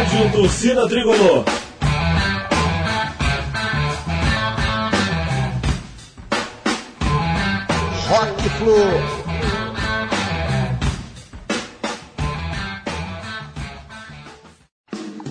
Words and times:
Rádio 0.00 0.32
Torcida 0.32 0.88
Tricolor. 0.88 1.44
Rock 8.08 8.48
Flu. 8.48 8.76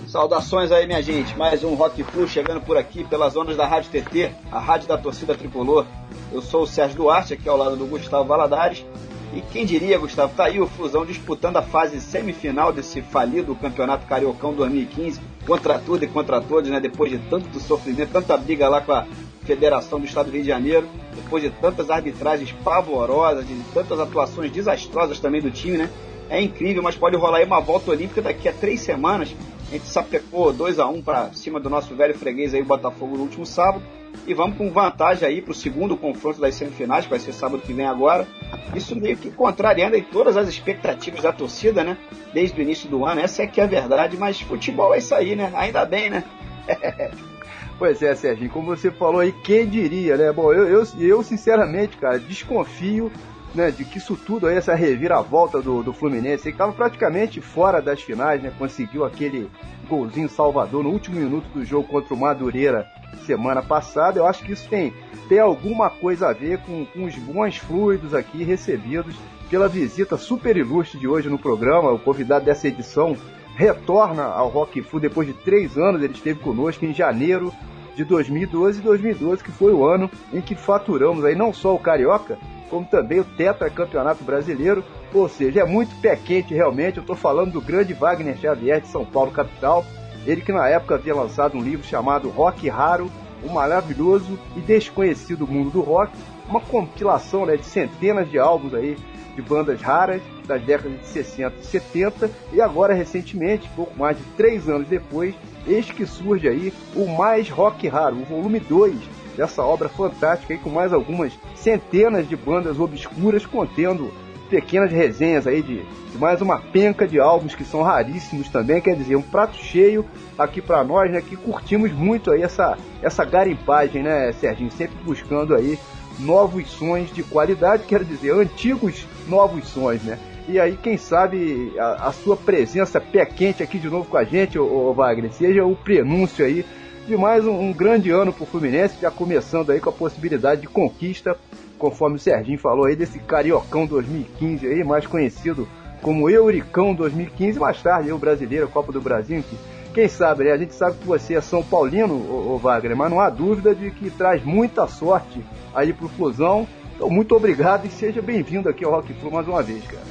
Saudações 0.07 0.71
aí, 0.71 0.85
minha 0.85 1.01
gente. 1.01 1.35
Mais 1.35 1.63
um 1.63 1.73
Rock 1.73 2.03
Flu 2.03 2.27
chegando 2.27 2.61
por 2.61 2.77
aqui 2.77 3.03
pelas 3.03 3.35
ondas 3.35 3.57
da 3.57 3.65
Rádio 3.65 3.89
TT, 3.89 4.29
a 4.51 4.59
rádio 4.59 4.87
da 4.87 4.99
torcida 4.99 5.33
tricolor. 5.33 5.87
Eu 6.31 6.43
sou 6.43 6.61
o 6.61 6.67
Sérgio 6.67 6.97
Duarte, 6.97 7.33
aqui 7.33 7.49
ao 7.49 7.57
lado 7.57 7.75
do 7.75 7.87
Gustavo 7.87 8.25
Valadares. 8.25 8.85
E 9.31 9.41
quem 9.41 9.63
diria, 9.63 9.99
Gustavo, 9.99 10.33
tá 10.35 10.45
aí 10.45 10.59
o 10.59 10.65
Flusão 10.65 11.05
disputando 11.05 11.57
a 11.57 11.61
fase 11.61 12.01
semifinal 12.01 12.73
desse 12.73 13.01
falido 13.01 13.55
Campeonato 13.55 14.07
Cariocão 14.07 14.53
2015, 14.53 15.21
contra 15.45 15.77
tudo 15.77 16.03
e 16.03 16.07
contra 16.07 16.41
todos, 16.41 16.69
né? 16.69 16.79
Depois 16.79 17.11
de 17.11 17.19
tanto 17.29 17.59
sofrimento, 17.59 18.11
tanta 18.11 18.35
briga 18.35 18.67
lá 18.67 18.81
com 18.81 18.91
a 18.91 19.05
Federação 19.45 19.99
do 19.99 20.05
Estado 20.05 20.27
do 20.27 20.31
Rio 20.31 20.41
de 20.41 20.47
Janeiro, 20.47 20.87
depois 21.15 21.43
de 21.43 21.51
tantas 21.51 21.91
arbitragens 21.91 22.51
pavorosas, 22.63 23.47
de 23.47 23.55
tantas 23.73 23.99
atuações 23.99 24.51
desastrosas 24.51 25.19
também 25.19 25.41
do 25.41 25.51
time, 25.51 25.77
né? 25.77 25.89
É 26.29 26.41
incrível, 26.41 26.81
mas 26.81 26.95
pode 26.95 27.15
rolar 27.15 27.37
aí 27.37 27.45
uma 27.45 27.59
volta 27.59 27.91
olímpica 27.91 28.21
daqui 28.21 28.47
a 28.47 28.53
três 28.53 28.81
semanas. 28.81 29.35
A 29.69 29.71
gente 29.71 29.85
sapecou 29.85 30.51
2 30.51 30.79
a 30.79 30.87
1 30.87 30.95
um 30.95 31.01
para 31.03 31.31
cima 31.31 31.59
do 31.59 31.69
nosso 31.69 31.93
velho 31.95 32.17
freguês 32.17 32.55
aí, 32.55 32.61
o 32.61 32.65
Botafogo, 32.65 33.15
no 33.15 33.21
último 33.21 33.45
sábado. 33.45 33.83
E 34.25 34.33
vamos 34.33 34.57
com 34.57 34.71
vantagem 34.71 35.27
aí 35.27 35.43
para 35.43 35.51
o 35.51 35.55
segundo 35.55 35.95
confronto 35.95 36.41
das 36.41 36.55
semifinais, 36.55 37.05
que 37.05 37.11
vai 37.11 37.19
ser 37.19 37.33
sábado 37.33 37.61
que 37.61 37.71
vem 37.71 37.85
agora. 37.85 38.27
Isso 38.73 38.95
meio 38.95 39.15
que 39.15 39.29
contrariando 39.29 39.95
aí 39.95 40.01
todas 40.01 40.35
as 40.35 40.49
expectativas 40.49 41.21
da 41.21 41.31
torcida, 41.31 41.83
né? 41.83 41.97
Desde 42.33 42.59
o 42.59 42.63
início 42.63 42.89
do 42.89 43.05
ano. 43.05 43.21
Essa 43.21 43.43
é 43.43 43.47
que 43.47 43.61
é 43.61 43.63
a 43.63 43.67
verdade, 43.67 44.17
mas 44.17 44.41
futebol 44.41 44.95
é 44.95 44.97
isso 44.97 45.13
aí, 45.13 45.35
né? 45.35 45.51
Ainda 45.55 45.85
bem, 45.85 46.09
né? 46.09 46.23
Pois 47.77 48.01
é, 48.01 48.13
Serginho, 48.13 48.49
como 48.49 48.75
você 48.75 48.91
falou 48.91 49.21
aí, 49.21 49.31
quem 49.31 49.65
diria, 49.65 50.17
né? 50.17 50.33
Bom, 50.33 50.51
eu, 50.51 50.67
eu, 50.67 50.83
eu 50.99 51.23
sinceramente, 51.23 51.95
cara, 51.95 52.19
desconfio 52.19 53.09
né, 53.53 53.71
de 53.71 53.83
que 53.83 53.97
isso 53.97 54.15
tudo 54.15 54.47
aí, 54.47 54.55
essa 54.55 54.75
reviravolta 54.75 55.61
do, 55.61 55.81
do 55.81 55.93
Fluminense, 55.93 56.47
ele 56.47 56.55
estava 56.55 56.71
praticamente 56.71 57.41
fora 57.41 57.81
das 57.81 58.01
finais, 58.01 58.41
né? 58.41 58.51
Conseguiu 58.57 59.03
aquele 59.03 59.49
golzinho 59.87 60.29
salvador 60.29 60.83
no 60.83 60.91
último 60.91 61.19
minuto 61.19 61.47
do 61.49 61.65
jogo 61.65 61.87
contra 61.87 62.13
o 62.13 62.17
Madureira 62.17 62.87
semana 63.25 63.61
passada. 63.61 64.19
Eu 64.19 64.27
acho 64.27 64.43
que 64.43 64.51
isso 64.51 64.67
tem, 64.69 64.93
tem 65.27 65.39
alguma 65.39 65.89
coisa 65.89 66.29
a 66.29 66.33
ver 66.33 66.59
com, 66.59 66.85
com 66.85 67.05
os 67.05 67.15
bons 67.15 67.57
fluidos 67.57 68.13
aqui 68.13 68.43
recebidos 68.43 69.15
pela 69.49 69.67
visita 69.67 70.15
super 70.17 70.55
ilustre 70.55 70.99
de 70.99 71.07
hoje 71.07 71.29
no 71.29 71.39
programa. 71.39 71.91
O 71.91 71.99
convidado 71.99 72.45
dessa 72.45 72.67
edição 72.67 73.17
retorna 73.55 74.23
ao 74.23 74.47
Rock 74.47 74.81
Fu 74.81 74.99
depois 74.99 75.27
de 75.27 75.33
três 75.33 75.77
anos. 75.77 76.03
Ele 76.03 76.13
esteve 76.13 76.39
conosco 76.39 76.85
em 76.85 76.93
janeiro 76.93 77.51
de 77.95 78.03
2012 78.05 78.79
e 78.79 78.83
2012, 78.83 79.43
que 79.43 79.51
foi 79.51 79.73
o 79.73 79.85
ano 79.85 80.09
em 80.31 80.39
que 80.39 80.55
faturamos 80.55 81.25
aí 81.25 81.35
não 81.35 81.51
só 81.51 81.75
o 81.75 81.79
Carioca, 81.79 82.37
como 82.69 82.85
também 82.85 83.19
o 83.19 83.25
tetracampeonato 83.25 84.23
brasileiro. 84.23 84.83
Ou 85.13 85.27
seja, 85.27 85.61
é 85.61 85.65
muito 85.65 85.95
pé 86.01 86.15
quente 86.15 86.53
realmente. 86.53 86.97
Eu 86.97 87.01
estou 87.01 87.15
falando 87.15 87.53
do 87.53 87.61
grande 87.61 87.93
Wagner 87.93 88.37
Xavier 88.37 88.81
de 88.81 88.87
São 88.87 89.05
Paulo, 89.05 89.31
capital. 89.31 89.85
Ele 90.25 90.41
que 90.41 90.51
na 90.51 90.67
época 90.67 90.95
havia 90.95 91.15
lançado 91.15 91.57
um 91.57 91.61
livro 91.61 91.85
chamado 91.85 92.29
Rock 92.29 92.67
Raro, 92.69 93.09
o 93.43 93.49
maravilhoso 93.49 94.37
e 94.55 94.59
desconhecido 94.59 95.47
mundo 95.47 95.71
do 95.71 95.81
rock, 95.81 96.11
uma 96.47 96.59
compilação 96.59 97.45
né, 97.45 97.55
de 97.55 97.65
centenas 97.65 98.29
de 98.29 98.37
álbuns 98.37 98.73
aí 98.73 98.97
de 99.35 99.41
bandas 99.41 99.81
raras 99.81 100.21
das 100.45 100.61
décadas 100.61 100.99
de 100.99 101.07
60 101.07 101.55
e 101.61 101.65
70 101.65 102.31
e 102.51 102.61
agora 102.61 102.93
recentemente, 102.93 103.69
pouco 103.75 103.97
mais 103.97 104.17
de 104.17 104.23
três 104.35 104.67
anos 104.67 104.87
depois, 104.87 105.33
eis 105.65 105.89
que 105.89 106.05
surge 106.05 106.47
aí 106.47 106.73
o 106.95 107.07
mais 107.07 107.49
rock 107.49 107.87
raro, 107.87 108.17
o 108.17 108.25
volume 108.25 108.59
2 108.59 109.18
dessa 109.39 109.63
obra 109.63 109.87
fantástica 109.87 110.53
aí 110.53 110.59
com 110.59 110.69
mais 110.69 110.91
algumas 110.91 111.31
centenas 111.55 112.27
de 112.27 112.35
bandas 112.35 112.77
obscuras 112.77 113.45
contendo 113.45 114.11
pequenas 114.49 114.91
resenhas 114.91 115.47
aí 115.47 115.61
de, 115.61 115.81
de, 115.81 116.17
mais 116.17 116.41
uma 116.41 116.59
penca 116.59 117.07
de 117.07 117.21
álbuns 117.21 117.55
que 117.55 117.63
são 117.63 117.81
raríssimos 117.81 118.49
também, 118.49 118.81
quer 118.81 118.97
dizer, 118.97 119.15
um 119.15 119.21
prato 119.21 119.55
cheio 119.55 120.05
aqui 120.37 120.61
para 120.61 120.83
nós, 120.83 121.09
né, 121.09 121.21
que 121.21 121.37
curtimos 121.37 121.93
muito 121.93 122.31
aí 122.31 122.41
essa, 122.41 122.77
essa 123.01 123.23
garimpagem, 123.23 124.03
né, 124.03 124.33
Serginho, 124.33 124.71
sempre 124.71 124.97
buscando 125.05 125.55
aí 125.55 125.79
novos 126.19 126.69
sons 126.71 127.09
de 127.09 127.23
qualidade, 127.23 127.83
quer 127.83 128.03
dizer, 128.03 128.33
antigos 128.33 129.07
novos 129.25 129.69
sons, 129.69 130.03
né? 130.03 130.19
E 130.49 130.59
aí, 130.59 130.75
quem 130.75 130.97
sabe, 130.97 131.71
a, 131.79 132.07
a 132.07 132.11
sua 132.11 132.35
presença 132.35 132.99
pé 132.99 133.23
quente 133.23 133.61
aqui 133.61 133.77
de 133.77 133.87
novo 133.87 134.09
com 134.09 134.17
a 134.17 134.23
gente, 134.23 134.57
ô 134.57 134.91
Wagner, 134.93 135.31
seja 135.31 135.63
o 135.63 135.75
prenúncio 135.75 136.43
aí 136.43 136.65
de 137.09 137.17
mais 137.17 137.43
um, 137.43 137.59
um 137.59 137.73
grande 137.73 138.11
ano 138.11 138.31
para 138.31 138.43
o 138.43 138.45
Fluminense, 138.45 139.01
já 139.01 139.09
começando 139.09 139.71
aí 139.71 139.79
com 139.79 139.89
a 139.89 139.93
possibilidade 139.93 140.61
de 140.61 140.67
conquista, 140.67 141.35
conforme 141.79 142.17
o 142.17 142.19
Serginho 142.19 142.59
falou 142.59 142.85
aí, 142.85 142.95
desse 142.95 143.17
Cariocão 143.17 143.87
2015 143.87 144.67
aí, 144.67 144.83
mais 144.83 145.07
conhecido 145.07 145.67
como 146.03 146.29
Euricão 146.29 146.93
2015, 146.93 147.57
mais 147.57 147.81
tarde 147.81 148.11
o 148.11 148.17
brasileiro, 148.19 148.67
Copa 148.67 148.91
do 148.91 149.01
Brasil, 149.01 149.41
que 149.41 149.57
quem 149.91 150.07
sabe, 150.07 150.43
né? 150.43 150.51
A 150.51 150.57
gente 150.57 150.75
sabe 150.75 150.99
que 150.99 151.07
você 151.07 151.33
é 151.33 151.41
São 151.41 151.63
Paulino, 151.63 152.13
ô, 152.13 152.53
ô 152.53 152.57
Wagner, 152.59 152.95
mas 152.95 153.09
não 153.09 153.19
há 153.19 153.31
dúvida 153.31 153.73
de 153.73 153.89
que 153.89 154.11
traz 154.11 154.45
muita 154.45 154.85
sorte 154.85 155.43
aí 155.73 155.91
pro 155.91 156.07
Flusão. 156.09 156.67
Então, 156.95 157.09
muito 157.09 157.35
obrigado 157.35 157.87
e 157.87 157.89
seja 157.89 158.21
bem-vindo 158.21 158.69
aqui 158.69 158.85
ao 158.85 158.91
Rock 158.91 159.11
Flu 159.15 159.31
mais 159.31 159.47
uma 159.47 159.63
vez, 159.63 159.83
cara. 159.85 160.05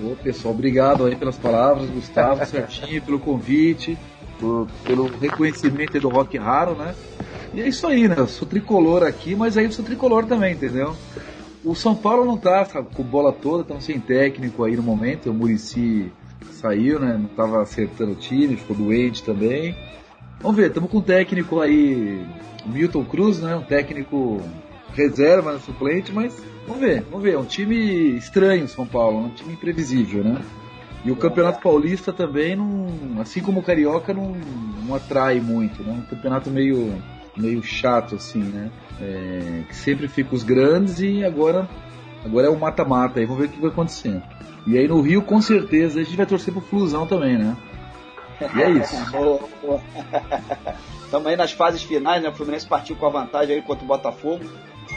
Ô, 0.00 0.14
pessoal, 0.14 0.54
obrigado 0.54 1.06
aí 1.06 1.16
pelas 1.16 1.36
palavras, 1.36 1.90
Gustavo, 1.90 2.46
certinho, 2.46 3.02
pelo 3.02 3.18
convite, 3.18 3.98
por, 4.38 4.68
pelo 4.84 5.06
reconhecimento 5.18 5.98
do 6.00 6.08
Rock 6.08 6.36
Raro, 6.38 6.74
né? 6.74 6.94
E 7.54 7.60
é 7.60 7.68
isso 7.68 7.86
aí, 7.86 8.06
né? 8.08 8.16
Eu 8.18 8.28
sou 8.28 8.46
tricolor 8.46 9.02
aqui, 9.02 9.34
mas 9.34 9.56
aí 9.56 9.64
eu 9.64 9.72
sou 9.72 9.84
tricolor 9.84 10.26
também, 10.26 10.54
entendeu? 10.54 10.94
O 11.64 11.74
São 11.74 11.94
Paulo 11.94 12.24
não 12.24 12.36
tá 12.36 12.64
com 12.64 13.02
bola 13.02 13.32
toda, 13.32 13.62
estão 13.62 13.80
sem 13.80 13.98
técnico 13.98 14.64
aí 14.64 14.76
no 14.76 14.82
momento, 14.82 15.30
o 15.30 15.34
Murici 15.34 16.12
saiu, 16.52 17.00
né? 17.00 17.16
Não 17.18 17.28
tava 17.28 17.62
acertando 17.62 18.12
o 18.12 18.16
time, 18.16 18.56
ficou 18.56 18.76
doente 18.76 19.22
também. 19.22 19.76
Vamos 20.40 20.56
ver, 20.56 20.68
estamos 20.68 20.90
com 20.90 20.98
um 20.98 21.02
técnico 21.02 21.60
aí, 21.60 22.24
Milton 22.66 23.04
Cruz, 23.04 23.40
né? 23.40 23.56
Um 23.56 23.62
técnico 23.62 24.40
reserva, 24.92 25.52
né, 25.52 25.58
suplente, 25.64 26.12
mas 26.12 26.34
vamos 26.66 26.80
ver, 26.80 27.02
vamos 27.10 27.22
ver. 27.22 27.34
É 27.34 27.38
um 27.38 27.44
time 27.44 28.16
estranho, 28.16 28.66
São 28.68 28.86
Paulo, 28.86 29.18
um 29.18 29.30
time 29.30 29.52
imprevisível, 29.52 30.24
né? 30.24 30.40
E 31.04 31.10
o 31.10 31.16
Campeonato 31.16 31.60
Paulista 31.60 32.12
também, 32.12 32.56
não, 32.56 33.20
assim 33.20 33.40
como 33.40 33.60
o 33.60 33.62
Carioca, 33.62 34.12
não, 34.12 34.36
não 34.84 34.94
atrai 34.94 35.40
muito, 35.40 35.82
né? 35.82 35.92
Um 35.92 36.02
campeonato 36.02 36.50
meio, 36.50 37.00
meio 37.36 37.62
chato, 37.62 38.16
assim, 38.16 38.40
né? 38.40 38.70
É, 39.00 39.62
que 39.68 39.76
sempre 39.76 40.08
fica 40.08 40.34
os 40.34 40.42
grandes 40.42 41.00
e 41.00 41.24
agora, 41.24 41.68
agora 42.24 42.48
é 42.48 42.50
o 42.50 42.58
mata-mata 42.58 43.20
aí, 43.20 43.26
vamos 43.26 43.42
ver 43.42 43.48
o 43.48 43.52
que 43.52 43.60
vai 43.60 43.70
acontecer. 43.70 44.20
E 44.66 44.76
aí 44.76 44.88
no 44.88 45.00
Rio, 45.00 45.22
com 45.22 45.40
certeza, 45.40 46.00
a 46.00 46.02
gente 46.02 46.16
vai 46.16 46.26
torcer 46.26 46.52
pro 46.52 46.60
Flusão 46.60 47.06
também, 47.06 47.38
né? 47.38 47.56
E 48.54 48.62
é 48.62 48.70
isso. 48.70 48.96
Estamos 51.04 51.26
aí 51.28 51.36
nas 51.36 51.52
fases 51.52 51.82
finais, 51.82 52.22
né? 52.22 52.28
O 52.28 52.32
Fluminense 52.32 52.66
partiu 52.66 52.96
com 52.96 53.06
a 53.06 53.10
vantagem 53.10 53.54
aí 53.54 53.62
contra 53.62 53.84
o 53.84 53.88
Botafogo 53.88 54.44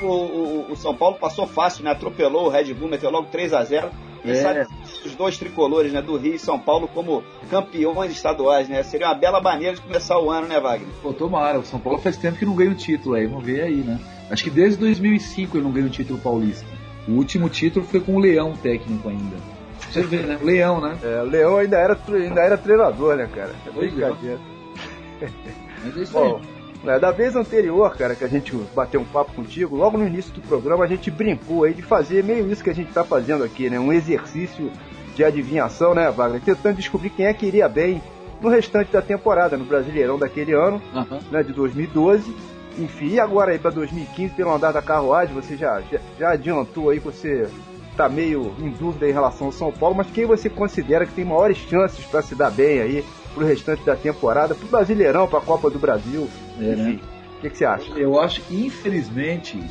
o, 0.01 0.05
o, 0.05 0.71
o, 0.71 0.75
São 0.75 0.95
Paulo 0.95 1.17
passou 1.17 1.47
fácil, 1.47 1.83
né? 1.83 1.91
Atropelou 1.91 2.45
o 2.45 2.49
Red 2.49 2.73
Bull, 2.73 2.89
meteu 2.89 3.09
logo 3.09 3.27
3 3.27 3.53
a 3.53 3.63
0 3.63 3.89
Quem 4.21 4.31
é. 4.31 4.35
sabe 4.35 4.67
os 5.05 5.15
dois 5.15 5.37
tricolores, 5.37 5.91
né? 5.91 6.01
Do 6.01 6.17
Rio 6.17 6.35
e 6.35 6.39
São 6.39 6.59
Paulo 6.59 6.87
como 6.87 7.23
campeões 7.49 8.11
estaduais, 8.11 8.67
né? 8.67 8.83
Seria 8.83 9.07
uma 9.07 9.15
bela 9.15 9.41
maneira 9.41 9.75
de 9.75 9.81
começar 9.81 10.19
o 10.19 10.29
ano, 10.29 10.47
né, 10.47 10.59
Wagner? 10.59 10.89
Pô, 11.01 11.13
tomara. 11.13 11.59
O 11.59 11.65
São 11.65 11.79
Paulo 11.79 11.99
faz 11.99 12.17
tempo 12.17 12.37
que 12.37 12.45
não 12.45 12.55
ganha 12.55 12.71
o 12.71 12.75
título 12.75 13.15
aí. 13.15 13.27
Vamos 13.27 13.45
ver 13.45 13.61
aí, 13.61 13.77
né? 13.77 13.99
Acho 14.29 14.43
que 14.43 14.49
desde 14.49 14.77
2005 14.79 15.57
ele 15.57 15.63
não 15.63 15.71
ganha 15.71 15.87
o 15.87 15.89
título 15.89 16.19
paulista. 16.19 16.65
O 17.07 17.13
último 17.13 17.49
título 17.49 17.85
foi 17.85 17.99
com 17.99 18.15
o 18.15 18.19
Leão 18.19 18.53
técnico 18.53 19.09
ainda. 19.09 19.37
Você 19.89 20.03
vê, 20.03 20.17
né? 20.17 20.37
O 20.41 20.45
Leão, 20.45 20.79
né? 20.79 20.97
É, 21.01 21.21
o 21.21 21.25
Leão 21.25 21.57
ainda 21.57 21.77
era, 21.77 21.97
ainda 22.07 22.41
era 22.41 22.57
treinador, 22.57 23.15
né, 23.15 23.27
cara? 23.33 23.55
É 23.65 23.71
brincadeira. 23.71 24.39
Mas 25.83 25.97
é 25.97 26.01
isso 26.01 26.13
Bom, 26.13 26.37
aí. 26.37 26.59
É, 26.85 26.97
da 26.97 27.11
vez 27.11 27.35
anterior, 27.35 27.93
cara, 27.97 28.15
que 28.15 28.23
a 28.23 28.27
gente 28.27 28.55
bateu 28.73 29.01
um 29.01 29.05
papo 29.05 29.33
contigo, 29.33 29.75
logo 29.75 29.97
no 29.97 30.07
início 30.07 30.33
do 30.33 30.41
programa 30.41 30.85
a 30.85 30.87
gente 30.87 31.11
brincou 31.11 31.65
aí 31.65 31.73
de 31.73 31.81
fazer 31.81 32.23
meio 32.23 32.49
isso 32.49 32.63
que 32.63 32.69
a 32.69 32.75
gente 32.75 32.91
tá 32.93 33.03
fazendo 33.03 33.43
aqui, 33.43 33.69
né? 33.69 33.79
Um 33.79 33.91
exercício 33.91 34.71
de 35.19 35.23
adivinhação, 35.25 35.93
né, 35.93 36.09
Wagner? 36.09 36.41
Tentando 36.41 36.77
descobrir 36.77 37.09
quem 37.09 37.25
é 37.25 37.33
que 37.33 37.45
iria 37.45 37.67
bem 37.67 38.01
no 38.39 38.47
restante 38.47 38.89
da 38.89 39.01
temporada, 39.01 39.57
no 39.57 39.65
Brasileirão 39.65 40.17
daquele 40.17 40.53
ano, 40.53 40.81
uhum. 40.93 41.19
né, 41.29 41.43
de 41.43 41.51
2012. 41.51 42.33
Enfim, 42.77 43.09
e 43.09 43.19
agora 43.19 43.51
aí 43.51 43.59
para 43.59 43.71
2015, 43.71 44.33
pelo 44.33 44.53
andar 44.53 44.71
da 44.71 44.81
carruagem, 44.81 45.35
você 45.35 45.57
já, 45.57 45.81
já, 45.91 45.99
já 46.17 46.31
adiantou 46.31 46.89
aí 46.89 46.99
que 46.99 47.05
você 47.05 47.49
tá 47.97 48.07
meio 48.07 48.55
em 48.59 48.69
dúvida 48.69 49.09
em 49.09 49.11
relação 49.11 49.47
ao 49.47 49.51
São 49.51 49.73
Paulo, 49.73 49.95
mas 49.95 50.09
quem 50.09 50.25
você 50.25 50.49
considera 50.49 51.05
que 51.05 51.11
tem 51.11 51.25
maiores 51.25 51.57
chances 51.57 52.05
para 52.05 52.21
se 52.21 52.33
dar 52.33 52.49
bem 52.49 52.79
aí 52.79 53.05
pro 53.35 53.45
restante 53.45 53.83
da 53.83 53.97
temporada, 53.97 54.55
pro 54.55 54.67
Brasileirão, 54.67 55.27
pra 55.27 55.41
Copa 55.41 55.69
do 55.69 55.77
Brasil. 55.77 56.29
É, 56.57 56.61
né? 56.61 56.73
enfim. 56.73 56.93
Né? 56.93 56.99
O 57.37 57.41
que, 57.41 57.49
que, 57.49 57.57
você 57.57 57.65
acha? 57.65 57.91
Eu 57.91 58.17
acho 58.21 58.39
que, 58.43 58.65
infelizmente, 58.65 59.61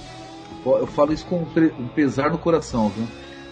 eu 0.66 0.86
falo 0.86 1.14
isso 1.14 1.24
com 1.24 1.46
um 1.78 1.88
pesar 1.88 2.30
no 2.30 2.36
coração, 2.36 2.90
viu? 2.90 3.06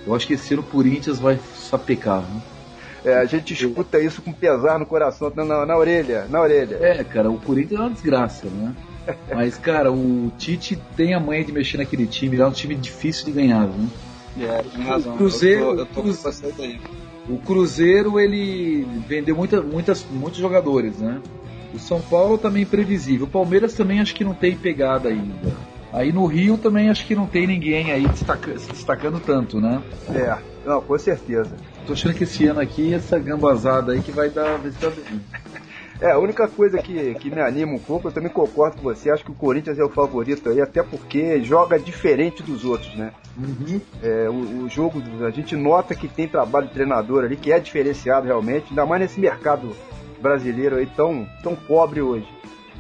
Eu 0.06 0.14
acho 0.14 0.26
que 0.26 0.35
esse 0.35 0.55
ano 0.55 0.62
o 0.62 0.67
Corinthians 0.67 1.19
vai 1.19 1.38
sapecar, 1.56 2.23
viu? 2.23 2.41
É, 3.05 3.19
a 3.19 3.25
gente 3.25 3.53
escuta 3.53 4.00
isso 4.00 4.20
com 4.20 4.32
pesar 4.32 4.79
no 4.79 4.87
coração, 4.87 5.32
na, 5.35 5.44
na, 5.44 5.67
na, 5.67 5.76
orelha, 5.76 6.26
na 6.29 6.41
orelha. 6.41 6.76
É, 6.81 7.05
cara, 7.05 7.31
o 7.31 7.38
Corinthians 7.38 7.81
é 7.81 7.82
uma 7.85 7.91
desgraça, 7.91 8.47
né? 8.49 8.75
Mas, 9.32 9.56
cara, 9.56 9.93
o 9.93 10.32
Tite 10.37 10.76
tem 10.97 11.14
a 11.14 11.20
manha 11.20 11.44
de 11.44 11.53
mexer 11.53 11.76
naquele 11.76 12.06
time, 12.06 12.37
é 12.38 12.47
um 12.47 12.50
time 12.50 12.75
difícil 12.75 13.26
de 13.26 13.32
ganhar, 13.32 13.67
viu? 13.67 13.88
É, 14.49 14.62
tem 14.62 14.85
razão. 14.85 15.14
O 15.14 15.17
Cruzeiro, 15.17 15.64
eu 15.64 15.75
tô, 15.75 15.81
eu 15.81 15.87
tô 15.87 16.03
com. 16.03 17.35
O 17.35 17.38
Cruzeiro, 17.38 18.20
ele 18.20 18.87
vendeu 19.06 19.35
muita, 19.35 19.61
muitas, 19.61 20.05
muitos 20.11 20.38
jogadores, 20.38 20.99
né? 20.99 21.20
O 21.75 21.79
São 21.79 22.00
Paulo 22.00 22.38
também 22.38 22.64
previsível. 22.64 23.26
O 23.26 23.31
Palmeiras 23.31 23.75
também 23.75 24.00
acho 24.00 24.14
que 24.14 24.25
não 24.25 24.35
tem 24.35 24.56
pegada 24.56 25.09
ainda. 25.09 25.52
Aí 25.97 26.13
no 26.13 26.27
Rio 26.27 26.59
também 26.59 26.91
acho 26.91 27.07
que 27.07 27.15
não 27.15 27.27
tem 27.27 27.47
ninguém 27.47 27.91
aí 27.91 28.07
destaca- 28.07 28.59
se 28.59 28.69
destacando 28.69 29.19
tanto, 29.19 29.59
né? 29.59 29.83
É, 30.13 30.37
não, 30.63 30.83
com 30.83 30.99
certeza. 30.99 31.57
Tô 31.87 31.95
achando 31.95 32.15
que 32.15 32.25
esse 32.25 32.47
ano 32.47 32.61
aqui, 32.61 32.93
essa 32.93 33.19
gambazada 33.19 33.93
aí 33.93 34.03
que 34.03 34.13
vai 34.13 34.29
dar. 34.29 34.61
É, 35.99 36.11
a 36.13 36.19
única 36.19 36.47
coisa 36.47 36.77
que, 36.77 37.15
que 37.15 37.31
me 37.31 37.41
anima 37.41 37.73
um 37.73 37.79
pouco, 37.79 38.09
eu 38.09 38.13
também 38.13 38.29
concordo 38.29 38.77
com 38.77 38.83
você, 38.83 39.11
acho 39.11 39.25
que 39.25 39.31
o 39.31 39.35
Corinthians 39.35 39.79
é 39.79 39.83
o 39.83 39.89
favorito 39.89 40.51
aí, 40.51 40.61
até 40.61 40.83
porque 40.83 41.43
joga 41.43 41.79
diferente 41.79 42.43
dos 42.43 42.67
outros, 42.67 42.95
né? 42.97 43.13
Uhum. 43.35 43.81
É, 44.03 44.29
o, 44.29 44.65
o 44.65 44.69
jogo, 44.69 45.03
a 45.27 45.31
gente 45.31 45.57
nota 45.57 45.95
que 45.95 46.07
tem 46.07 46.29
trabalho 46.29 46.67
de 46.67 46.75
treinador 46.75 47.25
ali, 47.25 47.35
que 47.35 47.51
é 47.51 47.59
diferenciado 47.59 48.27
realmente, 48.27 48.67
ainda 48.69 48.85
mais 48.85 49.01
nesse 49.01 49.19
mercado 49.19 49.75
brasileiro 50.21 50.77
aí 50.77 50.85
tão, 50.85 51.27
tão 51.43 51.57
pobre 51.57 52.03
hoje. 52.03 52.29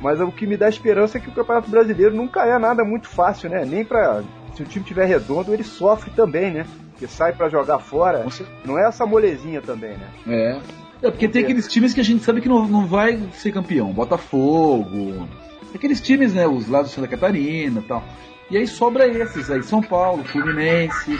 Mas 0.00 0.20
o 0.20 0.30
que 0.30 0.46
me 0.46 0.56
dá 0.56 0.68
esperança 0.68 1.18
é 1.18 1.20
que 1.20 1.28
o 1.28 1.32
Campeonato 1.32 1.70
Brasileiro 1.70 2.14
nunca 2.14 2.44
é 2.44 2.58
nada 2.58 2.84
muito 2.84 3.08
fácil, 3.08 3.50
né? 3.50 3.64
Nem 3.64 3.84
pra. 3.84 4.22
Se 4.54 4.62
o 4.62 4.66
time 4.66 4.84
tiver 4.84 5.04
redondo, 5.06 5.52
ele 5.52 5.64
sofre 5.64 6.10
também, 6.10 6.50
né? 6.50 6.66
Porque 6.90 7.06
sai 7.06 7.32
pra 7.32 7.48
jogar 7.48 7.78
fora, 7.78 8.24
não 8.64 8.78
é 8.78 8.88
essa 8.88 9.04
molezinha 9.04 9.60
também, 9.60 9.96
né? 9.96 10.08
É. 10.26 10.60
É 11.02 11.10
porque 11.10 11.28
tem 11.28 11.42
aqueles 11.44 11.68
times 11.68 11.92
que 11.92 12.00
a 12.00 12.04
gente 12.04 12.24
sabe 12.24 12.40
que 12.40 12.48
não, 12.48 12.66
não 12.66 12.86
vai 12.86 13.20
ser 13.34 13.52
campeão. 13.52 13.92
Botafogo. 13.92 15.28
Aqueles 15.74 16.00
times, 16.00 16.32
né? 16.32 16.46
Os 16.46 16.68
lados 16.68 16.88
de 16.88 16.94
Santa 16.94 17.08
Catarina 17.08 17.80
e 17.80 17.82
tal. 17.82 18.02
E 18.50 18.56
aí 18.56 18.66
sobra 18.66 19.06
esses 19.06 19.50
aí. 19.50 19.62
São 19.62 19.82
Paulo, 19.82 20.24
Fluminense, 20.24 21.18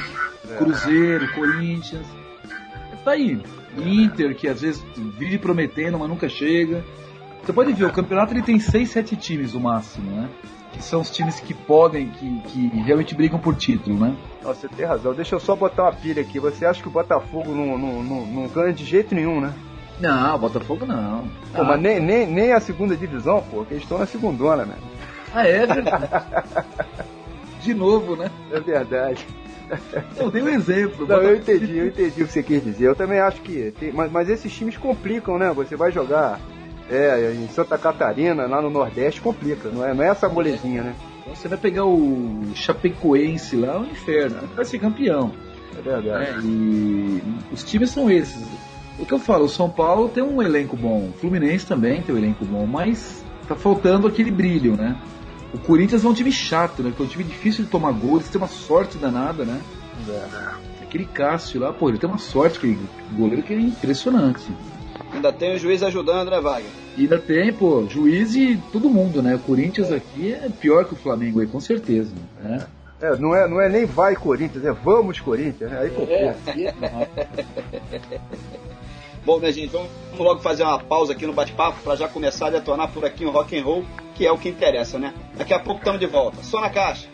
Cruzeiro, 0.56 1.31
Corinthians. 1.34 2.06
Tá 3.05 3.12
aí. 3.12 3.38
Inter, 3.76 4.34
que 4.34 4.49
às 4.49 4.62
vezes 4.62 4.82
vive 5.19 5.38
prometendo, 5.38 5.99
mas 5.99 6.08
nunca 6.08 6.28
chega. 6.28 6.82
Você 7.47 7.53
pode 7.53 7.73
ver, 7.73 7.85
o 7.85 7.93
campeonato 7.93 8.35
ele 8.35 8.43
tem 8.43 8.59
6, 8.59 8.91
7 8.91 9.15
times 9.15 9.53
no 9.53 9.61
máximo, 9.61 10.11
né? 10.11 10.29
Que 10.73 10.83
são 10.83 11.01
os 11.01 11.09
times 11.09 11.39
que 11.39 11.55
podem, 11.55 12.09
que, 12.09 12.41
que 12.41 12.67
realmente 12.81 13.15
brigam 13.15 13.39
por 13.39 13.55
título, 13.55 13.97
né? 14.01 14.17
Nossa, 14.43 14.63
você 14.63 14.69
tem 14.69 14.85
razão. 14.85 15.15
Deixa 15.15 15.37
eu 15.37 15.39
só 15.39 15.55
botar 15.55 15.85
uma 15.85 15.93
pilha 15.93 16.23
aqui. 16.23 16.41
Você 16.41 16.67
acha 16.67 16.83
que 16.83 16.89
o 16.89 16.91
Botafogo 16.91 17.55
não, 17.55 17.79
não, 17.79 18.03
não, 18.03 18.27
não 18.27 18.49
ganha 18.49 18.73
de 18.73 18.85
jeito 18.85 19.15
nenhum, 19.15 19.41
né? 19.41 19.55
Não, 20.01 20.37
Botafogo 20.37 20.85
não. 20.87 21.29
Pô, 21.55 21.63
mas 21.63 21.81
nem, 21.81 22.01
nem, 22.01 22.27
nem 22.27 22.53
a 22.53 22.59
segunda 22.59 22.97
divisão, 22.97 23.41
pô, 23.49 23.65
que 23.65 23.75
eles 23.75 23.85
estão 23.85 23.99
na 23.99 24.07
segundona, 24.07 24.65
né? 24.65 24.75
Ah, 25.33 25.47
é 25.47 25.65
verdade. 25.67 26.09
De 27.63 27.75
novo, 27.75 28.17
né? 28.17 28.29
É 28.51 28.59
verdade. 28.59 29.25
Eu 30.17 30.33
dei 30.33 30.43
um 30.43 30.49
exemplo. 30.49 31.07
Não, 31.07 31.23
eu 31.23 31.37
entendi, 31.37 31.79
eu 31.79 31.87
entendi 31.87 32.23
o 32.23 32.27
que 32.27 32.33
você 32.33 32.43
quis 32.43 32.63
dizer. 32.63 32.87
Eu 32.87 32.97
também 32.97 33.21
acho 33.21 33.41
que. 33.43 33.73
Tem, 33.79 33.93
mas, 33.93 34.11
mas 34.11 34.29
esses 34.29 34.53
times 34.53 34.77
complicam, 34.77 35.39
né? 35.39 35.53
Você 35.53 35.77
vai 35.77 35.93
jogar 35.93 36.41
é, 36.91 37.33
em 37.33 37.49
Santa 37.49 37.77
Catarina, 37.77 38.47
lá 38.47 38.62
no 38.62 38.71
Nordeste, 38.71 39.21
complica. 39.21 39.69
Não 39.69 39.85
é, 39.85 39.94
não 39.94 40.05
é 40.05 40.09
essa 40.09 40.29
molezinha, 40.29 40.83
né? 40.83 40.94
Você 41.29 41.49
vai 41.49 41.59
pegar 41.59 41.85
o 41.85 42.53
Chapecoense 42.55 43.56
lá, 43.56 43.75
é 43.75 43.79
um 43.79 43.85
inferno. 43.85 44.49
Vai 44.55 44.65
ser 44.65 44.79
campeão. 44.79 45.33
É 45.77 45.83
verdade. 45.83 46.09
né? 46.09 46.41
E 46.44 47.23
os 47.53 47.65
times 47.65 47.91
são 47.91 48.11
esses. 48.11 48.43
O 48.99 49.05
que 49.05 49.12
eu 49.12 49.19
falo, 49.19 49.44
o 49.44 49.49
São 49.49 49.69
Paulo 49.69 50.09
tem 50.09 50.23
um 50.23 50.41
elenco 50.41 50.77
bom, 50.77 51.11
o 51.11 51.12
Fluminense 51.19 51.67
também 51.67 52.00
tem 52.00 52.15
um 52.15 52.19
elenco 52.19 52.44
bom, 52.47 52.67
mas 52.67 53.23
tá 53.47 53.55
faltando 53.55 54.06
aquele 54.06 54.31
brilho, 54.31 54.75
né? 54.77 54.97
O 55.53 55.59
Corinthians 55.59 56.05
é 56.05 56.09
um 56.09 56.15
time 56.15 56.33
chato, 56.33 56.83
né? 56.83 56.91
Porque 56.91 57.03
é 57.03 57.06
um 57.06 57.09
time 57.09 57.25
difícil 57.25 57.65
de 57.65 57.71
tomar 57.71 57.93
gol, 57.93 58.17
eles 58.17 58.29
têm 58.29 58.41
uma 58.41 58.49
sorte 58.49 58.97
danada, 58.97 59.44
né? 59.44 59.61
Aquele 60.83 61.05
Cássio 61.05 61.61
lá, 61.61 61.73
pô, 61.73 61.88
ele 61.88 61.99
tem 61.99 62.09
uma 62.09 62.19
sorte, 62.19 62.59
aquele 62.59 62.79
goleiro 63.12 63.43
que 63.43 63.53
é 63.53 63.61
impressionante. 63.61 64.44
Ainda 65.17 65.33
tem 65.33 65.55
o 65.55 65.59
juiz 65.59 65.83
ajudando, 65.83 66.31
né, 66.31 66.39
Wagner? 66.39 66.71
E 66.97 67.03
ainda 67.03 67.19
tem, 67.19 67.51
pô, 67.51 67.87
juiz 67.89 68.37
e 68.37 68.61
todo 68.71 68.91
mundo, 68.91 69.23
né? 69.23 69.35
O 69.35 69.39
Corinthians 69.39 69.91
aqui 69.91 70.33
é 70.33 70.49
pior 70.61 70.85
que 70.85 70.93
o 70.93 70.97
Flamengo 70.97 71.41
aí, 71.41 71.47
com 71.47 71.59
certeza. 71.59 72.13
Né? 72.43 72.67
É, 73.01 73.17
não, 73.17 73.35
é, 73.35 73.49
não 73.49 73.61
é 73.61 73.69
nem 73.69 73.87
vai 73.87 74.15
Corinthians, 74.15 74.65
é 74.65 74.73
vamos 74.73 75.19
Corinthians. 75.19 75.71
né? 75.73 75.81
Aí 75.81 75.91
complica. 75.91 76.37
Bom, 79.25 79.39
minha 79.39 79.51
gente, 79.51 79.71
vamos 79.71 79.89
logo 80.19 80.41
fazer 80.41 80.63
uma 80.63 80.79
pausa 80.79 81.15
aqui 81.15 81.27
no 81.27 81.33
bate-papo 81.33 81.79
para 81.83 81.97
já 81.97 82.07
começar 82.09 82.49
a 82.49 82.51
detonar 82.51 82.93
por 82.93 83.05
aqui 83.05 83.25
o 83.25 83.31
rock 83.31 83.59
and 83.59 83.65
roll, 83.65 83.85
que 84.15 84.27
é 84.27 84.31
o 84.31 84.39
que 84.39 84.51
interessa, 84.51 84.99
né? 84.99 85.15
Daqui 85.35 85.55
a 85.55 85.59
pouco 85.59 85.81
estamos 85.81 85.99
de 85.99 86.07
volta. 86.07 86.43
Só 86.43 86.61
na 86.61 86.69
caixa. 86.69 87.09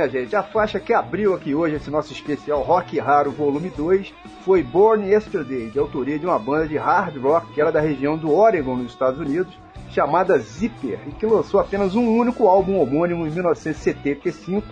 Minha 0.00 0.08
gente, 0.08 0.34
a 0.34 0.42
faixa 0.42 0.80
que 0.80 0.94
abriu 0.94 1.34
aqui 1.34 1.54
hoje 1.54 1.76
esse 1.76 1.90
nosso 1.90 2.10
especial 2.10 2.62
Rock 2.62 2.98
Raro 2.98 3.30
Volume 3.30 3.68
2 3.68 4.14
foi 4.46 4.62
Born 4.62 5.06
Yesterday, 5.06 5.68
de 5.68 5.78
autoria 5.78 6.18
de 6.18 6.24
uma 6.24 6.38
banda 6.38 6.66
de 6.66 6.78
hard 6.78 7.18
rock 7.18 7.52
que 7.52 7.60
era 7.60 7.70
da 7.70 7.80
região 7.80 8.16
do 8.16 8.34
Oregon, 8.34 8.76
nos 8.76 8.92
Estados 8.92 9.20
Unidos, 9.20 9.52
chamada 9.90 10.38
Zipper, 10.38 11.00
e 11.06 11.10
que 11.12 11.26
lançou 11.26 11.60
apenas 11.60 11.94
um 11.94 12.16
único 12.16 12.48
álbum 12.48 12.78
homônimo 12.80 13.26
em 13.26 13.30
1975, 13.30 14.66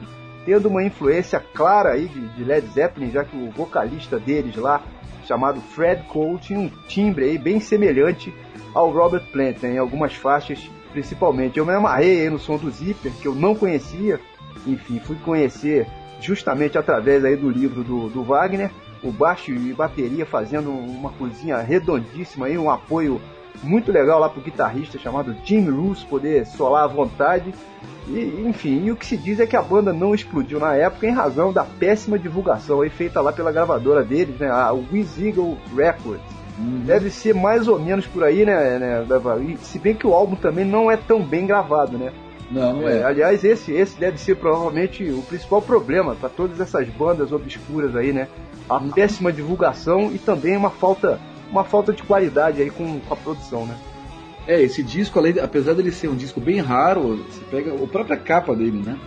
tendo 0.47 0.69
uma 0.69 0.83
influência 0.83 1.39
clara 1.53 1.91
aí 1.91 2.09
de, 2.09 2.43
Led 2.43 2.67
Zeppelin, 2.69 3.11
já 3.11 3.23
que 3.23 3.37
o 3.37 3.51
vocalista 3.51 4.19
deles 4.19 4.57
lá, 4.57 4.81
chamado 5.27 5.61
Fred 5.61 6.05
Cole, 6.05 6.39
tinha 6.39 6.59
um 6.59 6.71
timbre 6.87 7.27
aí 7.27 7.37
bem 7.37 7.61
semelhante 7.61 8.33
ao 8.73 8.91
Robert 8.91 9.27
Plant, 9.31 9.63
né, 9.63 9.75
em 9.75 9.79
algumas 9.79 10.15
faixas 10.15 10.71
principalmente. 10.91 11.59
Eu 11.59 11.67
me 11.67 11.75
amarrei 11.75 12.31
no 12.31 12.39
som 12.39 12.57
do 12.57 12.71
Zipper, 12.71 13.13
que 13.21 13.29
eu 13.29 13.35
não 13.35 13.55
conhecia. 13.55 14.19
Enfim, 14.67 15.01
fui 15.01 15.17
conhecer 15.17 15.87
justamente 16.21 16.77
através 16.77 17.25
aí 17.25 17.37
do 17.37 17.51
livro 17.51 17.83
do, 17.83 18.09
do 18.09 18.23
Wagner. 18.23 18.71
O 19.03 19.13
baixo 19.13 19.53
e 19.53 19.73
bateria 19.73 20.27
fazendo 20.27 20.71
uma 20.71 21.11
coisinha 21.11 21.59
redondíssima 21.59 22.47
aí, 22.47 22.59
um 22.59 22.71
apoio 22.71 23.21
muito 23.63 23.91
legal 23.91 24.19
lá 24.19 24.29
pro 24.29 24.41
guitarrista 24.41 24.99
chamado 24.99 25.35
Jim 25.45 25.69
Roos 25.69 26.03
poder 26.05 26.47
solar 26.47 26.85
à 26.85 26.87
vontade. 26.87 27.53
E, 28.09 28.45
enfim, 28.47 28.85
e 28.85 28.91
o 28.91 28.97
que 28.97 29.07
se 29.07 29.17
diz 29.17 29.39
é 29.39 29.47
que 29.47 29.57
a 29.57 29.63
banda 29.63 29.93
não 29.93 30.15
explodiu 30.15 30.59
na 30.59 30.75
época 30.75 31.07
em 31.07 31.13
razão 31.13 31.53
da 31.53 31.65
péssima 31.65 32.19
divulgação 32.19 32.81
aí 32.81 32.89
feita 32.89 33.21
lá 33.21 33.33
pela 33.33 33.53
gravadora 33.53 34.03
deles, 34.03 34.39
né, 34.39 34.49
a 34.49 34.73
Wiz 34.73 35.21
Eagle 35.21 35.59
Records. 35.77 36.25
Uhum. 36.59 36.83
Deve 36.87 37.11
ser 37.11 37.35
mais 37.35 37.69
ou 37.69 37.79
menos 37.79 38.07
por 38.07 38.25
aí, 38.25 38.45
né, 38.45 38.79
né, 38.79 39.07
E 39.47 39.57
se 39.59 39.79
bem 39.79 39.95
que 39.95 40.07
o 40.07 40.15
álbum 40.15 40.35
também 40.35 40.65
não 40.65 40.91
é 40.91 40.97
tão 40.97 41.23
bem 41.23 41.47
gravado, 41.47 41.99
né? 41.99 42.13
Não, 42.51 42.81
não 42.81 42.89
é. 42.89 42.99
é. 42.99 43.05
Aliás, 43.05 43.45
esse, 43.45 43.73
esse 43.73 43.99
deve 43.99 44.19
ser 44.19 44.37
provavelmente 44.37 45.05
o 45.05 45.23
principal 45.23 45.61
problema 45.61 46.15
para 46.15 46.29
todas 46.29 46.61
essas 46.61 46.89
bandas 46.89 47.33
obscuras 47.33 47.95
aí, 47.95 48.13
né? 48.13 48.29
A 48.69 48.81
péssima 48.81 49.33
divulgação 49.33 50.11
e 50.13 50.19
também 50.19 50.57
uma 50.57 50.71
falta, 50.71 51.21
uma 51.51 51.65
falta 51.65 51.93
de 51.93 52.03
qualidade 52.03 52.63
aí 52.63 52.71
com, 52.71 53.01
com 53.01 53.15
a 53.15 53.17
produção, 53.17 53.67
né? 53.67 53.77
É, 54.47 54.63
esse 54.63 54.83
disco, 54.83 55.19
além, 55.19 55.39
apesar 55.39 55.75
dele 55.75 55.93
ser 55.93 56.09
um 56.09 56.17
disco 56.17 56.41
bem 56.41 56.59
raro, 56.59 57.17
você 57.17 57.45
pega 57.51 57.75
a 57.75 57.87
própria 57.87 58.17
capa 58.17 58.55
dele, 58.55 58.83
né? 58.85 58.99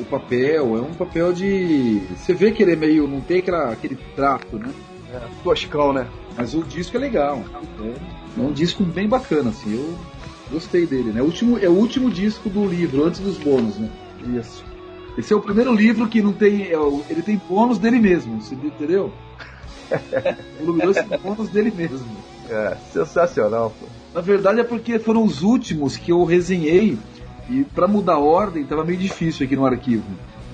O 0.00 0.04
papel, 0.04 0.76
é 0.76 0.80
um 0.80 0.92
papel 0.92 1.32
de. 1.32 2.02
Você 2.16 2.34
vê 2.34 2.50
que 2.50 2.62
ele 2.62 2.72
é 2.72 2.76
meio. 2.76 3.06
não 3.06 3.20
tem 3.20 3.38
aquela, 3.38 3.70
aquele 3.72 3.96
trato, 4.14 4.58
né? 4.58 4.70
É, 5.14 5.20
toscão, 5.42 5.92
né? 5.92 6.06
Mas 6.36 6.54
o 6.54 6.62
disco 6.62 6.96
é 6.96 7.00
legal. 7.00 7.42
É, 7.80 8.40
é 8.40 8.42
um 8.42 8.52
disco 8.52 8.82
bem 8.84 9.08
bacana, 9.08 9.50
assim. 9.50 9.74
Eu 9.74 9.96
gostei 10.50 10.86
dele, 10.86 11.10
né? 11.10 11.22
O 11.22 11.24
último, 11.24 11.58
é 11.58 11.68
o 11.68 11.72
último 11.72 12.10
disco 12.10 12.48
do 12.48 12.64
livro, 12.66 13.04
antes 13.04 13.20
dos 13.20 13.36
bônus, 13.36 13.76
né? 13.76 13.88
Isso. 14.36 14.64
Esse 15.16 15.32
é 15.32 15.36
o 15.36 15.40
primeiro 15.40 15.74
livro 15.74 16.06
que 16.06 16.22
não 16.22 16.32
tem. 16.32 16.62
É, 16.62 16.76
ele 17.10 17.22
tem 17.22 17.40
bônus 17.48 17.78
dele 17.78 17.98
mesmo, 17.98 18.40
você 18.40 18.54
entendeu? 18.54 19.12
o 20.60 20.64
Luminoso 20.64 21.02
tem 21.02 21.18
bônus 21.18 21.48
dele 21.48 21.72
mesmo. 21.74 22.06
É, 22.48 22.76
sensacional, 22.92 23.72
pô. 23.78 23.86
Na 24.14 24.20
verdade 24.20 24.60
é 24.60 24.64
porque 24.64 24.98
foram 24.98 25.24
os 25.24 25.42
últimos 25.42 25.96
que 25.96 26.12
eu 26.12 26.24
resenhei 26.24 26.96
e 27.50 27.64
para 27.64 27.86
mudar 27.86 28.14
a 28.14 28.18
ordem 28.18 28.64
tava 28.64 28.84
meio 28.84 28.98
difícil 28.98 29.44
aqui 29.44 29.56
no 29.56 29.66
arquivo. 29.66 30.04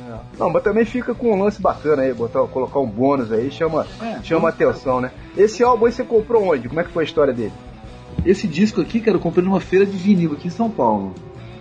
É. 0.08 0.16
Não, 0.38 0.50
mas 0.50 0.62
também 0.62 0.84
fica 0.84 1.14
com 1.14 1.32
um 1.32 1.42
lance 1.42 1.60
bacana 1.60 2.02
aí, 2.02 2.12
botar, 2.12 2.40
colocar 2.46 2.80
um 2.80 2.86
bônus 2.86 3.30
aí, 3.30 3.50
chama, 3.50 3.86
é, 4.02 4.22
chama 4.22 4.48
atenção, 4.48 5.00
né? 5.00 5.10
Esse 5.36 5.62
álbum 5.62 5.86
aí 5.86 5.92
você 5.92 6.04
comprou 6.04 6.52
onde? 6.52 6.68
Como 6.68 6.80
é 6.80 6.84
que 6.84 6.90
foi 6.90 7.04
a 7.04 7.06
história 7.06 7.32
dele? 7.32 7.52
Esse 8.24 8.46
disco 8.46 8.80
aqui, 8.80 9.00
cara, 9.00 9.16
eu 9.16 9.20
comprei 9.20 9.44
numa 9.44 9.60
feira 9.60 9.84
de 9.84 9.96
vinil 9.96 10.32
aqui 10.32 10.48
em 10.48 10.50
São 10.50 10.70
Paulo. 10.70 11.14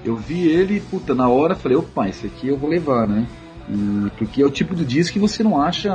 Eu 0.04 0.16
vi 0.16 0.48
ele, 0.48 0.82
puta, 0.82 1.16
na 1.16 1.30
hora 1.30 1.56
falei, 1.56 1.78
opa, 1.78 2.08
esse 2.10 2.28
aqui 2.28 2.48
eu 2.48 2.58
vou 2.58 2.70
levar, 2.70 3.08
né? 3.08 3.26
E, 3.70 4.10
porque 4.18 4.42
é 4.42 4.46
o 4.46 4.52
tipo 4.52 4.76
de 4.76 4.84
disco 4.84 5.14
que 5.14 5.20
você 5.20 5.44
não 5.44 5.62
acha. 5.62 5.92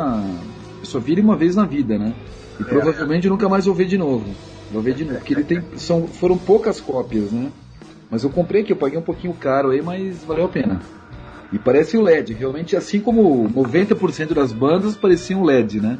Só 0.83 0.99
vira 0.99 1.21
uma 1.21 1.37
vez 1.37 1.55
na 1.55 1.64
vida, 1.64 1.99
né? 1.99 2.14
E 2.59 2.62
é. 2.62 2.66
provavelmente 2.66 3.29
nunca 3.29 3.49
mais 3.49 3.66
vou 3.66 3.75
ver 3.75 3.87
de 3.87 3.99
novo. 3.99 4.25
Vou 4.73 4.83
ver 4.83 4.94
de 4.94 5.05
novo, 5.05 5.18
porque 5.18 5.35
ele 5.35 5.44
tem. 5.44 5.62
São, 5.77 6.07
foram 6.07 6.38
poucas 6.38 6.81
cópias, 6.81 7.31
né? 7.31 7.51
Mas 8.11 8.25
eu 8.25 8.31
comprei 8.31 8.62
aqui, 8.62 8.73
eu 8.73 8.77
paguei 8.77 8.99
um 8.99 9.03
pouquinho 9.03 9.35
caro 9.35 9.71
aí, 9.71 9.83
mas 9.83 10.25
valeu 10.25 10.47
a 10.47 10.49
pena. 10.49 10.81
E 11.53 11.59
parece 11.59 11.97
o 11.97 12.03
LED, 12.03 12.35
realmente 12.35 12.77
assim 12.77 13.01
como 13.01 13.49
90% 13.51 14.35
das 14.35 14.53
bandas 14.53 14.97
pareciam 14.97 15.42
LED, 15.44 15.81
né? 15.81 15.99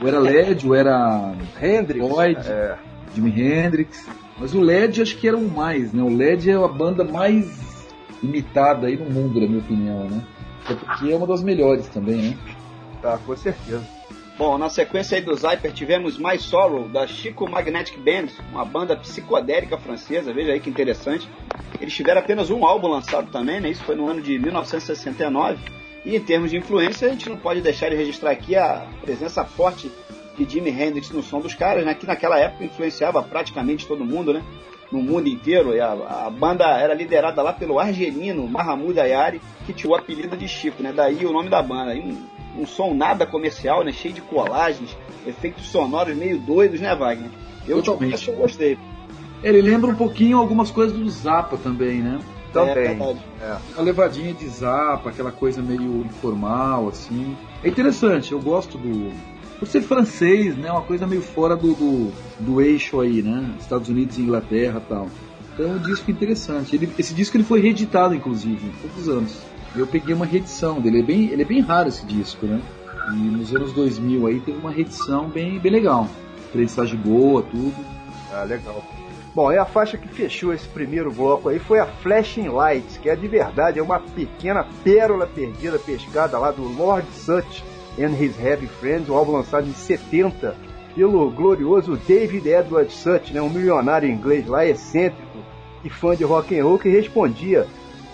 Ou 0.00 0.08
era 0.08 0.18
LED, 0.18 0.66
ou 0.66 0.74
era 0.74 1.34
Hendrix, 1.60 2.08
Lloyd, 2.08 2.40
é. 2.46 2.76
Jimi 3.14 3.30
Hendrix. 3.30 4.06
Mas 4.38 4.54
o 4.54 4.60
LED 4.60 5.02
acho 5.02 5.16
que 5.16 5.26
era 5.26 5.36
o 5.36 5.48
mais, 5.48 5.92
né? 5.92 6.02
O 6.02 6.14
LED 6.14 6.50
é 6.50 6.54
a 6.54 6.68
banda 6.68 7.04
mais 7.04 7.86
imitada 8.22 8.86
aí 8.86 8.96
no 8.96 9.10
mundo, 9.10 9.40
na 9.40 9.46
minha 9.46 9.60
opinião, 9.60 10.08
né? 10.08 10.24
É 10.68 10.74
porque 10.74 11.10
é 11.10 11.16
uma 11.16 11.26
das 11.26 11.42
melhores 11.42 11.88
também, 11.88 12.16
né? 12.16 12.38
Tá, 13.02 13.18
com 13.18 13.36
certeza. 13.36 13.84
Bom, 14.38 14.56
na 14.56 14.68
sequência 14.68 15.16
aí 15.16 15.22
do 15.22 15.34
Zyper 15.34 15.72
tivemos 15.72 16.16
mais 16.16 16.42
solo 16.42 16.88
da 16.88 17.08
Chico 17.08 17.50
Magnetic 17.50 17.98
Band, 17.98 18.28
uma 18.52 18.64
banda 18.64 18.96
psicodélica 18.96 19.76
francesa, 19.76 20.32
veja 20.32 20.52
aí 20.52 20.60
que 20.60 20.70
interessante. 20.70 21.28
Eles 21.80 21.92
tiveram 21.92 22.20
apenas 22.20 22.48
um 22.48 22.64
álbum 22.64 22.86
lançado 22.86 23.32
também, 23.32 23.60
né? 23.60 23.70
Isso 23.70 23.82
foi 23.82 23.96
no 23.96 24.08
ano 24.08 24.22
de 24.22 24.38
1969. 24.38 25.58
E 26.04 26.14
em 26.14 26.20
termos 26.20 26.52
de 26.52 26.56
influência, 26.56 27.08
a 27.08 27.10
gente 27.10 27.28
não 27.28 27.36
pode 27.36 27.60
deixar 27.60 27.88
de 27.90 27.96
registrar 27.96 28.30
aqui 28.30 28.54
a 28.54 28.86
presença 29.02 29.44
forte 29.44 29.90
de 30.44 30.50
Jimi 30.50 30.70
Hendrix 30.70 31.10
no 31.10 31.22
som 31.22 31.40
dos 31.40 31.54
caras, 31.54 31.84
né? 31.84 31.94
Que 31.94 32.06
naquela 32.06 32.38
época 32.38 32.64
influenciava 32.64 33.22
praticamente 33.22 33.86
todo 33.86 34.04
mundo, 34.04 34.32
né? 34.32 34.42
No 34.90 35.02
mundo 35.02 35.28
inteiro. 35.28 35.74
E 35.74 35.80
a, 35.80 35.92
a 35.92 36.30
banda 36.30 36.64
era 36.64 36.94
liderada 36.94 37.42
lá 37.42 37.52
pelo 37.52 37.78
argelino 37.78 38.46
Mahmoud 38.46 38.98
Ayari, 38.98 39.40
que 39.66 39.72
tinha 39.72 39.90
o 39.90 39.94
apelido 39.94 40.36
de 40.36 40.48
Chico, 40.48 40.82
né? 40.82 40.92
Daí 40.94 41.26
o 41.26 41.32
nome 41.32 41.48
da 41.48 41.62
banda. 41.62 41.94
E 41.94 42.00
um, 42.00 42.62
um 42.62 42.66
som 42.66 42.94
nada 42.94 43.26
comercial, 43.26 43.84
né? 43.84 43.92
Cheio 43.92 44.14
de 44.14 44.20
colagens, 44.20 44.96
efeitos 45.26 45.66
sonoros 45.66 46.16
meio 46.16 46.38
doidos, 46.38 46.80
né, 46.80 46.94
Wagner? 46.94 47.30
Eu 47.66 47.82
Totalmente. 47.82 48.28
eu 48.28 48.36
gostei. 48.36 48.78
Ele 49.42 49.60
lembra 49.60 49.90
um 49.90 49.94
pouquinho 49.94 50.38
algumas 50.38 50.70
coisas 50.70 50.96
do 50.96 51.08
Zappa 51.08 51.56
também, 51.56 52.00
né? 52.00 52.18
Também. 52.52 52.98
É, 53.40 53.44
é. 53.44 53.58
Uma 53.74 53.82
levadinha 53.82 54.32
de 54.32 54.48
Zappa, 54.48 55.10
aquela 55.10 55.30
coisa 55.30 55.62
meio 55.62 56.00
informal, 56.00 56.88
assim. 56.88 57.36
É 57.62 57.68
interessante, 57.68 58.32
eu 58.32 58.40
gosto 58.40 58.78
do. 58.78 59.12
Por 59.58 59.66
ser 59.66 59.82
francês, 59.82 60.56
né? 60.56 60.70
Uma 60.70 60.82
coisa 60.82 61.06
meio 61.06 61.22
fora 61.22 61.56
do, 61.56 61.74
do, 61.74 62.12
do 62.38 62.60
eixo 62.60 63.00
aí, 63.00 63.22
né? 63.22 63.54
Estados 63.58 63.88
Unidos 63.88 64.18
e 64.18 64.22
Inglaterra 64.22 64.80
tal. 64.88 65.08
Então 65.52 65.66
é 65.66 65.72
um 65.72 65.78
disco 65.78 66.10
interessante. 66.10 66.76
Ele, 66.76 66.88
esse 66.98 67.12
disco 67.12 67.36
ele 67.36 67.44
foi 67.44 67.60
reeditado, 67.60 68.14
inclusive, 68.14 68.70
há 68.70 68.82
poucos 68.82 69.08
anos 69.08 69.42
eu 69.76 69.86
peguei 69.86 70.14
uma 70.14 70.26
reedição 70.26 70.80
dele. 70.80 70.98
Ele 70.98 71.02
é 71.02 71.06
bem, 71.06 71.30
ele 71.30 71.42
é 71.42 71.44
bem 71.44 71.60
raro 71.60 71.88
esse 71.88 72.04
disco, 72.06 72.46
né? 72.46 72.60
E 73.12 73.16
nos 73.16 73.54
anos 73.54 73.72
2000 73.72 74.26
aí 74.26 74.40
teve 74.40 74.58
uma 74.58 74.70
reedição 74.70 75.28
bem, 75.28 75.58
bem 75.58 75.72
legal. 75.72 76.08
Prensagem 76.52 76.98
boa, 76.98 77.42
tudo. 77.42 77.74
Ah, 78.32 78.44
legal. 78.44 78.84
Bom, 79.34 79.52
e 79.52 79.58
a 79.58 79.64
faixa 79.64 79.96
que 79.96 80.08
fechou 80.08 80.52
esse 80.52 80.66
primeiro 80.68 81.12
bloco 81.12 81.48
aí 81.48 81.58
foi 81.58 81.78
a 81.78 81.86
Flashing 81.86 82.48
Lights, 82.48 82.96
que 82.98 83.08
é 83.08 83.14
de 83.14 83.28
verdade, 83.28 83.78
é 83.78 83.82
uma 83.82 84.00
pequena 84.00 84.66
pérola 84.82 85.26
perdida, 85.26 85.78
pescada 85.78 86.38
lá 86.38 86.50
do 86.50 86.62
Lord 86.62 87.06
Such 87.12 87.62
and 87.98 88.14
His 88.20 88.38
Heavy 88.38 88.66
Friends, 88.66 89.08
um 89.08 89.16
álbum 89.16 89.32
lançado 89.32 89.68
em 89.68 89.72
70 89.72 90.54
pelo 90.94 91.30
glorioso 91.30 91.96
David 92.08 92.48
Edward 92.48 92.92
Such, 92.92 93.32
né, 93.32 93.40
um 93.40 93.48
milionário 93.48 94.08
inglês 94.08 94.46
lá, 94.46 94.66
excêntrico 94.66 95.38
e 95.84 95.88
fã 95.88 96.16
de 96.16 96.24
rock 96.24 96.58
and 96.58 96.64
roll, 96.64 96.78
que 96.78 96.88
respondia 96.88 97.66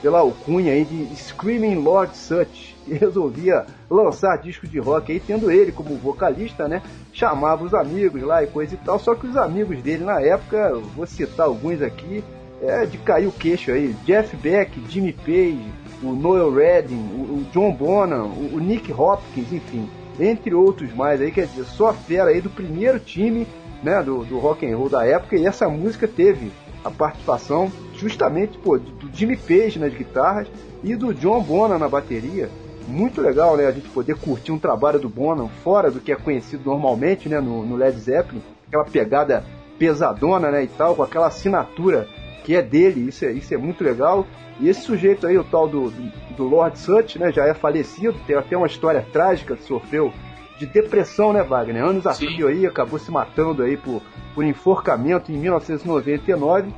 pela 0.03 0.19
alcunha 0.19 0.73
aí 0.73 0.85
de 0.85 1.17
Screaming 1.17 1.77
Lord 1.77 2.15
Such, 2.15 2.77
e 2.87 2.93
resolvia 2.93 3.65
lançar 3.89 4.37
disco 4.37 4.67
de 4.67 4.79
rock 4.79 5.11
aí, 5.11 5.19
tendo 5.19 5.51
ele 5.51 5.73
como 5.73 5.97
vocalista, 5.97 6.69
né? 6.69 6.83
Chamava 7.11 7.65
os 7.65 7.73
amigos 7.73 8.23
lá 8.23 8.43
e 8.43 8.47
coisa 8.47 8.75
e 8.75 8.77
tal, 8.77 8.99
só 8.99 9.15
que 9.15 9.27
os 9.27 9.37
amigos 9.37 9.83
dele 9.83 10.05
na 10.05 10.21
época, 10.21 10.75
vou 10.95 11.07
citar 11.07 11.47
alguns 11.47 11.81
aqui, 11.81 12.23
é 12.61 12.85
de 12.85 12.99
cair 12.99 13.27
o 13.27 13.33
queixo 13.33 13.71
aí, 13.71 13.95
Jeff 14.05 14.37
Beck, 14.37 14.79
Jimmy 14.89 15.13
Page, 15.15 15.73
o 16.05 16.14
Noel 16.14 16.53
Redding, 16.53 17.11
o, 17.14 17.38
o 17.38 17.47
John 17.53 17.73
Bonham, 17.73 18.27
o, 18.27 18.57
o 18.57 18.61
Nick 18.61 18.93
Hopkins, 18.93 19.53
enfim, 19.53 19.88
entre 20.19 20.55
outros 20.55 20.95
mais 20.95 21.21
aí, 21.21 21.31
quer 21.31 21.47
dizer, 21.47 21.64
só 21.64 21.88
a 21.88 21.95
fera 21.95 22.31
aí 22.31 22.40
do 22.40 22.51
primeiro 22.51 22.99
time, 23.01 23.47
né, 23.83 24.03
do, 24.03 24.25
do 24.25 24.38
rock 24.38 24.67
and 24.67 24.77
roll 24.77 24.88
da 24.88 25.05
época, 25.05 25.37
e 25.37 25.47
essa 25.47 25.69
música 25.69 26.07
teve 26.07 26.53
a 26.85 26.90
participação 26.90 27.73
justamente 27.95 28.59
pô, 28.59 28.79
do 28.79 29.11
Jimmy 29.12 29.37
Page 29.37 29.79
nas 29.79 29.95
guitarras 29.95 30.47
e 30.83 30.95
do 30.95 31.14
John 31.14 31.43
Bonham 31.43 31.79
na 31.79 31.88
bateria. 31.88 32.51
Muito 32.87 33.23
legal, 33.23 33.57
né? 33.57 33.67
A 33.67 33.73
gente 33.73 33.88
poder 33.88 34.14
curtir 34.17 34.53
um 34.53 34.59
trabalho 34.59 35.01
do 35.01 35.09
Bonham 35.09 35.49
fora 35.62 35.90
do 35.90 36.01
que 36.01 36.12
é 36.12 36.17
conhecido 36.17 36.64
normalmente, 36.67 37.31
né? 37.31 37.40
No, 37.40 37.64
no 37.64 37.77
Led 37.77 37.99
Zeppelin, 37.99 38.43
aquela 38.69 38.85
pegada 38.85 39.43
pesadona, 39.79 40.51
né? 40.51 40.64
E 40.64 40.67
tal, 40.67 40.95
com 40.95 41.03
aquela 41.03 41.29
assinatura 41.29 42.07
que 42.45 42.55
é 42.55 42.61
dele. 42.61 43.09
Isso 43.09 43.25
é, 43.25 43.33
isso 43.33 43.55
é 43.55 43.57
muito 43.57 43.83
legal. 43.83 44.27
E 44.61 44.69
esse 44.69 44.83
sujeito 44.83 45.27
aí, 45.27 45.37
o 45.37 45.45
tal 45.45 45.69
do, 45.69 45.90
do, 45.90 46.12
do 46.37 46.45
Lord 46.45 46.79
Sutch, 46.79 47.17
né? 47.17 47.33
Já 47.33 47.47
é 47.47 47.55
falecido, 47.55 48.19
tem 48.27 48.37
até 48.37 48.57
uma 48.57 48.67
história 48.67 49.05
trágica 49.12 49.57
que 49.57 49.64
sofreu 49.64 50.12
de 50.59 50.67
depressão, 50.67 51.33
né, 51.33 51.43
Wagner? 51.43 51.85
Anos 51.85 52.07
a 52.07 52.14
fio 52.14 52.47
aí, 52.47 52.64
acabou 52.67 52.99
se 52.99 53.11
matando 53.11 53.62
aí 53.62 53.77
por, 53.77 54.01
por 54.35 54.45
enforcamento 54.45 55.33
em 55.33 55.37
1999 55.37 56.73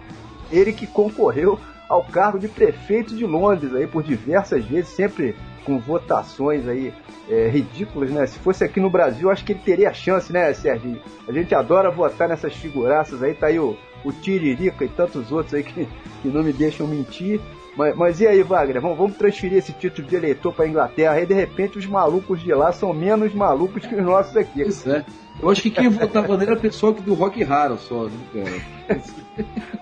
ele 0.50 0.72
que 0.72 0.86
concorreu 0.86 1.58
ao 1.88 2.02
cargo 2.02 2.38
de 2.38 2.48
prefeito 2.48 3.14
de 3.14 3.24
Londres 3.24 3.74
aí 3.74 3.86
por 3.86 4.02
diversas 4.02 4.64
vezes, 4.64 4.90
sempre 4.90 5.36
com 5.64 5.78
votações 5.78 6.66
aí 6.66 6.92
é, 7.28 7.48
ridículas, 7.48 8.10
né? 8.10 8.26
Se 8.26 8.38
fosse 8.38 8.64
aqui 8.64 8.80
no 8.80 8.90
Brasil, 8.90 9.30
acho 9.30 9.44
que 9.44 9.52
ele 9.52 9.60
teria 9.64 9.92
chance, 9.92 10.32
né, 10.32 10.52
Sérgio? 10.52 11.00
A 11.26 11.32
gente 11.32 11.54
adora 11.54 11.90
votar 11.90 12.28
nessas 12.28 12.54
figuraças 12.54 13.22
aí, 13.22 13.34
tá 13.34 13.48
aí 13.48 13.58
o, 13.58 13.76
o 14.04 14.12
Tiririca 14.12 14.84
e 14.84 14.88
tantos 14.88 15.32
outros 15.32 15.54
aí 15.54 15.62
que, 15.62 15.88
que 16.22 16.28
não 16.28 16.42
me 16.42 16.52
deixam 16.52 16.86
mentir. 16.86 17.40
Mas, 17.76 17.94
mas 17.96 18.20
e 18.20 18.26
aí, 18.26 18.42
Wagner? 18.42 18.80
Vamos, 18.80 18.96
vamos 18.96 19.16
transferir 19.16 19.58
esse 19.58 19.72
título 19.72 20.08
de 20.08 20.16
eleitor 20.16 20.52
pra 20.52 20.66
Inglaterra 20.66 21.20
e 21.20 21.26
de 21.26 21.34
repente 21.34 21.78
os 21.78 21.86
malucos 21.86 22.40
de 22.42 22.52
lá 22.54 22.72
são 22.72 22.92
menos 22.94 23.34
malucos 23.34 23.84
que 23.84 23.94
os 23.94 24.02
nossos 24.02 24.36
aqui. 24.36 24.62
Pois 24.62 24.86
é. 24.86 25.04
Eu 25.40 25.50
acho 25.50 25.60
que 25.60 25.70
quem 25.70 25.90
votava 25.90 26.34
nele 26.38 26.50
era 26.50 26.58
a 26.58 26.62
pessoa 26.62 26.92
do 26.94 27.12
rock 27.12 27.44
raro 27.44 27.76
só, 27.76 28.04
né, 28.04 28.10
cara? 28.32 29.00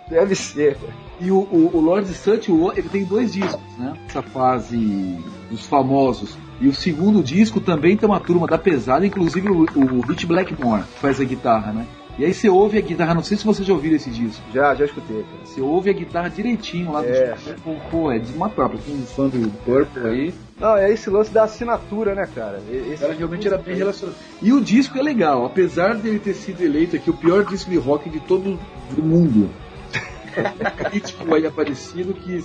Deve 0.08 0.34
ser. 0.34 0.76
E 1.20 1.30
o, 1.30 1.36
o, 1.38 1.70
o 1.74 1.80
Lord 1.80 2.10
o- 2.48 2.72
ele 2.72 2.88
tem 2.88 3.04
dois 3.04 3.32
discos, 3.32 3.62
né? 3.78 3.94
Essa 4.08 4.20
fase 4.22 5.16
dos 5.48 5.64
famosos. 5.66 6.36
E 6.60 6.66
o 6.66 6.74
segundo 6.74 7.22
disco 7.22 7.60
também 7.60 7.96
tem 7.96 8.08
uma 8.08 8.18
turma 8.18 8.48
da 8.48 8.58
pesada, 8.58 9.06
inclusive 9.06 9.48
o, 9.48 9.60
o 9.76 10.00
Rich 10.00 10.26
Blackmore 10.26 10.82
que 10.82 10.98
faz 11.00 11.20
a 11.20 11.24
guitarra, 11.24 11.72
né? 11.72 11.86
E 12.16 12.24
aí 12.24 12.32
você 12.32 12.48
ouve 12.48 12.78
a 12.78 12.80
guitarra, 12.80 13.12
não 13.14 13.24
sei 13.24 13.36
se 13.36 13.44
você 13.44 13.64
já 13.64 13.72
ouviu 13.72 13.94
esse 13.96 14.08
disco. 14.08 14.40
Já, 14.52 14.72
já 14.74 14.84
escutei, 14.84 15.22
cara. 15.24 15.44
Você 15.44 15.60
ouve 15.60 15.90
a 15.90 15.92
guitarra 15.92 16.28
direitinho 16.30 16.92
lá 16.92 17.00
do 17.02 17.08
É. 17.08 17.32
disco. 17.34 17.76
Pô, 17.90 18.12
é 18.12 18.20
de 18.20 18.32
matar, 18.36 18.68
pra 18.68 18.78
quem 18.78 18.94
é 18.94 19.06
fã 19.06 19.28
do 19.28 19.50
Purple 19.64 20.08
aí. 20.08 20.34
Não, 20.60 20.76
é 20.76 20.92
esse 20.92 21.10
lance 21.10 21.32
da 21.32 21.42
assinatura, 21.42 22.14
né, 22.14 22.28
cara? 22.32 22.62
Esse 22.70 22.98
cara 23.02 23.14
realmente 23.14 23.48
era 23.48 23.58
bem 23.58 23.74
relacionado. 23.74 24.14
E 24.40 24.52
o 24.52 24.60
disco 24.60 24.96
é 24.96 25.02
legal, 25.02 25.44
apesar 25.44 25.96
dele 25.96 26.20
ter 26.20 26.34
sido 26.34 26.62
eleito 26.62 26.94
aqui 26.94 27.10
o 27.10 27.14
pior 27.14 27.44
disco 27.44 27.68
de 27.68 27.76
rock 27.78 28.08
de 28.08 28.20
todo 28.20 28.60
o 28.96 29.02
mundo. 29.02 29.50
Um 30.36 30.84
crítico 30.90 31.34
aí 31.34 31.46
aparecido 31.46 32.14
que 32.14 32.40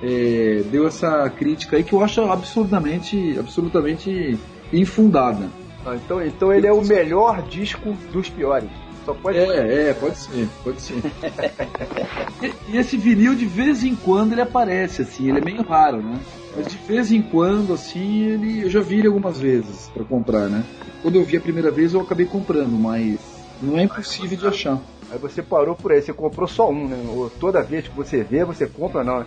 é, 0.00 0.62
deu 0.70 0.86
essa 0.86 1.28
crítica 1.30 1.76
aí 1.76 1.82
que 1.82 1.92
eu 1.92 2.04
acho 2.04 2.20
absurdamente, 2.22 3.36
absolutamente 3.36 4.38
infundada. 4.72 5.48
Ah, 5.84 5.96
então, 5.96 6.24
então 6.24 6.52
ele 6.52 6.66
é 6.68 6.72
o 6.72 6.84
melhor 6.84 7.42
disco 7.42 7.96
dos 8.12 8.28
piores. 8.28 8.68
Só 9.08 9.14
pode 9.14 9.38
É, 9.38 9.88
é, 9.88 9.94
pode 9.94 10.18
ser, 10.18 10.48
pode 10.62 10.82
ser. 10.82 10.96
e, 12.42 12.72
e 12.72 12.76
esse 12.76 12.98
vinil 12.98 13.34
de 13.34 13.46
vez 13.46 13.82
em 13.82 13.96
quando 13.96 14.32
ele 14.32 14.42
aparece, 14.42 15.00
assim, 15.00 15.28
ele 15.30 15.38
é 15.38 15.40
meio 15.40 15.62
raro, 15.62 16.02
né? 16.02 16.20
Mas 16.54 16.68
de 16.68 16.76
vez 16.76 17.10
em 17.10 17.22
quando, 17.22 17.72
assim, 17.72 18.20
ele, 18.24 18.64
eu 18.64 18.68
já 18.68 18.80
vi 18.80 18.98
ele 18.98 19.06
algumas 19.06 19.40
vezes 19.40 19.88
pra 19.94 20.04
comprar, 20.04 20.50
né? 20.50 20.62
Quando 21.00 21.14
eu 21.14 21.24
vi 21.24 21.38
a 21.38 21.40
primeira 21.40 21.70
vez 21.70 21.94
eu 21.94 22.02
acabei 22.02 22.26
comprando, 22.26 22.72
mas 22.78 23.18
não 23.62 23.78
é 23.78 23.84
impossível 23.84 24.36
de 24.36 24.46
achar. 24.46 24.78
Aí 25.10 25.18
você 25.18 25.42
parou 25.42 25.74
por 25.74 25.90
aí, 25.90 26.02
você 26.02 26.12
comprou 26.12 26.46
só 26.46 26.68
um, 26.68 26.86
né? 26.86 27.02
Ou 27.08 27.30
toda 27.30 27.62
vez 27.62 27.88
que 27.88 27.96
você 27.96 28.22
vê, 28.22 28.44
você 28.44 28.66
compra, 28.66 29.02
não. 29.02 29.24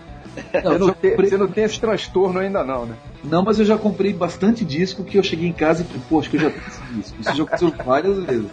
Não, 0.63 0.73
Você 0.73 0.77
não, 0.79 0.93
tem, 0.93 1.09
comprei- 1.11 1.29
você 1.29 1.37
não 1.37 1.47
tem 1.47 1.63
esse 1.63 1.79
transtorno 1.81 2.39
ainda 2.39 2.63
não, 2.63 2.85
né? 2.85 2.95
não, 3.23 3.43
mas 3.43 3.57
eu 3.59 3.65
já 3.65 3.77
comprei 3.79 4.13
bastante 4.13 4.63
disco 4.63 5.03
que 5.03 5.17
eu 5.17 5.23
cheguei 5.23 5.49
em 5.49 5.53
casa 5.53 5.81
e 5.81 5.85
falei, 5.85 6.01
pô, 6.07 6.19
acho 6.19 6.29
que 6.29 6.37
eu 6.37 6.41
já 6.41 6.49
tenho 6.51 6.63
esse 6.67 6.93
disco. 6.93 7.21
Isso 7.21 7.35
já 7.35 7.43
aconteceu 7.43 7.73
várias 7.83 8.17
vezes. 8.23 8.51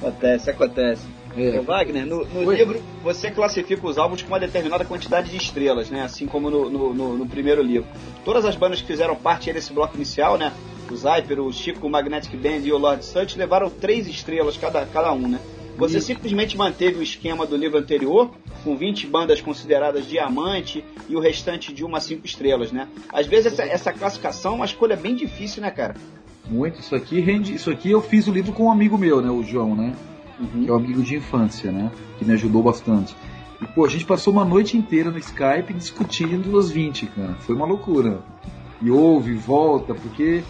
Acontece, 0.00 0.50
acontece. 0.50 1.02
É. 1.36 1.58
Ô, 1.58 1.62
Wagner, 1.62 2.06
no, 2.06 2.24
no 2.24 2.48
Oi. 2.48 2.56
livro 2.56 2.80
você 3.04 3.30
classifica 3.30 3.86
os 3.86 3.98
álbuns 3.98 4.22
com 4.22 4.28
uma 4.28 4.40
determinada 4.40 4.84
quantidade 4.84 5.30
de 5.30 5.36
estrelas, 5.36 5.90
né? 5.90 6.02
Assim 6.02 6.26
como 6.26 6.50
no, 6.50 6.70
no, 6.70 6.94
no- 6.94 7.18
no 7.18 7.26
primeiro 7.26 7.62
livro. 7.62 7.86
Todas 8.24 8.44
as 8.44 8.56
bandas 8.56 8.80
que 8.80 8.86
fizeram 8.86 9.14
parte 9.14 9.52
desse 9.52 9.72
bloco 9.72 9.94
inicial, 9.96 10.36
né? 10.38 10.52
O 10.90 10.96
Zyper, 10.96 11.38
o 11.40 11.52
Chico, 11.52 11.86
o 11.86 11.90
Magnetic 11.90 12.34
Band 12.34 12.62
e 12.64 12.72
o 12.72 12.78
Lord 12.78 13.04
Sut 13.04 13.38
levaram 13.38 13.70
três 13.70 14.08
estrelas 14.08 14.56
cada, 14.56 14.84
cada 14.86 15.12
um, 15.12 15.28
né? 15.28 15.38
Você 15.76 15.98
Isso. 15.98 16.08
simplesmente 16.08 16.56
manteve 16.58 16.98
o 16.98 17.02
esquema 17.02 17.46
do 17.46 17.56
livro 17.56 17.78
anterior, 17.78 18.30
com 18.64 18.76
20 18.76 19.06
bandas 19.06 19.40
consideradas 19.40 20.06
diamante 20.06 20.84
e 21.08 21.16
o 21.16 21.20
restante 21.20 21.72
de 21.72 21.84
uma 21.84 21.98
a 21.98 22.00
cinco 22.00 22.26
estrelas, 22.26 22.72
né? 22.72 22.88
Às 23.10 23.26
vezes 23.26 23.52
essa, 23.52 23.62
essa 23.62 23.92
classificação 23.92 24.52
é 24.52 24.56
uma 24.56 24.64
escolha 24.66 24.96
bem 24.96 25.14
difícil, 25.14 25.62
né, 25.62 25.70
cara? 25.70 25.94
Muito. 26.50 26.80
Isso 26.80 26.94
aqui 26.94 27.20
rende. 27.20 27.54
Isso 27.54 27.70
aqui 27.70 27.90
eu 27.90 28.02
fiz 28.02 28.26
o 28.26 28.32
livro 28.32 28.52
com 28.52 28.64
um 28.64 28.72
amigo 28.72 28.98
meu, 28.98 29.22
né? 29.22 29.30
O 29.30 29.42
João, 29.42 29.74
né? 29.76 29.94
que 30.46 30.68
é 30.68 30.72
um 30.72 30.76
amigo 30.76 31.02
de 31.02 31.16
infância, 31.16 31.70
né? 31.70 31.90
Que 32.18 32.24
me 32.24 32.32
ajudou 32.32 32.62
bastante. 32.62 33.14
E, 33.60 33.66
pô, 33.66 33.84
a 33.84 33.88
gente 33.88 34.04
passou 34.04 34.32
uma 34.32 34.44
noite 34.44 34.76
inteira 34.76 35.10
no 35.10 35.18
Skype 35.18 35.72
discutindo 35.74 36.58
as 36.58 36.70
20, 36.70 37.06
cara. 37.06 37.34
Foi 37.40 37.54
uma 37.54 37.66
loucura. 37.66 38.20
E 38.80 38.90
ouve, 38.90 39.34
volta, 39.34 39.94
porque. 39.94 40.42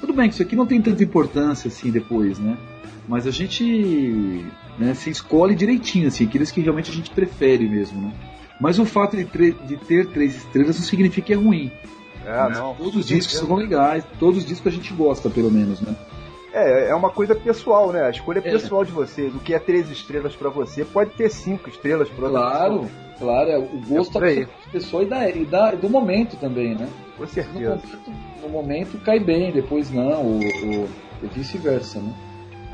Tudo 0.00 0.12
bem 0.12 0.28
que 0.28 0.34
isso 0.34 0.42
aqui 0.42 0.56
não 0.56 0.66
tem 0.66 0.80
tanta 0.80 1.02
importância 1.02 1.68
assim 1.68 1.90
depois, 1.90 2.38
né? 2.38 2.56
Mas 3.06 3.26
a 3.26 3.30
gente 3.30 4.44
né, 4.78 4.94
se 4.94 5.10
escolhe 5.10 5.54
direitinho, 5.54 6.08
assim, 6.08 6.24
aqueles 6.24 6.50
que 6.50 6.60
realmente 6.60 6.90
a 6.90 6.94
gente 6.94 7.10
prefere 7.10 7.68
mesmo, 7.68 8.00
né? 8.00 8.12
Mas 8.60 8.78
o 8.78 8.84
fato 8.84 9.16
de, 9.16 9.24
de 9.24 9.76
ter 9.76 10.06
três 10.06 10.36
estrelas 10.36 10.78
não 10.78 10.84
significa 10.84 11.26
que 11.26 11.32
é 11.32 11.36
ruim. 11.36 11.70
É, 12.26 12.30
né? 12.48 12.50
não. 12.54 12.74
Todos 12.74 12.96
os 12.96 13.06
discos 13.06 13.36
são 13.38 13.54
legais, 13.54 14.04
todos 14.18 14.38
os 14.38 14.44
discos 14.46 14.72
a 14.72 14.76
gente 14.76 14.92
gosta, 14.92 15.30
pelo 15.30 15.50
menos, 15.50 15.80
né? 15.80 15.94
É, 16.52 16.90
é 16.90 16.94
uma 16.94 17.10
coisa 17.10 17.34
pessoal, 17.34 17.92
né? 17.92 18.02
A 18.02 18.10
escolha 18.10 18.38
É. 18.38 18.42
pessoal 18.42 18.84
de 18.84 18.90
vocês. 18.90 19.34
O 19.34 19.38
que 19.38 19.52
é 19.54 19.58
três 19.58 19.90
estrelas 19.90 20.34
pra 20.34 20.48
você 20.50 20.84
pode 20.84 21.10
ter 21.10 21.30
cinco 21.30 21.68
estrelas 21.68 22.08
pra 22.08 22.24
outra 22.26 22.40
Claro, 22.40 22.72
pessoa. 22.80 22.90
claro, 23.18 23.50
é, 23.50 23.58
o 23.58 23.80
gosto 23.86 24.24
É 24.24 24.34
da 24.44 24.46
pessoa 24.72 25.02
e, 25.02 25.06
da, 25.06 25.28
e 25.30 25.44
da- 25.44 25.70
do 25.72 25.88
momento 25.90 26.36
também, 26.38 26.74
né? 26.74 26.88
Com 27.16 27.24
No 27.24 27.28
certeza. 27.28 27.70
momento, 27.76 28.12
no 28.42 28.48
momento 28.48 28.98
cai 29.04 29.20
bem, 29.20 29.52
depois 29.52 29.90
não, 29.90 30.24
ou, 30.24 30.40
ou 30.40 30.88
e 31.22 31.26
vice-versa, 31.26 31.98
né? 32.00 32.12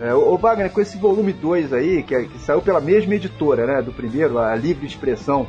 É, 0.01 0.13
ô 0.13 0.37
Wagner, 0.37 0.71
com 0.73 0.81
esse 0.81 0.99
volume 0.99 1.33
2 1.33 1.73
aí, 1.73 2.03
que, 2.03 2.15
é- 2.15 2.25
que 2.25 2.39
saiu 2.41 2.61
pela 2.61 2.81
mesma 2.81 3.15
editora, 3.15 3.65
né? 3.65 3.81
Do 3.81 3.93
primeiro, 3.93 4.39
a 4.39 4.55
Livre 4.57 4.87
Expressão 4.87 5.47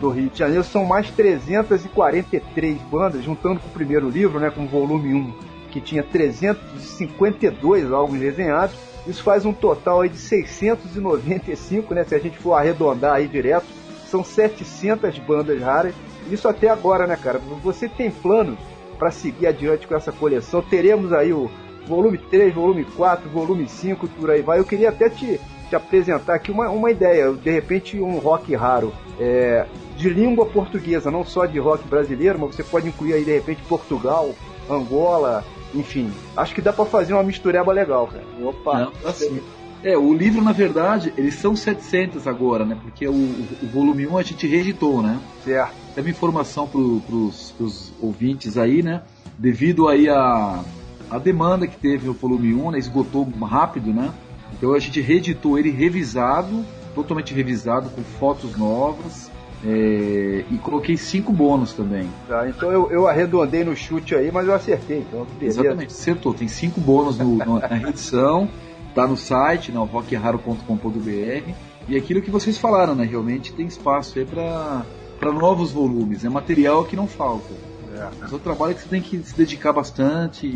do 0.00 0.08
Rio 0.10 0.30
de 0.30 0.38
Janeiro, 0.38 0.64
são 0.64 0.84
mais 0.84 1.08
343 1.10 2.76
bandas, 2.90 3.22
juntando 3.22 3.60
com 3.60 3.68
o 3.68 3.72
primeiro 3.72 4.08
livro, 4.08 4.40
né? 4.40 4.50
Com 4.50 4.64
o 4.64 4.68
volume 4.68 5.14
1, 5.14 5.32
que 5.70 5.80
tinha 5.80 6.02
352 6.02 7.92
álbuns 7.92 8.18
desenhados. 8.18 8.76
Isso 9.06 9.22
faz 9.22 9.44
um 9.44 9.52
total 9.52 10.00
aí 10.00 10.08
de 10.08 10.18
695, 10.18 11.94
né? 11.94 12.02
Se 12.04 12.14
a 12.14 12.18
gente 12.18 12.38
for 12.38 12.54
arredondar 12.54 13.14
aí 13.14 13.28
direto, 13.28 13.66
são 14.08 14.24
700 14.24 15.18
bandas 15.20 15.60
raras. 15.60 15.94
Isso 16.30 16.48
até 16.48 16.68
agora, 16.68 17.06
né, 17.06 17.16
cara? 17.16 17.40
Você 17.62 17.88
tem 17.88 18.10
planos 18.10 18.58
para 18.98 19.10
seguir 19.10 19.46
adiante 19.46 19.86
com 19.86 19.94
essa 19.94 20.10
coleção? 20.10 20.62
Teremos 20.62 21.12
aí 21.12 21.32
o 21.32 21.50
volume 21.86 22.18
3, 22.18 22.54
volume 22.54 22.84
4, 22.84 23.28
volume 23.28 23.68
5, 23.68 24.08
por 24.08 24.30
aí 24.30 24.42
vai. 24.42 24.58
Eu 24.58 24.64
queria 24.64 24.88
até 24.88 25.08
te, 25.08 25.40
te 25.68 25.76
apresentar 25.76 26.34
aqui 26.34 26.50
uma, 26.50 26.68
uma 26.70 26.90
ideia, 26.90 27.32
de 27.32 27.50
repente 27.50 28.00
um 28.00 28.18
rock 28.18 28.54
raro 28.54 28.92
é, 29.18 29.66
de 29.96 30.08
língua 30.08 30.46
portuguesa, 30.46 31.10
não 31.10 31.24
só 31.24 31.46
de 31.46 31.58
rock 31.58 31.86
brasileiro, 31.86 32.38
mas 32.38 32.54
você 32.54 32.64
pode 32.64 32.88
incluir 32.88 33.14
aí 33.14 33.24
de 33.24 33.32
repente 33.32 33.62
Portugal, 33.68 34.34
Angola, 34.68 35.44
enfim. 35.74 36.10
Acho 36.36 36.54
que 36.54 36.62
dá 36.62 36.72
para 36.72 36.84
fazer 36.84 37.12
uma 37.12 37.22
mistureba 37.22 37.72
legal, 37.72 38.06
cara. 38.06 38.24
Opa! 38.42 38.80
Não, 38.80 39.08
assim, 39.08 39.40
é, 39.84 39.98
o 39.98 40.14
livro, 40.14 40.40
na 40.42 40.52
verdade, 40.52 41.12
eles 41.16 41.34
são 41.34 41.54
700 41.54 42.26
agora, 42.26 42.64
né? 42.64 42.78
Porque 42.80 43.06
o, 43.06 43.12
o, 43.12 43.66
volume 43.70 44.06
1 44.06 44.16
a 44.16 44.22
gente 44.22 44.46
reeditou, 44.46 45.02
né? 45.02 45.20
Certo. 45.44 45.74
Teve 45.94 46.10
informação 46.10 46.66
pro, 46.66 47.00
pros, 47.06 47.52
pros 47.52 47.92
ouvintes 48.00 48.56
aí, 48.56 48.82
né? 48.82 49.02
Devido 49.38 49.86
aí 49.86 50.08
a, 50.08 50.64
a 51.10 51.18
demanda 51.18 51.66
que 51.66 51.76
teve 51.76 52.06
no 52.06 52.12
volume 52.14 52.54
1, 52.54 52.70
né? 52.72 52.78
Esgotou 52.78 53.28
rápido, 53.42 53.92
né? 53.92 54.10
Então 54.52 54.72
a 54.72 54.78
gente 54.78 55.00
reeditou 55.00 55.58
ele 55.58 55.70
revisado, 55.70 56.64
totalmente 56.94 57.34
revisado, 57.34 57.88
com 57.90 58.02
fotos 58.02 58.56
novas. 58.56 59.30
é, 59.66 60.44
e 60.50 60.58
coloquei 60.58 60.94
cinco 60.96 61.32
bônus 61.32 61.72
também. 61.72 62.06
Tá, 62.28 62.46
então 62.48 62.70
eu, 62.70 62.90
eu 62.90 63.08
arredondei 63.08 63.64
no 63.64 63.74
chute 63.74 64.14
aí, 64.14 64.30
mas 64.30 64.46
eu 64.46 64.54
acertei. 64.54 64.98
Então, 64.98 65.26
beleza. 65.38 65.60
Exatamente, 65.62 65.90
acertou. 65.90 66.34
Tem 66.34 66.46
cinco 66.48 66.80
bônus 66.82 67.16
no- 67.18 67.36
no- 67.38 67.58
na 67.58 67.66
reedição, 67.68 68.46
tá 68.94 69.06
no 69.06 69.16
site, 69.16 69.72
no 69.72 69.84
rockraro.com.br. 69.84 71.52
E 71.88 71.96
aquilo 71.96 72.20
que 72.22 72.30
vocês 72.30 72.58
falaram, 72.58 72.94
né? 72.94 73.04
Realmente 73.04 73.52
tem 73.52 73.66
espaço 73.66 74.18
aí 74.18 74.24
para 74.26 75.32
novos 75.32 75.70
volumes. 75.72 76.24
É 76.24 76.28
material 76.28 76.84
que 76.84 76.94
não 76.96 77.06
falta. 77.06 77.52
É. 77.94 78.10
Mas 78.20 78.32
é 78.32 78.34
um 78.36 78.38
trabalho 78.38 78.74
que 78.74 78.82
você 78.82 78.88
tem 78.88 79.00
que 79.00 79.18
se 79.18 79.36
dedicar 79.36 79.72
bastante. 79.72 80.46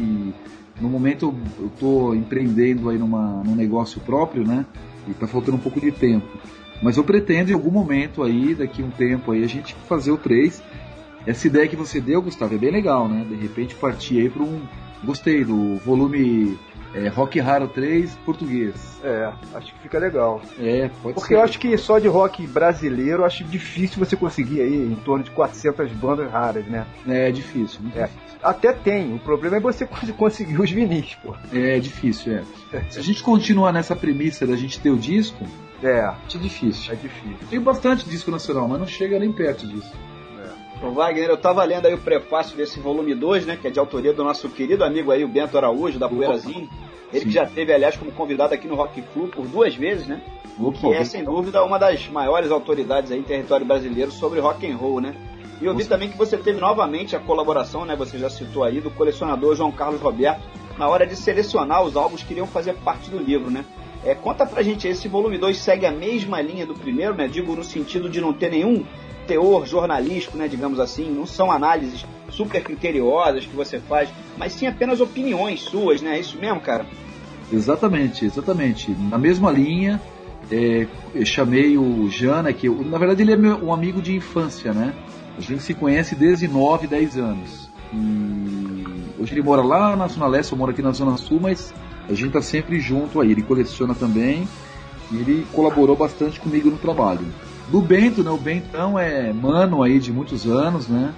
No 0.81 0.89
momento 0.89 1.35
eu 1.59 1.67
estou 1.67 2.15
empreendendo 2.15 2.89
aí 2.91 2.99
numa, 2.99 3.43
num 3.45 3.55
negócio 3.55 4.01
próprio, 4.01 4.47
né? 4.47 4.67
E 5.07 5.15
tá 5.15 5.27
faltando 5.27 5.57
um 5.57 5.61
pouco 5.61 5.81
de 5.81 5.91
tempo. 5.93 6.27
Mas 6.83 6.97
eu 6.97 7.05
pretendo 7.05 7.51
em 7.51 7.55
algum 7.55 7.71
momento 7.71 8.23
aí, 8.23 8.55
daqui 8.55 8.83
um 8.83 8.91
tempo 8.91 9.33
aí, 9.33 9.43
a 9.43 9.49
gente 9.49 9.75
fazer 9.89 10.11
o 10.11 10.17
3. 10.17 10.63
Essa 11.27 11.47
ideia 11.47 11.69
que 11.69 11.77
você 11.77 12.01
deu, 12.01 12.23
Gustavo, 12.23 12.55
é 12.55 12.59
bem 12.59 12.71
legal, 12.71 13.09
né? 13.09 13.27
De 13.29 13.35
repente 13.35 13.75
partir 13.75 14.21
aí 14.21 14.31
para 14.31 14.43
um. 14.43 14.61
Gostei 15.05 15.45
do 15.45 15.77
volume 15.77 16.59
é, 16.95 17.09
Rock 17.09 17.39
Raro 17.41 17.69
3 17.69 18.15
português. 18.25 18.75
É, 19.05 19.31
acho 19.55 19.73
que 19.75 19.81
fica 19.81 19.99
legal. 19.99 20.41
É, 20.59 20.91
pode 21.03 21.15
Porque 21.15 21.29
ser. 21.29 21.35
eu 21.35 21.43
acho 21.43 21.59
que 21.59 21.77
só 21.79 21.99
de 21.99 22.09
rock 22.09 22.47
brasileiro, 22.47 23.25
acho 23.25 23.45
difícil 23.45 23.99
você 23.99 24.17
conseguir 24.17 24.61
aí 24.63 24.75
em 24.75 24.95
torno 24.97 25.25
de 25.25 25.31
400 25.31 25.91
bandas 25.93 26.31
raras, 26.31 26.65
né? 26.67 26.87
É 27.07 27.31
difícil, 27.31 27.81
muito 27.83 27.99
É. 27.99 28.05
difícil. 28.07 28.29
Até 28.43 28.73
tem, 28.73 29.15
o 29.15 29.19
problema 29.19 29.57
é 29.57 29.61
você 29.61 29.87
conseguir 30.17 30.61
os 30.61 30.71
vinis, 30.71 31.15
pô. 31.17 31.35
É 31.53 31.79
difícil, 31.81 32.35
é. 32.73 32.81
Se 32.91 32.99
a 32.99 33.03
gente 33.03 33.23
continuar 33.23 33.73
nessa 33.73 33.97
premissa 33.97 34.47
da 34.47 34.57
gente 34.57 34.79
ter 34.81 34.91
o 34.91 34.97
disco, 34.97 35.45
É, 35.83 35.99
é 36.01 36.15
difícil. 36.39 36.93
é 36.93 36.97
difícil. 36.97 37.47
Tem 37.51 37.61
bastante 37.61 38.09
disco 38.09 38.31
nacional, 38.31 38.67
mas 38.69 38.79
não 38.81 38.87
chega 38.87 39.19
nem 39.19 39.33
perto 39.33 39.67
disso. 39.67 39.93
Ô, 40.83 40.91
Wagner, 40.91 41.29
eu 41.29 41.37
tava 41.37 41.65
lendo 41.65 41.87
aí 41.87 41.95
o 41.95 41.99
prefácio 41.99 42.57
desse 42.57 42.79
volume 42.79 43.15
2, 43.15 43.47
né? 43.47 43.59
Que 43.61 43.67
é 43.69 43.71
de 43.71 43.79
autoria 43.79 44.13
do 44.13 44.23
nosso 44.23 44.49
querido 44.49 44.85
amigo 44.85 45.11
aí, 45.11 45.25
o 45.25 45.29
Bento 45.29 45.57
Araújo, 45.57 45.99
da 45.99 46.09
Poeirazinho. 46.09 46.69
Ele 47.13 47.25
que 47.25 47.31
Sim. 47.31 47.37
já 47.37 47.47
teve, 47.47 47.73
aliás, 47.73 47.97
como 47.97 48.13
convidado 48.13 48.55
aqui 48.55 48.69
no 48.69 48.75
Rock 48.75 49.03
Flu 49.03 49.29
por 49.29 49.47
duas 49.47 49.75
vezes, 49.75 50.07
né? 50.07 50.21
Opa, 50.61 50.79
Que 50.79 50.87
é, 50.95 51.05
sem 51.05 51.25
dúvida, 51.25 51.65
uma 51.65 51.79
das 51.79 52.07
maiores 52.09 52.51
autoridades 52.51 53.11
aí 53.11 53.19
em 53.19 53.23
território 53.23 53.67
brasileiro 53.67 54.11
sobre 54.11 54.41
rock 54.41 54.71
and 54.71 54.77
roll, 54.77 55.01
né? 55.01 55.15
E 55.61 55.65
eu 55.65 55.75
vi 55.75 55.85
também 55.85 56.09
que 56.09 56.17
você 56.17 56.37
teve 56.37 56.61
novamente 56.61 57.17
a 57.17 57.19
colaboração, 57.19 57.85
né? 57.85 57.97
Você 57.97 58.19
já 58.19 58.31
citou 58.31 58.63
aí, 58.63 58.81
do 58.81 58.91
colecionador 58.91 59.57
João 59.57 59.73
Carlos 59.73 60.01
Roberto, 60.01 60.43
na 60.79 60.89
hora 60.89 61.05
de 61.05 61.17
selecionar 61.17 61.83
os 61.83 61.97
álbuns 61.97 62.23
que 62.23 62.33
iriam 62.33 62.47
fazer 62.47 62.75
parte 62.75 63.11
do 63.11 63.19
livro, 63.19 63.51
né? 63.51 63.65
É, 64.05 64.15
conta 64.15 64.47
pra 64.47 64.63
gente, 64.63 64.87
esse 64.87 65.09
volume 65.09 65.39
2 65.39 65.57
segue 65.57 65.85
a 65.85 65.91
mesma 65.91 66.41
linha 66.41 66.65
do 66.65 66.75
primeiro, 66.75 67.15
né? 67.15 67.27
Digo 67.27 67.57
no 67.57 67.65
sentido 67.65 68.09
de 68.09 68.21
não 68.21 68.33
ter 68.33 68.51
nenhum 68.51 68.85
teor 69.29 69.67
jornalístico, 69.67 70.37
né? 70.37 70.49
Digamos 70.49 70.81
assim, 70.81 71.11
não 71.11 71.27
são 71.27 71.53
análises 71.53 72.05
super 72.31 72.63
criteriosas 72.63 73.45
que 73.45 73.55
você 73.55 73.79
faz, 73.79 74.09
mas 74.37 74.53
sim 74.55 74.67
apenas 74.67 75.01
opiniões 75.01 75.61
suas, 75.61 76.01
né? 76.01 76.17
É 76.17 76.21
isso 76.21 76.39
mesmo, 76.39 76.61
cara? 76.61 76.87
Exatamente, 77.53 78.25
exatamente. 78.25 78.91
Na 78.91 79.19
mesma 79.19 79.51
linha, 79.51 80.01
é, 80.51 80.87
chamei 81.25 81.77
o 81.77 82.09
Jana, 82.11 82.53
que 82.53 82.67
eu, 82.67 82.83
na 82.85 82.99
verdade 82.99 83.23
ele 83.23 83.33
é 83.33 83.37
meu, 83.37 83.63
um 83.65 83.73
amigo 83.73 84.01
de 84.01 84.17
infância, 84.17 84.73
né? 84.73 84.95
A 85.37 85.41
gente 85.41 85.63
se 85.63 85.75
conhece 85.75 86.15
desde 86.15 86.49
9, 86.49 86.87
10 86.87 87.17
anos. 87.17 87.71
E 87.93 88.85
hoje 89.19 89.35
ele 89.35 89.43
mora 89.43 89.63
lá 89.63 89.95
na 89.95 90.09
Zona 90.09 90.27
Leste, 90.27 90.53
eu 90.53 90.59
moro 90.59 90.73
aqui 90.73 90.83
na 90.83 90.93
Zona 90.93 91.17
Sul, 91.17 91.39
mas 91.41 91.73
a 92.09 92.15
gente 92.15 92.33
tá 92.33 92.43
sempre 92.43 92.81
junto 92.81 93.21
aí. 93.21 93.31
Ele 93.31 93.43
coleciona 93.43 93.95
também 93.95 94.49
e 95.13 95.17
ele 95.17 95.47
colaborou 95.53 95.95
bastante 95.95 96.41
comigo 96.41 96.71
no 96.71 96.77
trabalho. 96.77 97.25
Do 97.71 97.83
Bento, 97.83 98.25
né? 98.25 98.31
O 98.31 98.39
Bentão 98.39 98.99
é 98.99 99.33
mano 99.33 99.83
aí 99.83 99.99
de 99.99 100.13
muitos 100.13 100.47
anos, 100.47 100.89
né? 100.89 101.13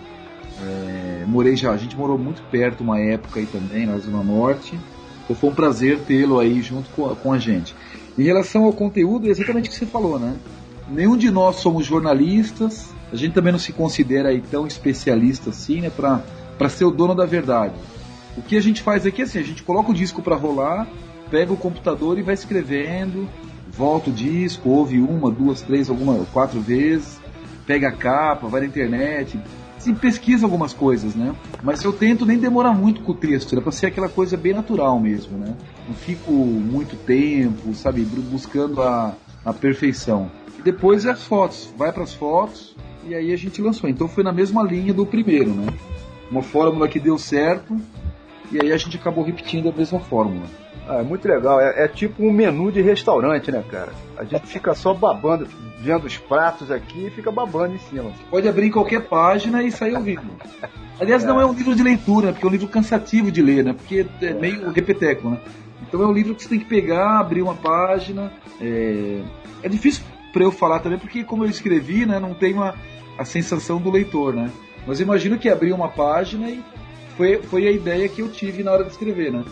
É, 0.62 1.24
morei 1.26 1.56
já, 1.56 1.70
a 1.70 1.76
gente 1.76 1.96
morou 1.96 2.18
muito 2.18 2.42
perto 2.50 2.82
uma 2.82 2.98
época 2.98 3.40
aí 3.40 3.46
também, 3.46 3.86
na 3.86 3.96
Zona 3.98 4.22
Norte. 4.22 4.78
Então 5.24 5.36
foi 5.36 5.50
um 5.50 5.54
prazer 5.54 6.00
tê-lo 6.00 6.40
aí 6.40 6.60
junto 6.60 6.90
com 6.90 7.10
a, 7.10 7.14
com 7.14 7.32
a 7.32 7.38
gente. 7.38 7.74
Em 8.18 8.24
relação 8.24 8.64
ao 8.64 8.72
conteúdo, 8.72 9.28
é 9.28 9.30
exatamente 9.30 9.68
o 9.68 9.72
que 9.72 9.78
você 9.78 9.86
falou, 9.86 10.18
né? 10.18 10.34
Nenhum 10.88 11.16
de 11.16 11.30
nós 11.30 11.56
somos 11.56 11.86
jornalistas, 11.86 12.92
a 13.12 13.16
gente 13.16 13.32
também 13.32 13.52
não 13.52 13.58
se 13.58 13.72
considera 13.72 14.30
aí 14.30 14.40
tão 14.40 14.66
especialista 14.66 15.50
assim, 15.50 15.80
né? 15.80 15.90
Pra, 15.90 16.22
pra 16.58 16.68
ser 16.68 16.84
o 16.84 16.90
dono 16.90 17.14
da 17.14 17.24
verdade. 17.24 17.74
O 18.36 18.42
que 18.42 18.56
a 18.56 18.60
gente 18.60 18.82
faz 18.82 19.06
aqui 19.06 19.22
é 19.22 19.24
assim, 19.24 19.38
a 19.38 19.44
gente 19.44 19.62
coloca 19.62 19.92
o 19.92 19.94
disco 19.94 20.20
para 20.20 20.34
rolar, 20.34 20.88
pega 21.30 21.52
o 21.52 21.56
computador 21.56 22.18
e 22.18 22.22
vai 22.22 22.34
escrevendo, 22.34 23.28
volta 23.70 24.10
o 24.10 24.12
disco, 24.12 24.68
ouve 24.68 24.98
uma, 24.98 25.30
duas, 25.30 25.62
três, 25.62 25.88
alguma, 25.88 26.24
quatro 26.32 26.60
vezes, 26.60 27.20
pega 27.66 27.88
a 27.88 27.92
capa, 27.92 28.48
vai 28.48 28.60
na 28.62 28.66
internet, 28.66 29.38
se 29.78 29.94
pesquisa 29.94 30.44
algumas 30.44 30.74
coisas, 30.74 31.14
né? 31.14 31.34
Mas 31.62 31.82
eu 31.82 31.92
tento 31.92 32.26
nem 32.26 32.38
demorar 32.38 32.72
muito 32.72 33.00
com 33.00 33.12
o 33.12 33.14
texto, 33.14 33.56
é 33.56 33.60
para 33.60 33.72
ser 33.72 33.86
aquela 33.86 34.08
coisa 34.08 34.36
bem 34.36 34.52
natural 34.52 35.00
mesmo, 35.00 35.38
né? 35.38 35.56
Não 35.88 35.94
fico 35.94 36.32
muito 36.32 36.96
tempo, 36.96 37.74
sabe, 37.74 38.02
buscando 38.02 38.82
a, 38.82 39.14
a 39.44 39.52
perfeição. 39.52 40.30
E 40.58 40.62
depois 40.62 41.06
é 41.06 41.10
as 41.10 41.24
fotos, 41.24 41.72
vai 41.78 41.90
para 41.90 42.02
as 42.02 42.12
fotos 42.12 42.76
e 43.06 43.14
aí 43.14 43.32
a 43.32 43.36
gente 43.36 43.62
lançou. 43.62 43.88
Então 43.88 44.06
foi 44.06 44.22
na 44.22 44.32
mesma 44.32 44.62
linha 44.62 44.92
do 44.92 45.06
primeiro, 45.06 45.50
né? 45.50 45.66
Uma 46.30 46.42
fórmula 46.42 46.86
que 46.86 47.00
deu 47.00 47.16
certo 47.16 47.80
e 48.52 48.60
aí 48.62 48.72
a 48.72 48.76
gente 48.76 48.98
acabou 48.98 49.24
repetindo 49.24 49.70
a 49.70 49.72
mesma 49.72 49.98
fórmula. 49.98 50.44
Ah, 50.88 50.98
é 50.98 51.02
muito 51.02 51.26
legal. 51.26 51.60
É, 51.60 51.84
é, 51.84 51.88
tipo 51.88 52.22
um 52.24 52.32
menu 52.32 52.72
de 52.72 52.80
restaurante, 52.80 53.50
né, 53.50 53.62
cara? 53.70 53.92
A 54.16 54.24
gente 54.24 54.46
fica 54.46 54.74
só 54.74 54.92
babando, 54.92 55.46
vendo 55.78 56.04
os 56.04 56.16
pratos 56.16 56.70
aqui 56.70 57.06
e 57.06 57.10
fica 57.10 57.30
babando 57.30 57.74
em 57.74 57.78
cima. 57.78 58.10
Pode 58.30 58.48
abrir 58.48 58.66
em 58.66 58.70
qualquer 58.70 59.02
página 59.02 59.62
e 59.62 59.70
sair 59.70 59.94
ouvindo. 59.94 60.22
Aliás, 60.98 61.24
é. 61.24 61.26
não 61.26 61.40
é 61.40 61.46
um 61.46 61.52
livro 61.52 61.74
de 61.74 61.82
leitura, 61.82 62.32
porque 62.32 62.44
é 62.44 62.48
um 62.48 62.52
livro 62.52 62.68
cansativo 62.68 63.30
de 63.30 63.40
ler, 63.40 63.64
né? 63.64 63.72
Porque 63.72 64.06
é 64.20 64.34
meio 64.34 64.70
repeteco, 64.70 65.30
né? 65.30 65.38
Então 65.82 66.02
é 66.02 66.06
um 66.06 66.12
livro 66.12 66.34
que 66.34 66.42
você 66.42 66.48
tem 66.48 66.58
que 66.58 66.66
pegar, 66.66 67.20
abrir 67.20 67.42
uma 67.42 67.54
página. 67.54 68.32
É, 68.60 69.22
é 69.62 69.68
difícil 69.68 70.04
para 70.32 70.44
eu 70.44 70.52
falar 70.52 70.80
também, 70.80 70.98
porque 70.98 71.24
como 71.24 71.44
eu 71.44 71.50
escrevi, 71.50 72.06
né, 72.06 72.20
não 72.20 72.34
tem 72.34 72.54
uma, 72.54 72.74
a 73.18 73.24
sensação 73.24 73.80
do 73.80 73.90
leitor, 73.90 74.34
né? 74.34 74.50
Mas 74.86 75.00
imagino 75.00 75.38
que 75.38 75.48
abrir 75.48 75.72
uma 75.72 75.88
página 75.88 76.48
e 76.48 76.62
foi, 77.16 77.42
foi 77.42 77.66
a 77.66 77.70
ideia 77.70 78.08
que 78.08 78.22
eu 78.22 78.30
tive 78.30 78.62
na 78.62 78.72
hora 78.72 78.84
de 78.84 78.90
escrever, 78.90 79.32
né? 79.32 79.44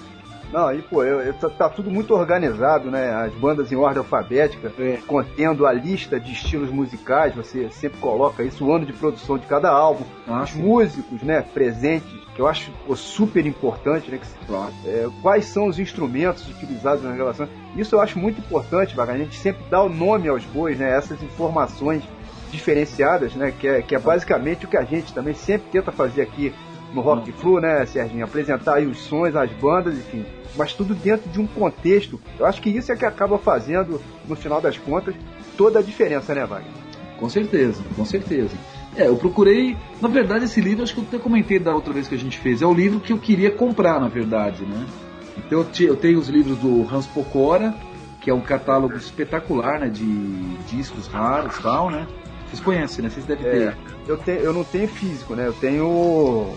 Não, 0.53 0.73
e 0.73 0.81
pô, 0.81 1.05
eu, 1.05 1.21
eu, 1.21 1.35
tá, 1.35 1.51
tá, 1.51 1.69
tudo 1.69 1.91
muito 1.91 2.15
organizado, 2.15 2.91
né? 2.91 3.11
As 3.11 3.33
bandas 3.35 3.71
em 3.71 3.77
ordem 3.77 3.99
alfabética, 3.99 4.73
é. 4.79 4.99
contendo 5.07 5.67
a 5.67 5.73
lista 5.73 6.19
de 6.19 6.33
estilos 6.33 6.71
musicais, 6.71 7.35
você 7.35 7.69
sempre 7.71 7.99
coloca 8.01 8.43
isso, 8.43 8.65
o 8.65 8.73
ano 8.73 8.87
de 8.87 8.93
produção 8.93 9.37
de 9.37 9.47
cada 9.47 9.71
álbum, 9.71 10.05
ah, 10.27 10.43
os 10.43 10.51
sim. 10.51 10.63
músicos, 10.63 11.23
né, 11.23 11.43
presentes, 11.43 12.09
que 12.35 12.41
eu 12.41 12.47
acho 12.47 12.71
pô, 12.87 12.97
super 12.97 13.45
importante, 13.45 14.11
né? 14.11 14.19
Que, 14.19 14.47
claro. 14.47 14.73
é, 14.87 15.07
quais 15.21 15.45
são 15.45 15.67
os 15.67 15.79
instrumentos 15.79 16.49
utilizados 16.49 17.05
na 17.05 17.13
gravação. 17.13 17.49
Isso 17.77 17.95
eu 17.95 18.01
acho 18.01 18.19
muito 18.19 18.41
importante, 18.41 18.95
Vaga. 18.95 19.13
A 19.13 19.19
gente 19.19 19.37
sempre 19.37 19.65
dá 19.69 19.83
o 19.83 19.89
nome 19.89 20.29
aos 20.29 20.45
bois, 20.45 20.79
né? 20.79 20.97
Essas 20.97 21.23
informações 21.23 22.03
diferenciadas, 22.51 23.35
né? 23.35 23.53
Que 23.59 23.69
é, 23.69 23.83
que 23.83 23.95
é 23.95 23.99
basicamente 23.99 24.65
o 24.65 24.69
que 24.69 24.77
a 24.77 24.85
gente 24.85 25.13
também 25.13 25.35
sempre 25.35 25.69
tenta 25.71 25.93
fazer 25.93 26.23
aqui 26.23 26.55
no 26.93 27.01
Rock 27.01 27.31
Flu, 27.33 27.61
né, 27.61 27.85
Serginho? 27.87 28.25
Apresentar 28.25 28.77
aí 28.77 28.87
os 28.87 28.99
sons, 28.99 29.35
as 29.37 29.51
bandas, 29.53 29.95
enfim. 29.95 30.25
Mas 30.57 30.73
tudo 30.73 30.95
dentro 30.95 31.29
de 31.31 31.41
um 31.41 31.47
contexto. 31.47 32.21
Eu 32.39 32.47
acho 32.47 32.61
que 32.61 32.71
isso 32.71 32.91
é 32.91 32.97
que 32.97 33.05
acaba 33.05 33.39
fazendo, 33.39 34.01
no 34.27 34.35
final 34.35 34.61
das 34.61 34.77
contas, 34.79 35.15
toda 35.57 35.79
a 35.79 35.83
diferença, 35.83 36.35
né, 36.35 36.45
Wagner? 36.47 36.73
Com 37.19 37.29
certeza, 37.29 37.83
com 37.97 38.05
certeza. 38.05 38.57
É, 38.97 39.07
eu 39.07 39.17
procurei. 39.17 39.77
Na 40.01 40.09
verdade, 40.09 40.45
esse 40.45 40.61
livro, 40.61 40.83
acho 40.83 40.95
que 40.95 41.01
eu 41.01 41.05
até 41.05 41.19
comentei 41.19 41.59
da 41.59 41.75
outra 41.75 41.93
vez 41.93 42.09
que 42.09 42.15
a 42.15 42.19
gente 42.19 42.39
fez, 42.39 42.63
é 42.63 42.67
o 42.67 42.73
livro 42.73 43.01
que 43.01 43.13
eu 43.13 43.19
queria 43.19 43.51
comprar, 43.51 44.01
na 44.01 44.09
verdade, 44.09 44.65
né? 44.65 44.87
Então 45.37 45.65
eu 45.81 45.97
tenho 45.97 46.19
os 46.19 46.29
livros 46.29 46.59
do 46.59 46.83
Hans 46.93 47.07
Pocora, 47.07 47.75
que 48.21 48.31
é 48.31 48.35
um 48.35 48.41
catálogo 48.41 48.97
espetacular, 48.97 49.81
né? 49.81 49.89
De 49.89 50.05
discos 50.67 51.07
raros 51.07 51.57
e 51.57 51.63
tal, 51.63 51.91
né? 51.91 52.07
Vocês 52.49 52.61
conhecem, 52.61 53.05
né? 53.05 53.11
Vocês 53.11 53.27
devem 53.27 53.47
é, 53.47 53.51
ter. 53.51 53.77
Eu, 54.07 54.17
tenho, 54.17 54.39
eu 54.41 54.53
não 54.53 54.65
tenho 54.65 54.89
físico, 54.89 55.35
né? 55.35 55.47
Eu 55.47 55.53
tenho. 55.53 56.55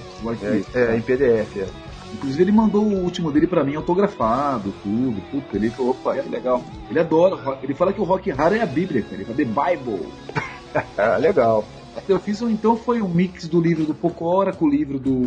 É, 0.73 0.79
é, 0.79 0.97
em 0.97 1.01
PDF, 1.01 1.57
é. 1.57 1.67
Inclusive 2.13 2.43
ele 2.43 2.51
mandou 2.51 2.83
o 2.83 3.03
último 3.03 3.31
dele 3.31 3.47
para 3.47 3.63
mim 3.63 3.75
autografado, 3.75 4.73
tudo. 4.83 5.21
Puta, 5.31 5.55
ele 5.55 5.69
falou, 5.69 5.91
opa, 5.91 6.15
que 6.15 6.29
legal. 6.29 6.63
Ele 6.89 6.99
adora, 6.99 7.57
ele 7.63 7.73
fala 7.73 7.93
que 7.93 8.01
o 8.01 8.03
rock 8.03 8.29
raro 8.31 8.55
é 8.55 8.61
a 8.61 8.65
Bíblia, 8.65 9.01
cara. 9.01 9.15
Ele 9.15 9.25
fala 9.25 9.37
The 9.37 9.45
Bible. 9.45 10.07
ah, 10.97 11.17
legal. 11.17 11.65
Eu 12.07 12.19
fiz 12.19 12.41
então 12.41 12.75
foi 12.75 13.01
um 13.01 13.09
mix 13.09 13.47
do 13.47 13.59
livro 13.59 13.85
do 13.85 13.93
Pocora 13.93 14.53
com 14.53 14.65
o 14.65 14.69
livro 14.69 14.97
do, 14.97 15.21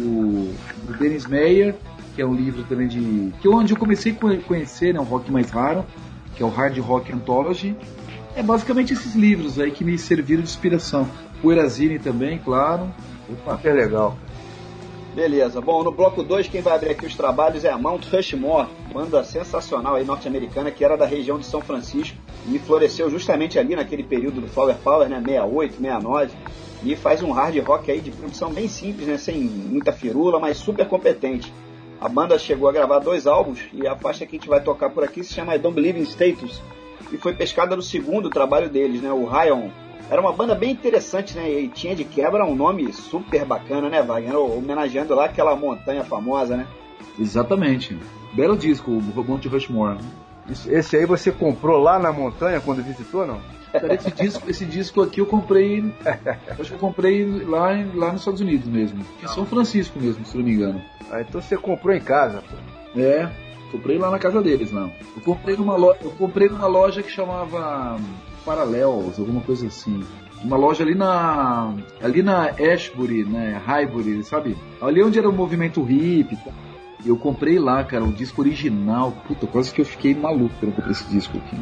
do 0.87 0.98
Dennis 0.98 1.27
Meyer, 1.27 1.74
que 2.14 2.22
é 2.22 2.27
um 2.27 2.35
livro 2.35 2.64
também 2.64 2.88
de. 2.88 3.33
que 3.40 3.46
é 3.46 3.50
onde 3.50 3.72
eu 3.72 3.79
comecei 3.79 4.12
a 4.12 4.42
conhecer, 4.42 4.94
né, 4.94 5.00
um 5.00 5.05
rock 5.05 5.31
mais 5.31 5.50
raro, 5.50 5.85
que 6.35 6.42
é 6.42 6.46
o 6.46 6.48
Hard 6.48 6.79
Rock 6.79 7.12
Anthology. 7.12 7.77
É 8.37 8.42
basicamente 8.42 8.92
esses 8.92 9.14
livros 9.14 9.61
aí 9.61 9.70
que 9.70 9.85
me 9.85 9.97
serviram 9.97 10.42
de 10.42 10.49
inspiração. 10.49 11.09
O 11.42 11.53
Erazine 11.53 11.99
também, 12.01 12.38
claro. 12.38 12.92
Opa, 13.31 13.57
que 13.57 13.70
legal. 13.70 14.16
Beleza. 15.14 15.61
Bom, 15.61 15.85
no 15.85 15.92
bloco 15.92 16.25
2, 16.25 16.49
quem 16.49 16.61
vai 16.61 16.75
abrir 16.75 16.90
aqui 16.90 17.07
os 17.07 17.14
trabalhos 17.14 17.64
é 17.64 17.70
a 17.70 17.79
Mount 17.79 18.05
Rushmore, 18.07 18.66
banda 18.92 19.23
sensacional 19.23 19.94
aí 19.94 20.05
norte-americana 20.05 20.73
que 20.73 20.85
era 20.85 20.97
da 20.97 21.07
região 21.07 21.38
de 21.38 21.47
São 21.47 21.61
Francisco 21.61 22.16
e 22.49 22.59
floresceu 22.59 23.09
justamente 23.09 23.57
ali 23.57 23.77
naquele 23.77 24.03
período 24.03 24.40
do 24.40 24.49
Flower 24.49 24.75
Power, 24.83 25.09
né, 25.09 25.23
68, 25.25 25.77
69, 25.77 26.33
e 26.83 26.97
faz 26.97 27.23
um 27.23 27.31
hard 27.31 27.57
rock 27.64 27.92
aí 27.92 28.01
de 28.01 28.11
produção 28.11 28.53
bem 28.53 28.66
simples, 28.66 29.07
né, 29.07 29.16
sem 29.16 29.40
muita 29.40 29.92
firula, 29.92 30.40
mas 30.40 30.57
super 30.57 30.88
competente. 30.88 31.53
A 32.01 32.09
banda 32.09 32.37
chegou 32.37 32.68
a 32.68 32.73
gravar 32.73 32.99
dois 32.99 33.29
álbuns 33.29 33.61
e 33.73 33.87
a 33.87 33.94
faixa 33.94 34.27
que 34.27 34.35
a 34.35 34.38
gente 34.38 34.49
vai 34.49 34.61
tocar 34.61 34.90
por 34.90 35.05
aqui 35.05 35.23
se 35.23 35.33
chama 35.33 35.55
I 35.55 35.59
Don't 35.61 35.77
Believe 35.77 36.01
in 36.01 36.03
Status 36.03 36.61
e 37.14 37.16
foi 37.16 37.33
pescada 37.33 37.77
no 37.77 37.83
segundo 37.83 38.29
trabalho 38.29 38.68
deles, 38.68 39.00
né, 39.00 39.12
o 39.12 39.24
Ryan 39.24 39.70
era 40.11 40.20
uma 40.20 40.33
banda 40.33 40.55
bem 40.55 40.70
interessante, 40.70 41.35
né? 41.35 41.50
E 41.50 41.68
tinha 41.68 41.96
de 41.96 42.05
quebra 42.05 42.44
um 42.44 42.55
nome 42.55 42.92
super 42.92 43.44
bacana, 43.44 43.88
né, 43.88 44.03
Wagner? 44.03 44.37
Homenageando 44.37 45.14
lá 45.14 45.24
aquela 45.24 45.57
montanha 45.57 46.05
famosa, 46.05 46.57
né? 46.57 46.66
Exatamente. 47.18 47.96
Belo 48.35 48.57
disco, 48.57 48.90
o 48.90 49.24
Monte 49.24 49.48
Rushmore. 49.48 49.98
Esse 50.46 50.96
aí 50.96 51.07
você 51.07 51.33
comprou 51.33 51.81
lá 51.81 51.98
na 51.98 52.12
montanha 52.12 52.61
quando 52.61 52.83
visitou, 52.83 53.27
não? 53.27 53.40
Esse 53.90 54.11
disco, 54.11 54.50
esse 54.50 54.64
disco 54.66 55.03
aqui 55.03 55.20
eu 55.20 55.27
comprei. 55.27 55.83
acho 56.61 56.68
que 56.68 56.74
eu 56.74 56.79
comprei 56.79 57.24
lá, 57.44 57.70
lá 57.94 58.12
nos 58.12 58.20
Estados 58.20 58.40
Unidos 58.40 58.66
mesmo. 58.68 59.05
Em 59.22 59.27
São 59.27 59.46
Francisco 59.46 59.98
mesmo, 59.98 60.24
se 60.27 60.37
não 60.37 60.44
me 60.44 60.53
engano. 60.53 60.83
Ah, 61.11 61.22
então 61.22 61.40
você 61.40 61.57
comprou 61.57 61.94
em 61.94 62.00
casa, 62.00 62.42
pô. 62.42 63.00
É, 63.00 63.29
comprei 63.74 63.98
lá 63.98 64.10
na 64.10 64.18
casa 64.20 64.40
deles, 64.40 64.70
não. 64.70 64.92
Eu 65.16 65.22
comprei 65.22 65.56
numa 65.56 65.76
loja, 65.76 65.98
eu 66.02 66.10
comprei 66.12 66.48
numa 66.48 66.66
loja 66.68 67.02
que 67.02 67.10
chamava 67.10 67.98
Paralelos, 68.44 69.18
alguma 69.18 69.40
coisa 69.40 69.66
assim. 69.66 70.04
Uma 70.44 70.56
loja 70.56 70.84
ali 70.84 70.94
na. 70.94 71.74
ali 72.00 72.22
na 72.22 72.50
Ashbury, 72.50 73.24
né? 73.24 73.60
Highbury, 73.66 74.22
sabe? 74.22 74.56
Ali 74.80 75.02
onde 75.02 75.18
era 75.18 75.28
o 75.28 75.32
movimento 75.32 75.82
hippie. 75.82 76.37
Tá? 76.37 76.52
Eu 77.04 77.16
comprei 77.16 77.58
lá, 77.58 77.82
cara, 77.82 78.04
o 78.04 78.12
disco 78.12 78.42
original. 78.42 79.12
Puta, 79.26 79.46
quase 79.46 79.72
que 79.72 79.80
eu 79.80 79.84
fiquei 79.84 80.14
maluco 80.14 80.54
quando 80.60 80.70
eu 80.70 80.76
comprei 80.76 80.92
esse 80.92 81.08
disco 81.08 81.37
aqui. 81.38 81.56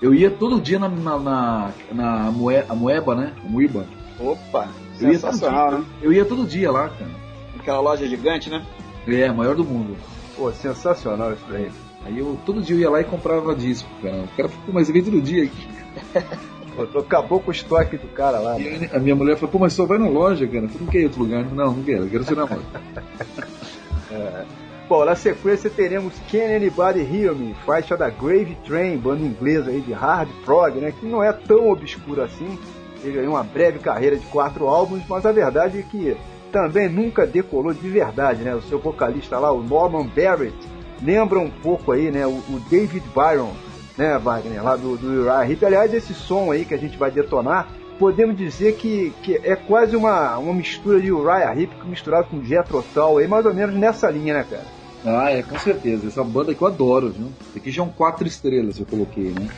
Eu 0.00 0.14
ia 0.14 0.30
todo 0.30 0.60
dia 0.60 0.78
na, 0.78 0.88
na, 0.88 1.18
na, 1.18 1.70
na 1.92 2.30
Moe, 2.30 2.56
a 2.68 2.74
Moeba, 2.74 3.14
né? 3.14 3.32
A 3.44 3.48
Moeba. 3.48 3.86
Opa, 4.20 4.68
eu 5.00 5.12
sensacional, 5.12 5.64
ia 5.64 5.70
dia, 5.70 5.78
né? 5.78 5.84
Eu 6.02 6.12
ia 6.12 6.24
todo 6.24 6.46
dia 6.46 6.70
lá, 6.70 6.88
cara. 6.88 7.10
Aquela 7.58 7.80
loja 7.80 8.06
gigante, 8.06 8.50
né? 8.50 8.64
É, 9.06 9.30
maior 9.32 9.56
do 9.56 9.64
mundo. 9.64 9.96
Pô, 10.36 10.52
sensacional 10.52 11.32
isso 11.32 11.44
daí. 11.50 11.70
Aí 12.04 12.18
eu 12.18 12.38
todo 12.44 12.60
dia 12.60 12.76
eu 12.76 12.80
ia 12.80 12.90
lá 12.90 13.00
e 13.00 13.04
comprava 13.04 13.54
disco, 13.54 13.88
cara. 14.02 14.22
O 14.22 14.36
cara 14.36 14.48
ficou 14.48 14.74
mais 14.74 14.90
vem 14.90 15.02
todo 15.02 15.20
dia 15.20 15.44
aqui. 15.44 15.68
Pô, 16.74 16.98
acabou 16.98 17.38
com 17.38 17.50
o 17.50 17.52
estoque 17.52 17.98
do 17.98 18.08
cara 18.08 18.38
lá. 18.38 18.58
E 18.58 18.88
a 18.90 18.98
minha 18.98 19.14
mulher 19.14 19.36
falou, 19.36 19.52
pô, 19.52 19.58
mas 19.58 19.74
só 19.74 19.84
vai 19.84 19.98
na 19.98 20.08
loja, 20.08 20.46
cara. 20.46 20.64
Eu 20.64 20.68
falei, 20.70 20.84
não 20.86 20.90
quer 20.90 21.00
ir 21.00 21.04
outro 21.04 21.22
lugar. 21.22 21.44
Não, 21.44 21.74
não 21.74 21.82
quero, 21.82 22.04
eu 22.04 22.08
quero 22.08 22.24
ser 22.24 22.36
na 22.36 22.44
loja. 22.44 22.62
É. 24.10 24.44
Bom, 24.92 25.06
na 25.06 25.14
sequência 25.14 25.70
teremos 25.70 26.12
Can 26.30 26.54
Anybody 26.56 27.00
Hear 27.00 27.34
Me, 27.34 27.54
faixa 27.64 27.96
da 27.96 28.10
Grave 28.10 28.54
Train, 28.66 28.98
banda 28.98 29.24
inglesa 29.24 29.70
aí 29.70 29.80
de 29.80 29.90
hard 29.90 30.28
prog, 30.44 30.78
né, 30.78 30.92
que 30.92 31.06
não 31.06 31.24
é 31.24 31.32
tão 31.32 31.70
obscura 31.70 32.24
assim. 32.24 32.58
Teve 33.00 33.20
aí 33.20 33.26
uma 33.26 33.42
breve 33.42 33.78
carreira 33.78 34.18
de 34.18 34.26
quatro 34.26 34.66
álbuns, 34.68 35.02
mas 35.08 35.24
a 35.24 35.32
verdade 35.32 35.78
é 35.78 35.82
que 35.82 36.14
também 36.52 36.88
nunca 36.88 37.26
decolou 37.26 37.72
de 37.72 37.88
verdade, 37.88 38.42
né? 38.42 38.54
O 38.54 38.62
seu 38.62 38.78
vocalista 38.78 39.38
lá, 39.38 39.50
o 39.50 39.62
Norman 39.62 40.06
Barrett, 40.06 40.54
lembra 41.02 41.40
um 41.40 41.50
pouco 41.50 41.90
aí, 41.90 42.10
né, 42.10 42.26
o, 42.26 42.30
o 42.30 42.62
David 42.70 43.04
Byron, 43.14 43.52
né, 43.96 44.18
Wagner, 44.18 44.62
lá 44.62 44.76
do, 44.76 44.96
do 44.96 45.22
Uriah 45.22 45.48
Heep. 45.48 45.64
Aliás, 45.64 45.92
esse 45.92 46.14
som 46.14 46.52
aí 46.52 46.64
que 46.64 46.74
a 46.74 46.78
gente 46.78 46.96
vai 46.96 47.10
detonar, 47.10 47.68
podemos 47.98 48.36
dizer 48.36 48.76
que, 48.76 49.12
que 49.22 49.36
é 49.42 49.56
quase 49.56 49.96
uma, 49.96 50.38
uma 50.38 50.54
mistura 50.54 51.00
de 51.00 51.10
Uriah 51.10 51.58
Heep 51.58 51.72
misturado 51.86 52.28
com 52.28 52.44
Jethro 52.44 52.84
Tull, 52.94 53.18
aí 53.18 53.26
mais 53.26 53.44
ou 53.44 53.54
menos 53.54 53.74
nessa 53.74 54.10
linha, 54.10 54.34
né, 54.34 54.46
cara? 54.48 54.64
Ah, 55.04 55.30
é, 55.30 55.42
com 55.42 55.58
certeza. 55.58 56.06
Essa 56.06 56.22
banda 56.22 56.54
que 56.54 56.62
eu 56.62 56.68
adoro, 56.68 57.10
viu? 57.10 57.26
Aqui 57.56 57.72
já 57.72 57.82
um 57.82 57.88
quatro 57.88 58.26
estrelas 58.26 58.78
eu 58.78 58.86
coloquei, 58.86 59.32
né? 59.32 59.48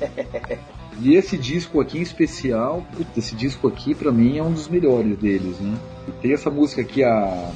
E 1.00 1.16
esse 1.16 1.36
disco 1.36 1.80
aqui 1.80 1.98
em 1.98 2.02
especial, 2.02 2.86
putz, 2.96 3.16
esse 3.16 3.34
disco 3.34 3.66
aqui 3.66 3.96
pra 3.96 4.12
mim 4.12 4.38
é 4.38 4.42
um 4.42 4.52
dos 4.52 4.68
melhores 4.68 5.18
deles, 5.18 5.58
né? 5.58 5.76
E 6.08 6.12
tem 6.12 6.32
essa 6.32 6.50
música 6.50 6.82
aqui, 6.82 7.02
a, 7.02 7.50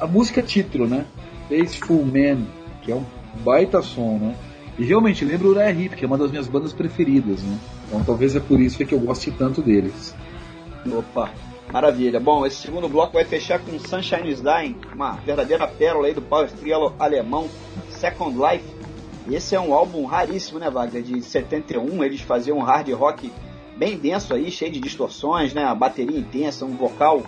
a 0.00 0.06
música 0.06 0.42
título, 0.42 0.86
né? 0.86 1.06
Faithful 1.48 2.04
Man, 2.04 2.44
que 2.82 2.92
é 2.92 2.94
um 2.94 3.04
baita 3.44 3.82
som, 3.82 4.18
né? 4.18 4.36
E 4.78 4.84
realmente 4.84 5.24
lembra 5.24 5.46
o 5.46 5.50
Uriah 5.50 5.70
Heep, 5.70 5.96
que 5.96 6.04
é 6.04 6.08
uma 6.08 6.18
das 6.18 6.30
minhas 6.30 6.46
bandas 6.46 6.72
preferidas, 6.72 7.42
né? 7.42 7.58
Então 7.86 8.04
talvez 8.04 8.36
é 8.36 8.40
por 8.40 8.60
isso 8.60 8.84
que 8.84 8.94
eu 8.94 9.00
goste 9.00 9.30
tanto 9.30 9.62
deles. 9.62 10.14
Opa, 10.86 11.30
maravilha. 11.72 12.20
Bom, 12.20 12.44
esse 12.44 12.56
segundo 12.56 12.88
bloco 12.88 13.14
vai 13.14 13.24
fechar 13.24 13.58
com 13.58 13.78
Sunshine 13.78 14.30
is 14.30 14.40
Dying, 14.40 14.76
uma 14.94 15.12
verdadeira 15.12 15.66
pérola 15.66 16.08
aí 16.08 16.14
do 16.14 16.20
power 16.20 16.50
trio 16.50 16.92
alemão 16.98 17.48
Second 17.90 18.36
Life. 18.36 18.64
Esse 19.30 19.54
é 19.54 19.60
um 19.60 19.72
álbum 19.72 20.04
raríssimo, 20.04 20.58
né, 20.58 20.70
Wagner? 20.70 21.02
De 21.02 21.22
71, 21.22 22.04
eles 22.04 22.20
faziam 22.20 22.58
um 22.58 22.62
hard 22.62 22.88
rock 22.90 23.32
bem 23.76 23.96
denso 23.96 24.34
aí, 24.34 24.50
cheio 24.50 24.70
de 24.70 24.78
distorções, 24.78 25.52
né? 25.52 25.64
A 25.64 25.74
bateria 25.74 26.18
intensa, 26.18 26.64
um 26.64 26.76
vocal 26.76 27.22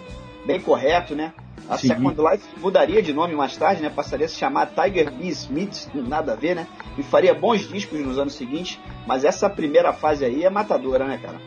bem 0.47 0.61
correto, 0.61 1.15
né? 1.15 1.33
A 1.69 1.77
Sim. 1.77 1.89
Second 1.89 2.17
Life 2.19 2.45
mudaria 2.61 3.03
de 3.03 3.13
nome 3.13 3.35
mais 3.35 3.57
tarde, 3.57 3.83
né? 3.83 3.91
Passaria 3.91 4.27
a 4.27 4.29
se 4.29 4.37
chamar 4.37 4.67
Tiger 4.67 5.13
B. 5.13 5.27
Smith, 5.29 5.89
nada 5.95 6.33
a 6.33 6.37
ver, 6.37 6.57
né? 6.57 6.67
E 6.97 7.03
faria 7.03 7.35
bons 7.35 7.69
discos 7.69 8.01
nos 8.01 8.19
anos 8.19 8.35
seguintes, 8.35 8.79
mas 9.07 9.25
essa 9.25 9.51
primeira 9.51 9.93
fase 9.93 10.25
aí 10.25 10.45
é 10.45 10.51
matadora, 10.51 11.07
né, 11.07 11.19
cara? 11.19 11.39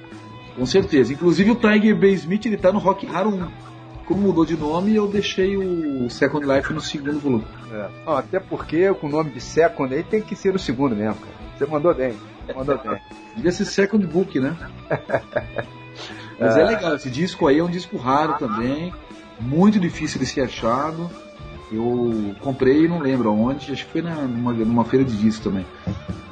Com 0.56 0.66
certeza. 0.66 1.14
Inclusive 1.14 1.52
o 1.52 1.56
Tiger 1.56 1.96
Bay 1.96 2.14
Smith, 2.14 2.46
ele 2.46 2.58
tá 2.58 2.72
no 2.72 2.80
Rock 2.80 3.06
Hard 3.06 3.34
1. 3.34 3.48
Como 4.06 4.22
mudou 4.22 4.46
de 4.46 4.58
nome, 4.58 4.96
eu 4.96 5.08
deixei 5.08 5.56
o 5.58 6.10
Second 6.10 6.46
Life 6.46 6.74
no 6.74 6.82
segundo 6.82 7.20
volume. 7.20 7.46
É. 7.72 7.88
Não, 8.06 8.14
até 8.14 8.40
porque 8.40 8.94
com 8.96 9.08
o 9.08 9.10
nome 9.10 9.32
de 9.32 9.40
Second 9.40 9.94
aí 9.94 10.04
tem 10.04 10.22
que 10.22 10.36
ser 10.36 10.54
o 10.54 10.60
segundo 10.60 10.96
mesmo, 10.96 11.16
cara. 11.16 11.34
Você 11.58 11.66
mandou 11.66 11.96
bem. 11.96 12.16
Mandou 12.54 12.78
bem. 12.84 13.00
Devia 13.36 13.52
ser 13.52 13.66
Second 13.66 14.06
Book, 14.06 14.40
né? 14.40 14.56
Mas 16.42 16.58
é 16.58 16.64
legal, 16.64 16.96
esse 16.96 17.10
disco 17.10 17.48
aí 17.48 17.60
é 17.60 17.64
um 17.64 17.70
disco 17.70 17.98
raro 17.98 18.34
também, 18.40 18.94
muito 19.40 19.80
difícil 19.80 20.20
de 20.20 20.26
ser 20.26 20.42
achado. 20.42 21.10
Eu 21.72 22.36
comprei 22.42 22.88
não 22.88 23.00
lembro 23.00 23.30
aonde, 23.30 23.72
acho 23.72 23.86
que 23.86 23.92
foi 23.92 24.02
na, 24.02 24.16
numa, 24.16 24.52
numa 24.54 24.84
feira 24.84 25.06
de 25.06 25.16
disco 25.16 25.44
também. 25.46 25.66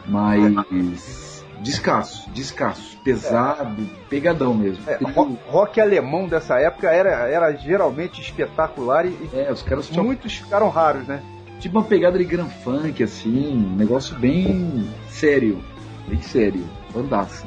Mas 0.06 1.46
descasso, 1.62 2.30
descasso, 2.32 2.98
pesado, 3.04 3.88
pegadão 4.10 4.54
mesmo. 4.54 4.84
É, 4.88 4.98
ro- 5.16 5.38
rock 5.48 5.80
alemão 5.80 6.28
dessa 6.28 6.60
época 6.60 6.90
era, 6.90 7.30
era 7.30 7.52
geralmente 7.56 8.22
espetacular 8.22 9.06
e, 9.06 9.30
É, 9.34 9.52
os 9.52 9.62
caras 9.62 9.88
tinham 9.88 10.04
muitos 10.06 10.36
ficaram 10.38 10.70
raros, 10.70 11.06
né? 11.08 11.22
tipo 11.60 11.78
uma 11.78 11.84
pegada 11.84 12.18
de 12.18 12.24
Grand 12.24 12.48
Funk, 12.64 13.04
assim, 13.04 13.54
um 13.54 13.76
negócio 13.76 14.16
bem 14.18 14.88
sério, 15.10 15.62
bem 16.08 16.22
sério, 16.22 16.66
bandaça. 16.94 17.46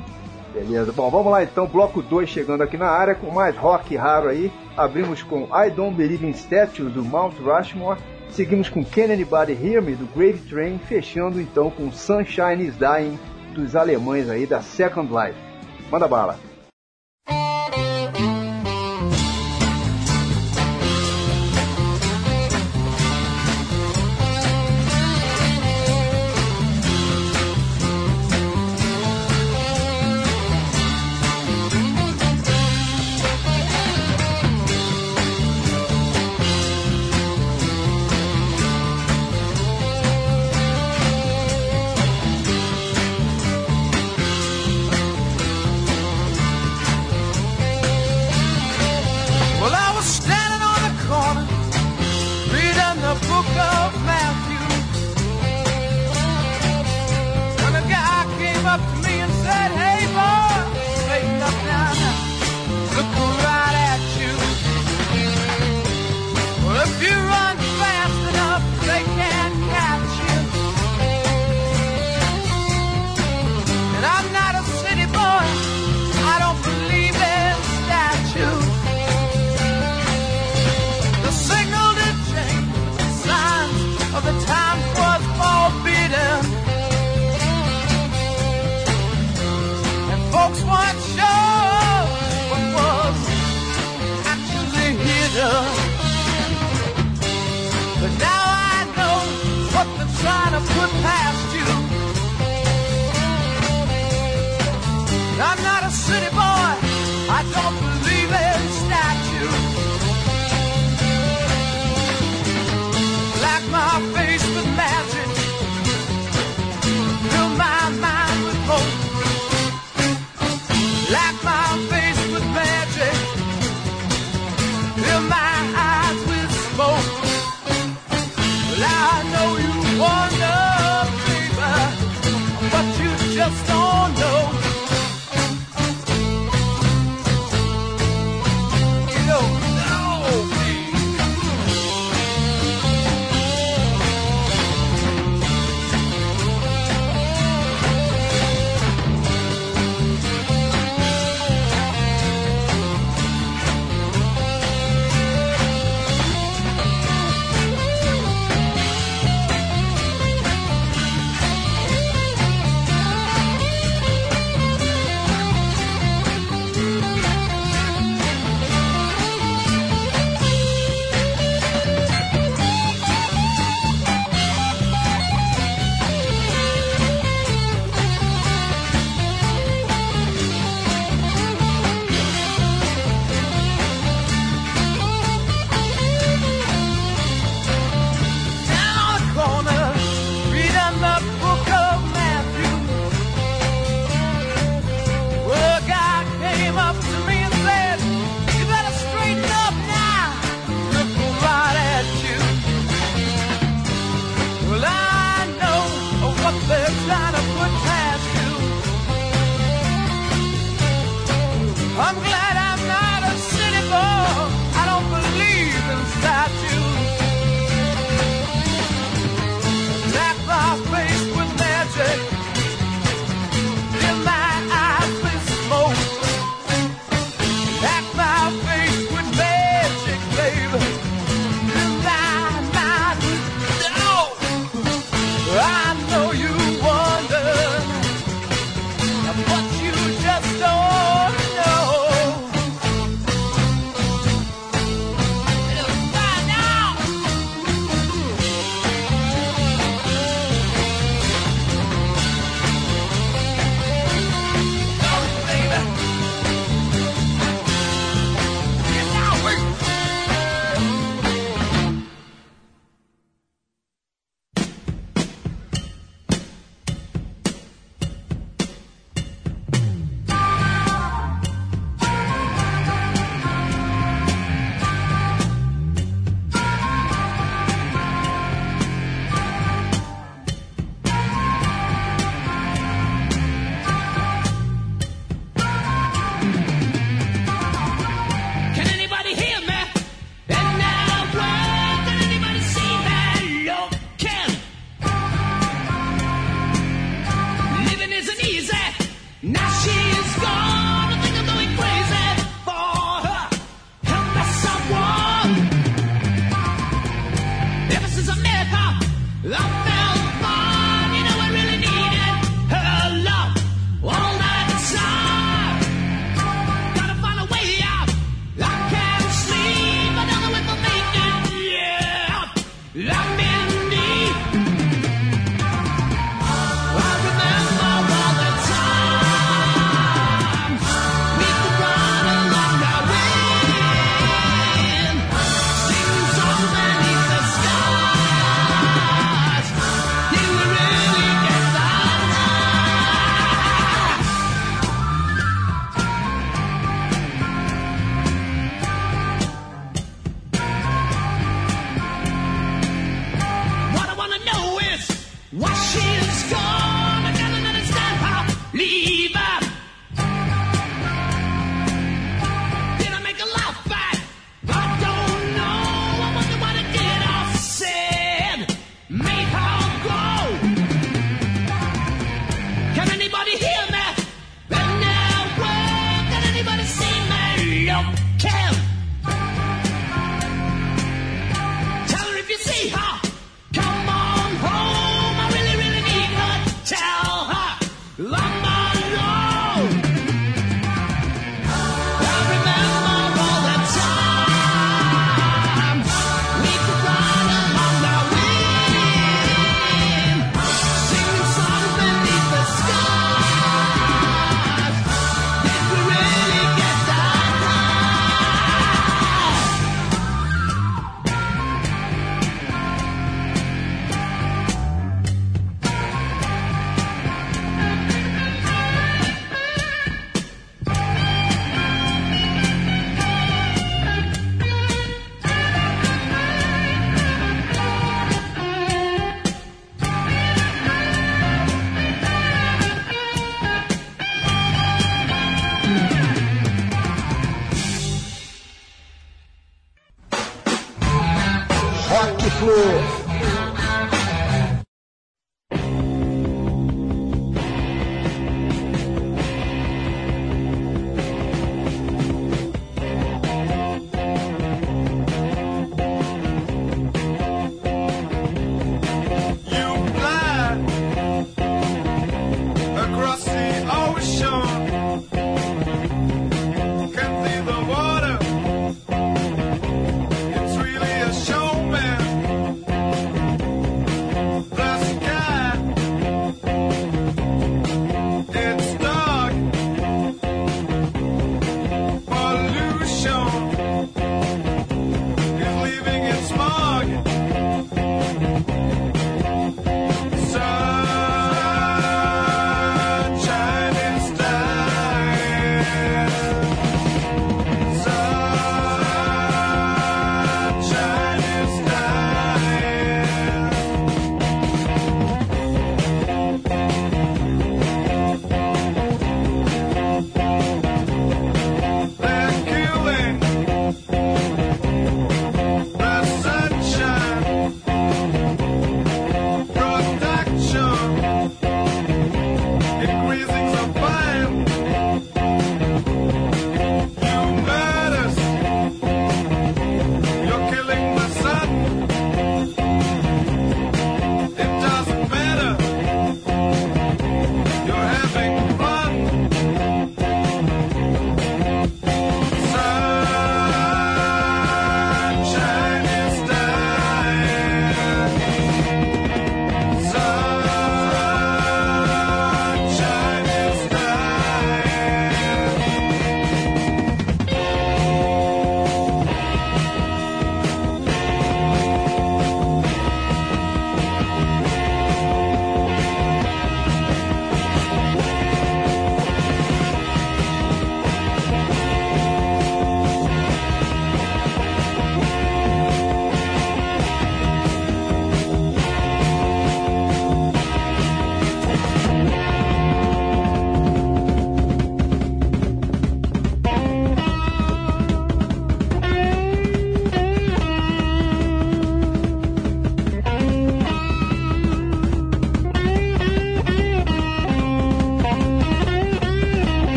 Beleza. 0.52 0.92
Bom, 0.92 1.10
vamos 1.10 1.32
lá 1.32 1.42
então, 1.42 1.66
bloco 1.66 2.02
2 2.02 2.28
chegando 2.28 2.62
aqui 2.62 2.76
na 2.76 2.88
área 2.88 3.14
com 3.14 3.30
mais 3.30 3.56
rock 3.56 3.96
raro 3.96 4.28
aí. 4.28 4.52
Abrimos 4.76 5.22
com 5.22 5.44
I 5.44 5.70
Don't 5.70 5.96
Believe 5.96 6.26
in 6.26 6.30
Statues 6.30 6.92
do 6.92 7.02
Mount 7.02 7.34
Rushmore. 7.38 7.98
Seguimos 8.30 8.68
com 8.68 8.84
Can 8.84 9.12
Anybody 9.12 9.52
Hear 9.52 9.82
Me 9.82 9.94
do 9.94 10.06
Grave 10.14 10.38
Train, 10.48 10.78
fechando 10.78 11.40
então 11.40 11.70
com 11.70 11.90
Sunshine 11.90 12.66
is 12.66 12.74
Dying 12.76 13.18
dos 13.54 13.76
alemães 13.76 14.28
aí 14.28 14.46
da 14.46 14.60
Second 14.60 15.10
Life. 15.12 15.38
Manda 15.90 16.08
bala. 16.08 16.51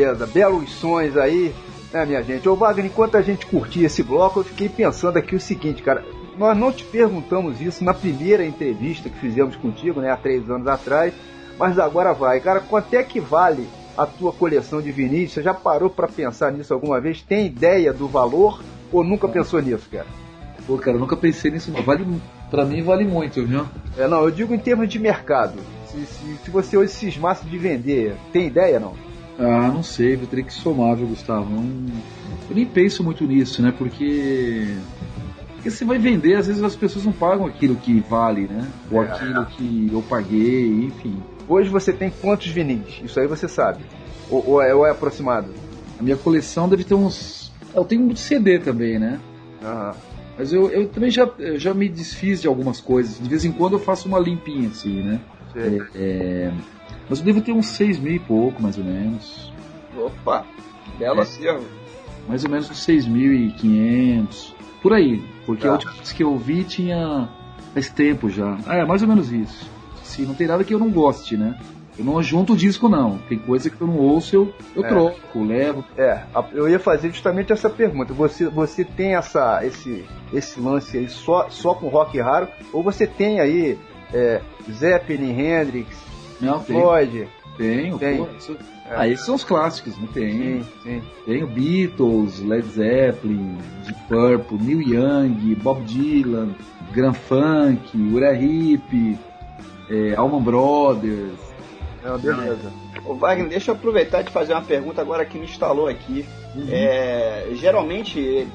Beleza, 0.00 0.26
belos 0.26 0.72
sons 0.72 1.14
aí, 1.14 1.54
né, 1.92 2.06
minha 2.06 2.22
gente? 2.22 2.48
Ô, 2.48 2.56
Wagner, 2.56 2.86
enquanto 2.86 3.18
a 3.18 3.20
gente 3.20 3.44
curtia 3.44 3.84
esse 3.84 4.02
bloco, 4.02 4.40
eu 4.40 4.44
fiquei 4.44 4.66
pensando 4.66 5.18
aqui 5.18 5.36
o 5.36 5.40
seguinte, 5.40 5.82
cara. 5.82 6.02
Nós 6.38 6.56
não 6.56 6.72
te 6.72 6.84
perguntamos 6.84 7.60
isso 7.60 7.84
na 7.84 7.92
primeira 7.92 8.42
entrevista 8.42 9.10
que 9.10 9.18
fizemos 9.18 9.56
contigo, 9.56 10.00
né, 10.00 10.10
há 10.10 10.16
três 10.16 10.48
anos 10.48 10.66
atrás, 10.66 11.12
mas 11.58 11.78
agora 11.78 12.14
vai. 12.14 12.40
Cara, 12.40 12.60
quanto 12.60 12.94
é 12.94 13.02
que 13.02 13.20
vale 13.20 13.68
a 13.94 14.06
tua 14.06 14.32
coleção 14.32 14.80
de 14.80 14.90
vinis? 14.90 15.32
Você 15.32 15.42
já 15.42 15.52
parou 15.52 15.90
para 15.90 16.08
pensar 16.08 16.50
nisso 16.50 16.72
alguma 16.72 16.98
vez? 16.98 17.20
Tem 17.20 17.44
ideia 17.44 17.92
do 17.92 18.08
valor 18.08 18.62
ou 18.90 19.04
nunca 19.04 19.28
pensou 19.28 19.60
nisso, 19.60 19.86
cara? 19.92 20.06
Pô, 20.66 20.78
cara, 20.78 20.96
eu 20.96 21.00
nunca 21.00 21.14
pensei 21.14 21.50
nisso 21.50 21.70
não. 21.70 21.82
Vale, 21.82 22.06
pra 22.50 22.64
mim 22.64 22.82
vale 22.82 23.04
muito, 23.04 23.44
viu? 23.44 23.66
É, 23.98 24.08
não, 24.08 24.24
eu 24.24 24.30
digo 24.30 24.54
em 24.54 24.58
termos 24.58 24.88
de 24.88 24.98
mercado. 24.98 25.58
Se, 25.88 26.06
se, 26.06 26.36
se 26.42 26.50
você 26.50 26.78
hoje 26.78 26.92
cismasse 26.92 27.44
de 27.44 27.58
vender, 27.58 28.16
tem 28.32 28.46
ideia 28.46 28.80
não? 28.80 29.09
Ah, 29.40 29.70
não 29.72 29.82
sei, 29.82 30.16
vou 30.16 30.26
ter 30.26 30.44
que 30.44 30.52
somar, 30.52 30.94
viu, 30.96 31.06
Gustavo? 31.06 31.48
Não, 31.50 31.64
eu 32.50 32.54
nem 32.54 32.66
penso 32.66 33.02
muito 33.02 33.24
nisso, 33.24 33.62
né? 33.62 33.72
Porque. 33.76 34.76
Porque 35.54 35.70
você 35.70 35.84
vai 35.84 35.98
vender, 35.98 36.36
às 36.36 36.46
vezes 36.46 36.62
as 36.62 36.76
pessoas 36.76 37.04
não 37.06 37.12
pagam 37.12 37.46
aquilo 37.46 37.74
que 37.76 38.00
vale, 38.00 38.46
né? 38.46 38.70
Ou 38.90 39.02
É. 39.02 39.10
aquilo 39.10 39.46
que 39.46 39.88
eu 39.92 40.02
paguei, 40.02 40.84
enfim. 40.84 41.22
Hoje 41.48 41.70
você 41.70 41.92
tem 41.92 42.10
quantos 42.10 42.48
vinis? 42.48 43.00
Isso 43.02 43.18
aí 43.18 43.26
você 43.26 43.48
sabe. 43.48 43.82
Ou, 44.30 44.46
ou 44.46 44.62
é, 44.62 44.74
ou 44.74 44.86
é 44.86 44.90
aproximado? 44.90 45.48
A 45.98 46.02
minha 46.02 46.16
coleção 46.16 46.68
deve 46.68 46.84
ter 46.84 46.94
uns. 46.94 47.50
Eu 47.74 47.84
tenho 47.84 48.02
muito 48.02 48.20
CD 48.20 48.58
também, 48.58 48.98
né? 48.98 49.18
Aham. 49.62 49.94
Mas 50.38 50.52
eu, 50.52 50.70
eu 50.70 50.88
também 50.88 51.10
já, 51.10 51.28
já 51.56 51.74
me 51.74 51.88
desfiz 51.88 52.40
de 52.40 52.48
algumas 52.48 52.80
coisas. 52.80 53.18
De 53.18 53.28
vez 53.28 53.44
em 53.44 53.52
quando 53.52 53.74
eu 53.74 53.78
faço 53.78 54.08
uma 54.08 54.18
limpinha, 54.18 54.68
assim, 54.68 55.02
né? 55.02 55.20
Sei. 55.52 55.82
É, 55.94 56.50
mas 57.10 57.18
eu 57.18 57.24
devo 57.26 57.40
ter 57.42 57.52
uns 57.52 57.66
6 57.66 57.98
mil 57.98 58.14
e 58.14 58.18
pouco, 58.18 58.62
mais 58.62 58.78
ou 58.78 58.84
menos. 58.84 59.52
Opa, 59.96 60.46
belo 60.98 61.18
É. 61.18 61.22
acervo. 61.22 61.66
Mais 62.28 62.44
ou 62.44 62.50
menos 62.50 62.70
uns 62.70 62.78
6.500. 62.86 64.54
Por 64.82 64.92
aí. 64.94 65.22
Porque 65.44 65.62
Tá. 65.62 65.68
a 65.70 65.72
última 65.72 65.92
vez 65.92 66.12
que 66.12 66.22
eu 66.22 66.36
vi 66.38 66.64
tinha. 66.64 67.28
faz 67.74 67.88
tempo 67.90 68.28
já. 68.28 68.56
Ah, 68.66 68.78
é, 68.78 68.84
mais 68.84 69.00
ou 69.02 69.06
menos 69.08 69.30
isso. 69.30 69.68
Sim, 70.02 70.26
não 70.26 70.34
tem 70.34 70.46
nada 70.48 70.64
que 70.64 70.74
eu 70.74 70.78
não 70.78 70.90
goste, 70.90 71.36
né? 71.36 71.56
Eu 71.96 72.04
não 72.04 72.20
junto 72.22 72.54
o 72.54 72.56
disco, 72.56 72.88
não. 72.88 73.18
Tem 73.28 73.38
coisa 73.38 73.68
que 73.70 73.80
eu 73.80 73.86
não 73.86 73.96
ouço, 73.96 74.34
eu, 74.34 74.54
eu 74.74 74.84
É. 74.84 74.88
troco, 74.88 75.44
levo. 75.44 75.84
É, 75.96 76.22
eu 76.52 76.68
ia 76.68 76.80
fazer 76.80 77.10
justamente 77.10 77.52
essa 77.52 77.70
pergunta. 77.70 78.12
Você, 78.14 78.48
você 78.48 78.84
tem 78.84 79.14
essa, 79.14 79.64
esse, 79.64 80.04
esse 80.32 80.58
lance 80.58 80.98
aí 80.98 81.08
só, 81.08 81.48
só 81.48 81.74
com 81.74 81.86
rock 81.88 82.18
raro? 82.20 82.48
Ou 82.72 82.82
você 82.82 83.06
tem 83.06 83.38
aí 83.40 83.78
é, 84.12 84.40
Zeppelin, 84.70 85.30
Hendrix, 85.38 85.96
Não, 86.40 86.58
tem, 86.60 86.76
Floyd? 86.80 87.28
tenho. 87.56 87.98
Tem. 87.98 88.16
pô, 88.18 88.28
isso- 88.38 88.56
É. 88.90 88.94
Ah, 88.96 89.06
esses 89.08 89.24
são 89.24 89.36
os 89.36 89.44
clássicos, 89.44 89.96
não 89.98 90.08
tem? 90.08 90.32
Sim, 90.62 90.66
sim. 90.82 91.02
Tenho 91.24 91.46
Beatles, 91.46 92.40
Led 92.40 92.66
Zeppelin, 92.66 93.56
Deep 93.86 94.00
Purple, 94.08 94.58
Neil 94.58 94.80
Young, 94.82 95.54
Bob 95.62 95.80
Dylan, 95.82 96.54
Grand 96.92 97.12
Funk, 97.14 97.96
Ura 97.96 98.34
Hip, 98.34 99.16
é, 99.88 100.14
Allman 100.16 100.42
Brothers. 100.42 101.38
Não, 102.02 102.18
beleza. 102.18 102.72
Ô 103.04 103.14
Wagner, 103.14 103.48
deixa 103.48 103.70
eu 103.70 103.74
aproveitar 103.76 104.22
de 104.22 104.32
fazer 104.32 104.54
uma 104.54 104.62
pergunta 104.62 105.00
agora 105.00 105.24
que 105.24 105.38
me 105.38 105.44
instalou 105.44 105.86
aqui. 105.86 106.24
É, 106.68 107.50
geralmente, 107.52 108.48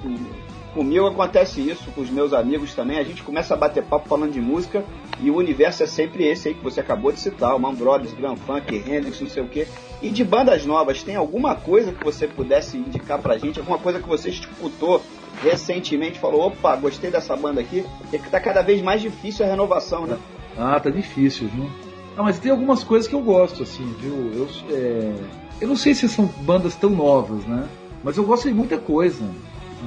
comigo 0.73 1.07
acontece 1.07 1.61
isso, 1.61 1.89
com 1.91 2.01
os 2.01 2.09
meus 2.09 2.33
amigos 2.33 2.73
também. 2.75 2.97
A 2.99 3.03
gente 3.03 3.23
começa 3.23 3.53
a 3.53 3.57
bater 3.57 3.83
papo 3.83 4.09
falando 4.09 4.33
de 4.33 4.41
música 4.41 4.83
e 5.21 5.31
o 5.31 5.37
universo 5.37 5.83
é 5.83 5.87
sempre 5.87 6.25
esse 6.25 6.49
aí 6.49 6.53
que 6.53 6.63
você 6.63 6.79
acabou 6.79 7.11
de 7.11 7.19
citar: 7.19 7.55
o 7.55 7.59
Man 7.59 7.73
Brothers, 7.73 8.13
Grand 8.13 8.35
Funk, 8.35 8.75
Hendrix, 8.75 9.21
não 9.21 9.29
sei 9.29 9.43
o 9.43 9.47
quê. 9.47 9.67
E 10.01 10.09
de 10.09 10.23
bandas 10.23 10.65
novas, 10.65 11.01
tem 11.03 11.15
alguma 11.15 11.55
coisa 11.55 11.91
que 11.91 12.03
você 12.03 12.27
pudesse 12.27 12.77
indicar 12.77 13.19
pra 13.19 13.37
gente? 13.37 13.59
Alguma 13.59 13.77
coisa 13.77 13.99
que 13.99 14.07
você 14.07 14.29
escutou 14.29 15.01
recentemente? 15.41 16.19
Falou, 16.19 16.47
opa, 16.47 16.75
gostei 16.75 17.09
dessa 17.09 17.35
banda 17.35 17.61
aqui? 17.61 17.85
É 18.11 18.17
que 18.17 18.29
tá 18.29 18.39
cada 18.39 18.61
vez 18.61 18.81
mais 18.81 19.01
difícil 19.01 19.45
a 19.45 19.49
renovação, 19.49 20.05
né? 20.05 20.17
Ah, 20.57 20.79
tá 20.79 20.89
difícil, 20.89 21.47
viu? 21.47 21.69
Ah, 22.17 22.23
mas 22.23 22.39
tem 22.39 22.51
algumas 22.51 22.83
coisas 22.83 23.07
que 23.07 23.15
eu 23.15 23.21
gosto, 23.21 23.63
assim, 23.63 23.85
viu? 23.99 24.31
Eu, 24.33 24.47
é, 24.69 25.13
eu 25.61 25.67
não 25.67 25.75
sei 25.75 25.93
se 25.93 26.07
são 26.07 26.25
bandas 26.41 26.75
tão 26.75 26.89
novas, 26.89 27.45
né? 27.45 27.67
Mas 28.03 28.17
eu 28.17 28.23
gosto 28.23 28.47
de 28.47 28.53
muita 28.53 28.77
coisa 28.77 29.25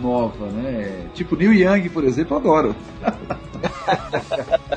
nova, 0.00 0.46
né? 0.46 1.06
Tipo 1.14 1.36
Neil 1.36 1.52
Young, 1.52 1.88
por 1.90 2.04
exemplo, 2.04 2.36
eu 2.36 2.40
adoro. 2.40 2.76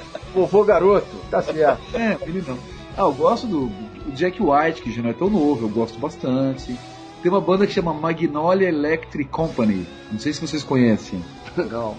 Vovô 0.34 0.64
garoto, 0.64 1.08
tá 1.30 1.42
certo. 1.42 1.82
É, 1.94 2.18
ele 2.26 2.44
não. 2.48 2.58
Ah, 2.98 3.02
eu 3.04 3.14
gosto 3.14 3.48
do, 3.48 3.70
Jack 4.14 4.42
White, 4.42 4.82
que 4.82 4.92
já 4.92 5.02
não 5.02 5.10
é 5.10 5.14
tão 5.14 5.30
novo, 5.30 5.66
eu 5.66 5.70
gosto 5.70 5.98
bastante. 6.00 6.76
Tem 7.22 7.32
uma 7.32 7.40
banda 7.42 7.68
que 7.68 7.74
chama 7.74 7.94
Magnolia 7.94 8.68
Electric 8.68 9.30
Company. 9.30 9.86
Não 10.12 10.20
sei 10.20 10.34
se 10.34 10.42
vocês 10.42 10.64
conhecem. 10.64 11.22
Não, 11.56 11.96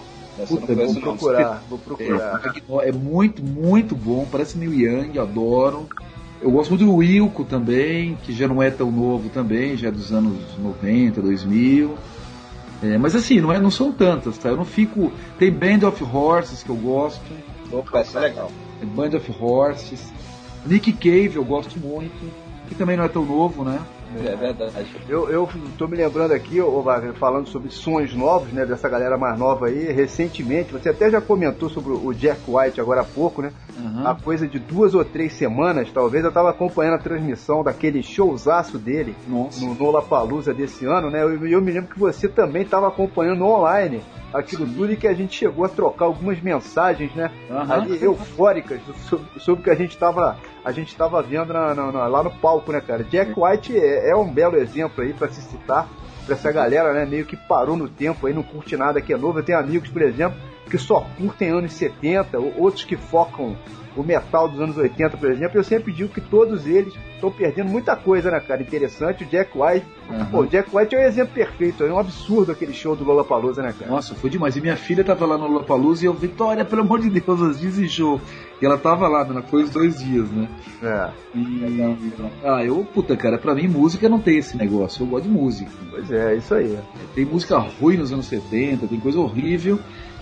Puta, 0.47 0.73
não 0.75 0.85
vou 0.85 0.93
não. 0.95 1.01
procurar, 1.01 1.63
vou 1.69 1.79
É, 1.79 1.81
procurar. 1.85 2.33
Magno- 2.43 2.81
é 2.81 2.91
muito, 2.91 3.41
muito 3.43 3.95
bom. 3.95 4.27
Parece 4.29 4.57
Neil 4.57 4.73
Young, 4.73 5.17
adoro. 5.19 5.87
Eu 6.41 6.51
gosto 6.51 6.71
muito 6.71 6.83
do 6.85 6.95
Wilco 6.95 7.45
também, 7.45 8.17
que 8.23 8.33
já 8.33 8.47
não 8.47 8.61
é 8.61 8.69
tão 8.69 8.91
novo 8.91 9.29
também, 9.29 9.77
já 9.77 9.87
é 9.87 9.91
dos 9.91 10.11
anos 10.11 10.37
90, 10.59 11.21
2000. 11.21 11.95
É, 12.83 12.97
mas 12.97 13.15
assim, 13.15 13.39
não, 13.39 13.51
é, 13.53 13.59
não 13.59 13.71
são 13.71 13.93
tantas, 13.93 14.37
tá? 14.37 14.49
Eu 14.49 14.57
não 14.57 14.65
fico. 14.65 15.11
Tem 15.39 15.49
Band 15.49 15.87
of 15.87 16.03
Horses 16.03 16.61
que 16.63 16.69
eu 16.69 16.75
gosto. 16.75 17.21
Opa, 17.73 17.99
essa 17.99 18.19
é 18.19 18.21
legal. 18.21 18.51
Band 18.95 19.17
of 19.17 19.35
Horses. 19.39 20.11
Nick 20.65 20.93
Cave 20.93 21.35
eu 21.35 21.43
gosto 21.43 21.79
muito. 21.79 22.31
Que 22.69 22.75
também 22.75 22.95
não 22.95 23.03
é 23.03 23.09
tão 23.09 23.25
novo, 23.25 23.63
né? 23.63 23.81
É 24.25 24.35
verdade. 24.35 24.73
Eu, 25.07 25.29
eu 25.29 25.49
tô 25.77 25.87
me 25.87 25.97
lembrando 25.97 26.33
aqui, 26.33 26.61
ô 26.61 26.81
Wagner, 26.81 27.13
falando 27.13 27.47
sobre 27.47 27.69
sons 27.69 28.13
novos, 28.13 28.51
né, 28.51 28.65
dessa 28.65 28.87
galera 28.87 29.17
mais 29.17 29.37
nova 29.37 29.67
aí, 29.67 29.91
recentemente, 29.91 30.71
você 30.71 30.89
até 30.89 31.09
já 31.09 31.21
comentou 31.21 31.69
sobre 31.69 31.93
o 31.93 32.13
Jack 32.13 32.41
White 32.47 32.79
agora 32.79 33.01
há 33.01 33.05
pouco, 33.05 33.41
né? 33.41 33.51
Aham. 33.77 34.09
Há 34.09 34.15
coisa 34.15 34.47
de 34.47 34.59
duas 34.59 34.93
ou 34.93 35.03
três 35.03 35.33
semanas, 35.33 35.89
talvez, 35.91 36.23
eu 36.23 36.31
tava 36.31 36.49
acompanhando 36.49 36.95
a 36.95 36.99
transmissão 36.99 37.63
daquele 37.63 38.01
showzaço 38.03 38.77
dele 38.77 39.15
Nossa. 39.27 39.65
no 39.65 39.73
Lollapalooza 39.73 40.53
desse 40.53 40.85
ano, 40.85 41.09
né? 41.09 41.23
Eu, 41.23 41.47
eu 41.47 41.61
me 41.61 41.71
lembro 41.71 41.89
que 41.93 41.99
você 41.99 42.27
também 42.27 42.63
estava 42.63 42.87
acompanhando 42.87 43.45
online 43.45 44.01
aquilo 44.33 44.65
tudo 44.65 44.91
e 44.91 44.97
que 44.97 45.07
a 45.07 45.13
gente 45.13 45.37
chegou 45.37 45.63
a 45.63 45.69
trocar 45.69 46.05
algumas 46.05 46.41
mensagens, 46.41 47.13
né? 47.13 47.31
Aham. 47.49 47.73
ali 47.73 48.03
eufóricas 48.03 48.81
sobre, 49.07 49.25
sobre 49.39 49.61
o 49.61 49.63
que 49.63 49.69
a 49.69 49.75
gente 49.75 49.91
estava 49.91 50.37
a 50.63 50.71
gente 50.71 50.89
estava 50.89 51.21
vendo 51.21 51.51
na- 51.53 51.73
na- 51.75 51.91
na- 51.91 52.07
lá 52.07 52.23
no 52.23 52.31
palco, 52.31 52.71
né, 52.71 52.81
cara? 52.81 53.03
Jack 53.03 53.33
White 53.35 53.77
é, 53.77 54.11
é 54.11 54.15
um 54.15 54.31
belo 54.31 54.55
exemplo 54.57 55.03
aí 55.03 55.13
para 55.13 55.29
se 55.29 55.41
citar 55.41 55.87
para 56.25 56.35
essa 56.35 56.51
galera, 56.51 56.93
né, 56.93 57.05
meio 57.05 57.25
que 57.25 57.35
parou 57.35 57.75
no 57.75 57.89
tempo 57.89 58.25
aí, 58.27 58.33
não 58.33 58.43
curte 58.43 58.77
nada 58.77 59.01
que 59.01 59.13
é 59.13 59.17
novo. 59.17 59.39
Eu 59.39 59.43
tenho 59.43 59.59
amigos, 59.59 59.89
por 59.89 60.01
exemplo, 60.01 60.37
que 60.69 60.77
só 60.77 61.05
curtem 61.17 61.49
anos 61.49 61.73
70, 61.73 62.39
ou- 62.39 62.53
outros 62.57 62.85
que 62.85 62.95
focam 62.95 63.57
o 63.95 64.01
metal 64.01 64.47
dos 64.47 64.59
anos 64.59 64.75
80, 64.77 65.17
por 65.17 65.29
exemplo. 65.29 65.59
Eu 65.59 65.63
sempre 65.63 65.91
digo 65.91 66.09
que 66.11 66.21
todos 66.21 66.65
eles 66.65 66.93
estão 67.13 67.29
perdendo 67.29 67.69
muita 67.69 67.95
coisa, 67.95 68.31
né, 68.31 68.39
cara? 68.39 68.61
Interessante. 68.61 69.23
O 69.23 69.27
Jack 69.27 69.51
White, 69.55 69.85
Aham. 70.09 70.25
pô, 70.31 70.39
o 70.39 70.47
Jack 70.47 70.75
White 70.75 70.95
é 70.95 70.99
um 70.99 71.03
exemplo 71.03 71.33
perfeito. 71.35 71.83
É 71.83 71.93
um 71.93 71.99
absurdo 71.99 72.51
aquele 72.53 72.73
show 72.73 72.95
do 72.95 73.03
Lollapalooza, 73.03 73.61
né, 73.61 73.71
cara? 73.77 73.91
Nossa, 73.91 74.15
foi 74.15 74.29
demais. 74.31 74.55
E 74.55 74.61
minha 74.61 74.75
filha 74.77 75.03
tava 75.03 75.25
lá 75.27 75.37
no 75.37 75.45
Lollapalooza 75.47 76.03
e 76.03 76.07
eu, 76.07 76.13
Vitória, 76.13 76.65
pelo 76.65 76.81
amor 76.81 77.01
de 77.01 77.09
Deus, 77.09 77.39
às 77.41 77.59
vezes 77.61 77.91
show. 77.91 78.19
E 78.63 78.65
ela 78.65 78.77
tava 78.77 79.09
lá, 79.09 79.27
ela 79.29 79.41
foi 79.41 79.63
os 79.63 79.69
dois 79.69 79.99
dias, 80.01 80.25
né? 80.29 80.47
É, 80.81 81.09
E... 81.35 82.15
Ah, 82.41 82.63
eu, 82.63 82.87
puta, 82.93 83.17
cara, 83.17 83.37
pra 83.37 83.53
mim 83.53 83.67
música 83.67 84.07
não 84.07 84.19
tem 84.19 84.37
esse 84.37 84.55
negócio. 84.55 85.03
Eu 85.03 85.07
gosto 85.07 85.25
de 85.25 85.29
música. 85.29 85.69
pois 85.91 86.09
é, 86.09 86.31
é 86.33 86.37
isso 86.37 86.53
aí. 86.55 86.79
Tem 87.13 87.25
música 87.25 87.57
ruim 87.57 87.97
nos 87.97 88.13
anos 88.13 88.25
70, 88.27 88.87
tem 88.87 89.01
coisa 89.01 89.19
horrível 89.19 89.77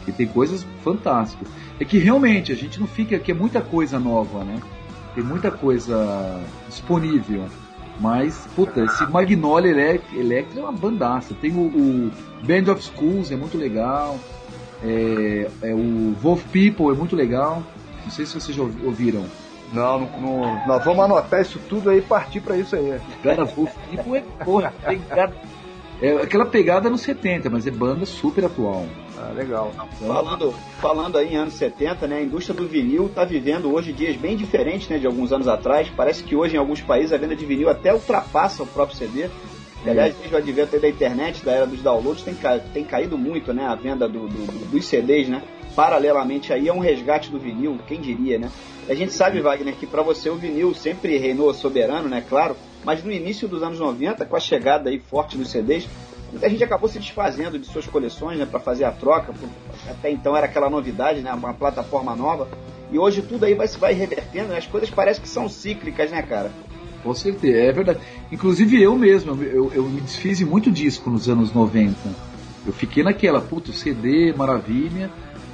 e 0.07 0.11
tem 0.11 0.25
coisas 0.25 0.65
fantásticas. 0.83 1.47
É 1.79 1.85
que 1.85 1.99
realmente 1.99 2.51
a 2.51 2.55
gente 2.55 2.79
não 2.79 2.87
fica, 2.87 3.19
que 3.19 3.29
é 3.31 3.35
muita 3.35 3.61
coisa 3.61 3.99
nova, 3.99 4.43
né? 4.43 4.59
Tem 5.13 5.23
muita 5.23 5.51
coisa 5.51 6.41
disponível. 6.67 7.45
Mas, 7.99 8.47
puta, 8.55 8.83
esse 8.83 9.05
Magnolia 9.05 9.69
Elec- 9.69 10.15
Electra 10.17 10.61
é 10.61 10.63
uma 10.63 10.71
bandaça. 10.71 11.35
Tem 11.39 11.51
o, 11.51 11.59
o 11.67 12.11
Band 12.43 12.71
of 12.73 12.81
Schools, 12.83 13.29
é 13.31 13.35
muito 13.35 13.55
legal. 13.55 14.17
É, 14.83 15.47
é 15.61 15.73
o 15.75 16.15
Wolf 16.19 16.43
People, 16.45 16.87
é 16.89 16.95
muito 16.97 17.15
legal. 17.15 17.61
Não 18.03 18.11
sei 18.11 18.25
se 18.25 18.39
vocês 18.39 18.55
já 18.55 18.63
ouviram. 18.63 19.25
Não, 19.73 19.99
não, 20.01 20.19
não- 20.19 20.67
nós 20.67 20.83
vamos 20.83 21.03
anotar 21.05 21.41
isso 21.41 21.59
tudo 21.69 21.89
aí 21.89 21.99
e 21.99 22.01
partir 22.01 22.41
pra 22.41 22.57
isso 22.57 22.75
aí. 22.75 22.99
Cara, 23.23 23.45
Wolf 23.45 23.71
People 23.89 24.17
é, 24.17 24.43
porra, 24.43 24.73
pegada. 24.85 25.33
É 26.01 26.11
aquela 26.13 26.45
pegada 26.45 26.89
nos 26.89 27.01
70, 27.01 27.49
mas 27.49 27.67
é 27.67 27.71
banda 27.71 28.05
super 28.07 28.43
atual. 28.43 28.85
Ah, 29.17 29.31
legal. 29.35 29.71
Falando, 29.99 30.51
falando 30.81 31.17
aí 31.17 31.33
em 31.33 31.37
anos 31.37 31.53
70, 31.53 32.07
né, 32.07 32.17
a 32.17 32.21
indústria 32.23 32.55
do 32.57 32.67
vinil 32.67 33.05
está 33.05 33.23
vivendo 33.23 33.71
hoje 33.71 33.93
dias 33.93 34.15
bem 34.17 34.35
diferentes 34.35 34.89
né, 34.89 34.97
de 34.97 35.05
alguns 35.05 35.31
anos 35.31 35.47
atrás. 35.47 35.87
Parece 35.95 36.23
que 36.23 36.35
hoje 36.35 36.55
em 36.55 36.59
alguns 36.59 36.81
países 36.81 37.13
a 37.13 37.17
venda 37.17 37.35
de 37.35 37.45
vinil 37.45 37.69
até 37.69 37.93
ultrapassa 37.93 38.63
o 38.63 38.67
próprio 38.67 38.97
CD. 38.97 39.29
E, 39.85 39.89
aliás, 39.89 40.15
desde 40.15 40.33
o 40.33 40.37
advento 40.39 40.75
aí 40.75 40.81
da 40.81 40.89
internet, 40.89 41.45
da 41.45 41.51
era 41.51 41.67
dos 41.67 41.81
downloads, 41.83 42.23
tem, 42.23 42.33
ca- 42.33 42.59
tem 42.73 42.83
caído 42.83 43.15
muito 43.17 43.53
né, 43.53 43.65
a 43.67 43.75
venda 43.75 44.07
do- 44.09 44.27
do- 44.27 44.45
do- 44.47 44.71
dos 44.71 44.85
CDs, 44.85 45.29
né? 45.29 45.43
Paralelamente 45.75 46.51
aí 46.51 46.67
é 46.67 46.73
um 46.73 46.79
resgate 46.79 47.29
do 47.29 47.39
vinil, 47.39 47.79
quem 47.87 48.01
diria, 48.01 48.37
né? 48.37 48.51
A 48.89 48.93
gente 48.93 49.13
sabe, 49.13 49.39
Wagner, 49.41 49.75
que 49.75 49.87
para 49.87 50.01
você 50.01 50.29
o 50.29 50.35
vinil 50.35 50.73
sempre 50.73 51.17
reinou 51.17 51.53
soberano, 51.53 52.09
né? 52.09 52.23
Claro. 52.27 52.55
mas 52.83 53.03
no 53.03 53.11
início 53.11 53.47
dos 53.47 53.63
anos 53.63 53.79
90, 53.79 54.25
com 54.25 54.35
a 54.35 54.39
chegada 54.39 54.89
aí 54.89 54.99
forte 54.99 55.37
dos 55.37 55.51
CDs, 55.51 55.87
muita 56.31 56.49
gente 56.49 56.63
acabou 56.63 56.89
se 56.89 56.99
desfazendo 56.99 57.59
de 57.59 57.67
suas 57.67 57.85
coleções, 57.85 58.39
né, 58.39 58.45
para 58.45 58.59
fazer 58.59 58.85
a 58.85 58.91
troca. 58.91 59.33
Até 59.87 60.11
então 60.11 60.35
era 60.35 60.45
aquela 60.45 60.69
novidade, 60.69 61.21
né, 61.21 61.31
uma 61.33 61.53
plataforma 61.53 62.15
nova. 62.15 62.49
E 62.91 62.97
hoje 62.97 63.21
tudo 63.21 63.45
aí 63.45 63.53
vai 63.53 63.67
se 63.67 63.77
vai 63.77 63.93
revertendo, 63.93 64.49
né, 64.49 64.57
as 64.57 64.67
coisas 64.67 64.89
parecem 64.89 65.21
que 65.21 65.29
são 65.29 65.47
cíclicas, 65.47 66.11
né, 66.11 66.21
cara? 66.21 66.51
Com 67.03 67.13
certeza, 67.13 67.57
é 67.57 67.71
verdade. 67.71 67.99
Inclusive 68.31 68.81
eu 68.81 68.95
mesmo, 68.95 69.41
eu, 69.43 69.71
eu 69.73 69.83
me 69.83 70.01
desfiz 70.01 70.37
de 70.37 70.45
muito 70.45 70.71
disco 70.71 71.09
nos 71.09 71.27
anos 71.29 71.53
90. 71.53 71.95
Eu 72.65 72.73
fiquei 72.73 73.03
naquela, 73.03 73.41
puto, 73.41 73.73
CD, 73.73 74.33
maravilha. 74.33 75.09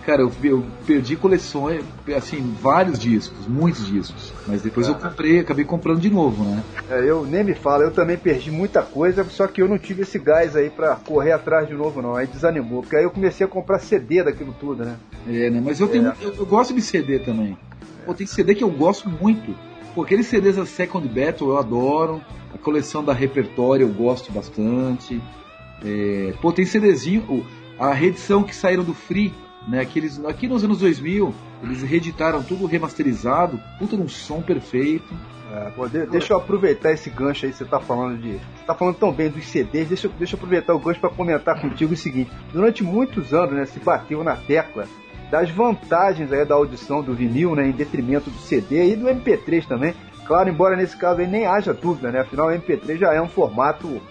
Cara, 0.08 0.22
eu, 0.22 0.32
eu 0.42 0.66
perdi 0.86 1.18
coleções, 1.18 1.84
assim, 2.16 2.56
vários 2.62 2.98
discos, 2.98 3.46
muitos 3.46 3.86
discos. 3.86 4.32
Mas 4.48 4.62
depois 4.62 4.88
eu 4.88 4.96
comprei, 4.96 5.40
acabei 5.40 5.66
comprando 5.66 6.00
de 6.00 6.10
novo, 6.10 6.46
né? 6.46 6.64
É, 6.90 7.02
eu 7.12 7.26
nem 7.26 7.44
me 7.44 7.54
falo, 7.54 7.84
eu 7.84 7.92
também 7.92 8.18
perdi 8.18 8.50
muita 8.50 8.82
coisa, 8.82 9.26
só 9.26 9.48
que 9.48 9.62
eu 9.62 9.68
não 9.68 9.78
tive 9.78 10.04
esse 10.04 10.18
gás 10.18 10.56
aí 10.56 10.70
pra 10.70 10.96
correr 10.96 11.34
atrás 11.34 11.68
de 11.68 11.74
novo, 11.74 12.02
não. 12.02 12.16
Aí 12.16 12.26
desanimou, 12.26 12.84
porque 12.84 12.96
aí 12.96 13.04
eu 13.04 13.12
comecei 13.12 13.46
a 13.46 13.50
comprar 13.50 13.80
CD 13.80 14.24
daquilo 14.24 14.56
tudo, 14.58 14.86
né? 14.86 14.96
É, 15.28 15.50
né? 15.50 15.62
Mas 15.62 15.82
eu, 15.82 15.90
tenho, 15.90 16.08
É. 16.08 16.16
eu, 16.22 16.34
eu 16.36 16.46
gosto 16.46 16.74
de 16.74 16.82
CD 16.82 17.20
também. 17.20 17.58
Pô, 18.06 18.14
tem 18.14 18.26
CD 18.26 18.56
que 18.56 18.64
eu 18.64 18.70
gosto 18.72 19.10
muito. 19.10 19.54
Pô, 19.94 20.04
aqueles 20.04 20.28
CDs 20.28 20.56
da 20.56 20.66
Second 20.66 21.06
Battle 21.10 21.50
eu 21.50 21.58
adoro. 21.58 22.22
A 22.56 22.58
coleção 22.58 23.04
da 23.04 23.12
Repertório 23.12 23.86
eu 23.86 23.92
gosto 23.94 24.32
bastante. 24.32 25.22
É, 25.84 26.34
pô, 26.42 26.54
tem 26.54 26.66
CDzinho. 26.66 27.46
A 27.78 27.94
reedição 27.94 28.42
que 28.42 28.56
saíram 28.56 28.86
do 28.86 28.94
Free, 28.94 29.34
né? 29.68 29.82
Aqueles, 29.82 30.24
aqui 30.26 30.48
nos 30.48 30.64
anos 30.64 30.80
2000, 30.80 31.34
eles 31.64 31.82
reeditaram 31.84 32.42
tudo 32.44 32.66
remasterizado. 32.66 33.60
Puta 33.78 33.96
num 33.98 34.08
som 34.08 34.42
perfeito. 34.42 35.14
É, 35.54 35.70
pô, 35.70 35.88
de- 35.88 36.06
deixa 36.08 36.34
eu 36.34 36.38
aproveitar 36.38 36.92
esse 36.92 37.10
gancho 37.10 37.46
aí, 37.46 37.54
você 37.54 37.64
tá 37.64 37.80
falando 37.80 38.18
de. 38.22 38.34
Você 38.34 38.66
tá 38.66 38.74
falando 38.74 38.96
tão 38.96 39.12
bem 39.14 39.30
dos 39.30 39.46
CDs, 39.48 39.88
deixa, 39.88 40.10
deixa 40.10 40.36
eu 40.36 40.38
aproveitar 40.38 40.74
o 40.74 40.80
gancho 40.80 41.00
para 41.00 41.10
comentar 41.10 41.60
contigo 41.62 41.94
o 41.94 41.98
seguinte. 41.98 42.30
Durante 42.52 42.84
muitos 42.84 43.34
anos, 43.34 43.54
né, 43.54 43.66
se 43.66 43.80
bateu 43.80 44.24
na 44.24 44.36
tecla 44.36 44.86
das 45.32 45.50
vantagens 45.50 46.32
aí 46.32 46.46
da 46.46 46.56
audição 46.56 47.02
do 47.02 47.14
vinil, 47.14 47.56
né, 47.56 47.68
em 47.68 47.72
detrimento 47.72 48.30
do 48.30 48.38
CD 48.40 48.92
e 48.92 48.96
do 48.96 49.08
MP3 49.08 49.66
também. 49.66 49.94
Claro, 50.26 50.50
embora 50.50 50.76
nesse 50.76 50.98
caso 50.98 51.22
aí 51.22 51.28
nem 51.28 51.46
haja 51.46 51.74
dúvida, 51.74 52.12
né? 52.12 52.20
Afinal, 52.20 52.48
o 52.48 52.52
MP3 52.52 52.98
já 52.98 53.14
é 53.14 53.22
um 53.22 53.30
formato 53.30 54.02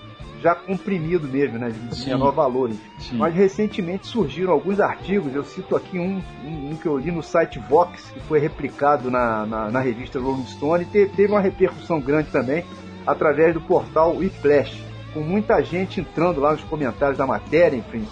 já 0.47 0.55
comprimido 0.55 1.27
mesmo, 1.27 1.59
né? 1.59 1.71
De 1.71 1.97
Sim. 1.97 2.11
menor 2.11 2.31
valores. 2.31 2.77
Sim. 3.01 3.17
Mas 3.19 3.35
recentemente 3.35 4.07
surgiram 4.07 4.53
alguns 4.53 4.79
artigos, 4.79 5.35
eu 5.35 5.43
cito 5.43 5.75
aqui 5.75 5.99
um, 5.99 6.23
um, 6.45 6.71
um 6.71 6.77
que 6.77 6.87
eu 6.87 6.97
li 6.97 7.11
no 7.11 7.21
site 7.21 7.59
Vox, 7.59 8.11
que 8.13 8.21
foi 8.21 8.39
replicado 8.39 9.11
na, 9.11 9.45
na, 9.45 9.71
na 9.73 9.81
revista 9.81 10.21
Rolling 10.21 10.47
Stone, 10.47 10.85
e 10.85 10.87
te- 10.87 11.11
teve 11.17 11.33
uma 11.33 11.41
repercussão 11.41 12.01
grande 12.01 12.31
também 12.31 12.65
através 13.05 13.55
do 13.55 13.61
portal 13.61 14.23
eFlash, 14.23 14.81
com 15.13 15.19
muita 15.21 15.61
gente 15.65 16.01
entrando 16.01 16.41
lá 16.41 16.53
nos 16.53 16.63
comentários 16.63 17.19
da 17.19 17.27
matéria, 17.27 17.77
enfim, 17.77 18.07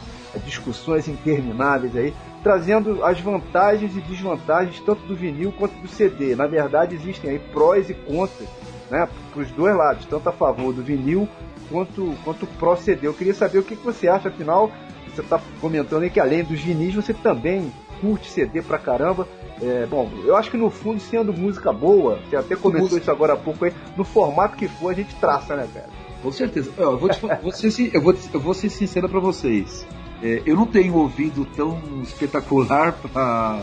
discussões 0.44 1.06
intermináveis 1.06 1.94
aí, 1.96 2.12
trazendo 2.42 3.04
as 3.04 3.20
vantagens 3.20 3.96
e 3.96 4.00
desvantagens 4.00 4.80
tanto 4.80 5.06
do 5.06 5.14
vinil 5.14 5.52
quanto 5.52 5.74
do 5.80 5.86
CD. 5.86 6.34
Na 6.34 6.48
verdade, 6.48 6.96
existem 6.96 7.30
aí 7.30 7.38
prós 7.38 7.88
e 7.88 7.94
contras, 7.94 8.48
né, 8.90 9.08
para 9.32 9.40
os 9.42 9.50
dois 9.52 9.76
lados, 9.76 10.04
tanto 10.06 10.28
a 10.28 10.32
favor 10.32 10.72
do 10.72 10.82
vinil 10.82 11.28
quanto, 11.68 12.14
quanto 12.24 12.46
pro 12.46 12.76
CD. 12.76 13.06
Eu 13.06 13.14
queria 13.14 13.34
saber 13.34 13.58
o 13.58 13.62
que, 13.62 13.76
que 13.76 13.84
você 13.84 14.08
acha, 14.08 14.28
afinal, 14.28 14.70
você 15.14 15.20
está 15.20 15.40
comentando 15.60 16.02
aí 16.02 16.10
que 16.10 16.20
além 16.20 16.44
dos 16.44 16.60
vinis, 16.60 16.94
você 16.94 17.14
também 17.14 17.72
curte 18.00 18.30
CD 18.30 18.60
pra 18.62 18.78
caramba. 18.78 19.26
É, 19.62 19.86
bom, 19.86 20.10
eu 20.24 20.36
acho 20.36 20.50
que 20.50 20.56
no 20.56 20.68
fundo, 20.68 21.00
sendo 21.00 21.32
música 21.32 21.72
boa, 21.72 22.18
você 22.28 22.36
até 22.36 22.56
comentou 22.56 22.82
Música. 22.82 23.02
isso 23.02 23.10
agora 23.10 23.34
há 23.34 23.36
pouco 23.36 23.64
aí, 23.64 23.72
no 23.96 24.04
formato 24.04 24.56
que 24.56 24.66
for, 24.66 24.90
a 24.90 24.94
gente 24.94 25.14
traça, 25.16 25.54
né, 25.54 25.68
cara? 25.72 25.88
Com 26.22 26.32
certeza. 26.32 26.72
Eu 26.76 26.98
vou, 26.98 27.08
te 27.08 27.20
vou 27.20 27.52
ser, 27.52 27.94
eu 27.94 28.00
vou, 28.00 28.14
eu 28.32 28.40
vou 28.40 28.54
ser 28.54 28.68
sincero 28.70 29.08
pra 29.08 29.20
vocês. 29.20 29.86
É, 30.22 30.42
eu 30.46 30.56
não 30.56 30.66
tenho 30.66 30.96
ouvido 30.96 31.44
tão 31.44 31.78
espetacular 32.02 32.92
pra, 33.12 33.62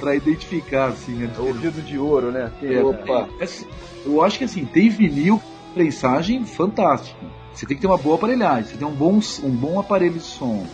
pra 0.00 0.16
identificar 0.16 0.86
assim, 0.86 1.24
a 1.24 1.26
diferença. 1.26 1.42
Ouvido 1.42 1.82
de 1.82 1.98
ouro, 1.98 2.32
né? 2.32 2.50
É, 2.62 2.82
Opa. 2.82 3.28
é, 3.38 3.44
assim, 3.44 3.66
eu 4.04 4.22
acho 4.22 4.38
que 4.38 4.44
assim, 4.44 4.64
tem 4.64 4.88
vinil, 4.88 5.40
prensagem 5.72 6.44
fantástica. 6.44 7.26
Você 7.52 7.66
tem 7.66 7.76
que 7.76 7.80
ter 7.80 7.86
uma 7.86 7.98
boa 7.98 8.16
aparelhagem, 8.16 8.64
você 8.64 8.76
tem 8.76 8.86
um 8.86 8.94
bom, 8.94 9.20
um 9.42 9.50
bom 9.50 9.78
aparelho 9.78 10.14
de 10.14 10.20
som. 10.20 10.64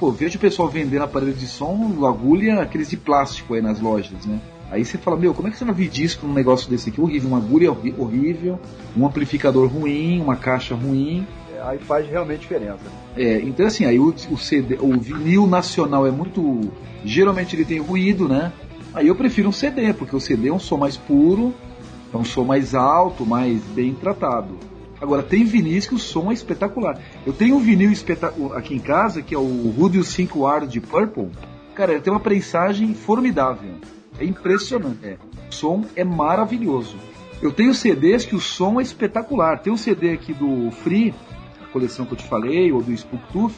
Pô, 0.00 0.10
vejo 0.10 0.36
o 0.36 0.40
pessoal 0.40 0.68
vendendo 0.68 1.02
aparelho 1.02 1.32
de 1.32 1.46
som, 1.46 2.06
agulha, 2.06 2.60
aqueles 2.60 2.90
de 2.90 2.96
plástico 2.96 3.54
aí 3.54 3.60
nas 3.60 3.80
lojas, 3.80 4.24
né? 4.26 4.40
Aí 4.70 4.84
você 4.84 4.98
fala, 4.98 5.16
meu, 5.16 5.32
como 5.32 5.48
é 5.48 5.50
que 5.50 5.56
você 5.56 5.64
vai 5.64 5.74
vir 5.74 5.88
disco 5.88 6.26
num 6.26 6.34
negócio 6.34 6.68
desse 6.68 6.90
aqui? 6.90 7.00
Horrível, 7.00 7.30
uma 7.30 7.38
agulha 7.38 7.72
horrível, 7.72 8.58
um 8.96 9.06
amplificador 9.06 9.66
ruim, 9.68 10.20
uma 10.20 10.36
caixa 10.36 10.74
ruim. 10.74 11.26
é, 11.54 11.62
aí 11.62 11.78
faz 11.78 12.06
realmente 12.08 12.40
diferença. 12.40 12.78
É, 13.16 13.40
então 13.40 13.66
assim, 13.66 13.86
aí 13.86 13.98
o, 13.98 14.14
o 14.30 14.36
CD, 14.36 14.76
o 14.80 14.98
vinil 14.98 15.46
nacional 15.46 16.06
é 16.06 16.10
muito. 16.10 16.60
Geralmente 17.04 17.56
ele 17.56 17.64
tem 17.64 17.78
ruído, 17.78 18.28
né? 18.28 18.52
Aí 18.92 19.08
eu 19.08 19.14
prefiro 19.14 19.48
um 19.48 19.52
CD, 19.52 19.92
porque 19.92 20.14
o 20.14 20.20
CD 20.20 20.48
é 20.48 20.52
um 20.52 20.58
som 20.58 20.76
mais 20.76 20.96
puro, 20.96 21.54
é 22.12 22.16
um 22.16 22.24
som 22.24 22.44
mais 22.44 22.74
alto, 22.74 23.26
mais 23.26 23.62
bem 23.64 23.94
tratado. 23.94 24.56
Agora, 25.00 25.22
tem 25.22 25.44
vinis 25.44 25.86
que 25.86 25.94
o 25.94 25.98
som 25.98 26.30
é 26.30 26.34
espetacular. 26.34 27.00
Eu 27.24 27.32
tenho 27.32 27.56
um 27.56 27.60
vinil 27.60 27.92
aqui 28.54 28.74
em 28.74 28.80
casa, 28.80 29.22
que 29.22 29.34
é 29.34 29.38
o 29.38 29.70
Rudio 29.70 30.02
5R 30.02 30.66
de 30.66 30.80
Purple. 30.80 31.30
Cara, 31.74 31.92
ele 31.92 32.00
tem 32.00 32.12
uma 32.12 32.18
prensagem 32.18 32.94
formidável. 32.94 33.74
É 34.18 34.24
impressionante. 34.24 34.98
É. 35.04 35.16
O 35.48 35.54
som 35.54 35.84
é 35.94 36.02
maravilhoso. 36.02 36.96
Eu 37.40 37.52
tenho 37.52 37.72
CDs 37.72 38.24
que 38.24 38.34
o 38.34 38.40
som 38.40 38.80
é 38.80 38.82
espetacular. 38.82 39.60
Tem 39.60 39.72
um 39.72 39.76
CD 39.76 40.10
aqui 40.10 40.34
do 40.34 40.72
Free, 40.72 41.14
a 41.62 41.66
coleção 41.72 42.04
que 42.04 42.14
eu 42.14 42.18
te 42.18 42.24
falei, 42.24 42.72
ou 42.72 42.82
do 42.82 42.92
Spooktooth, 42.92 43.54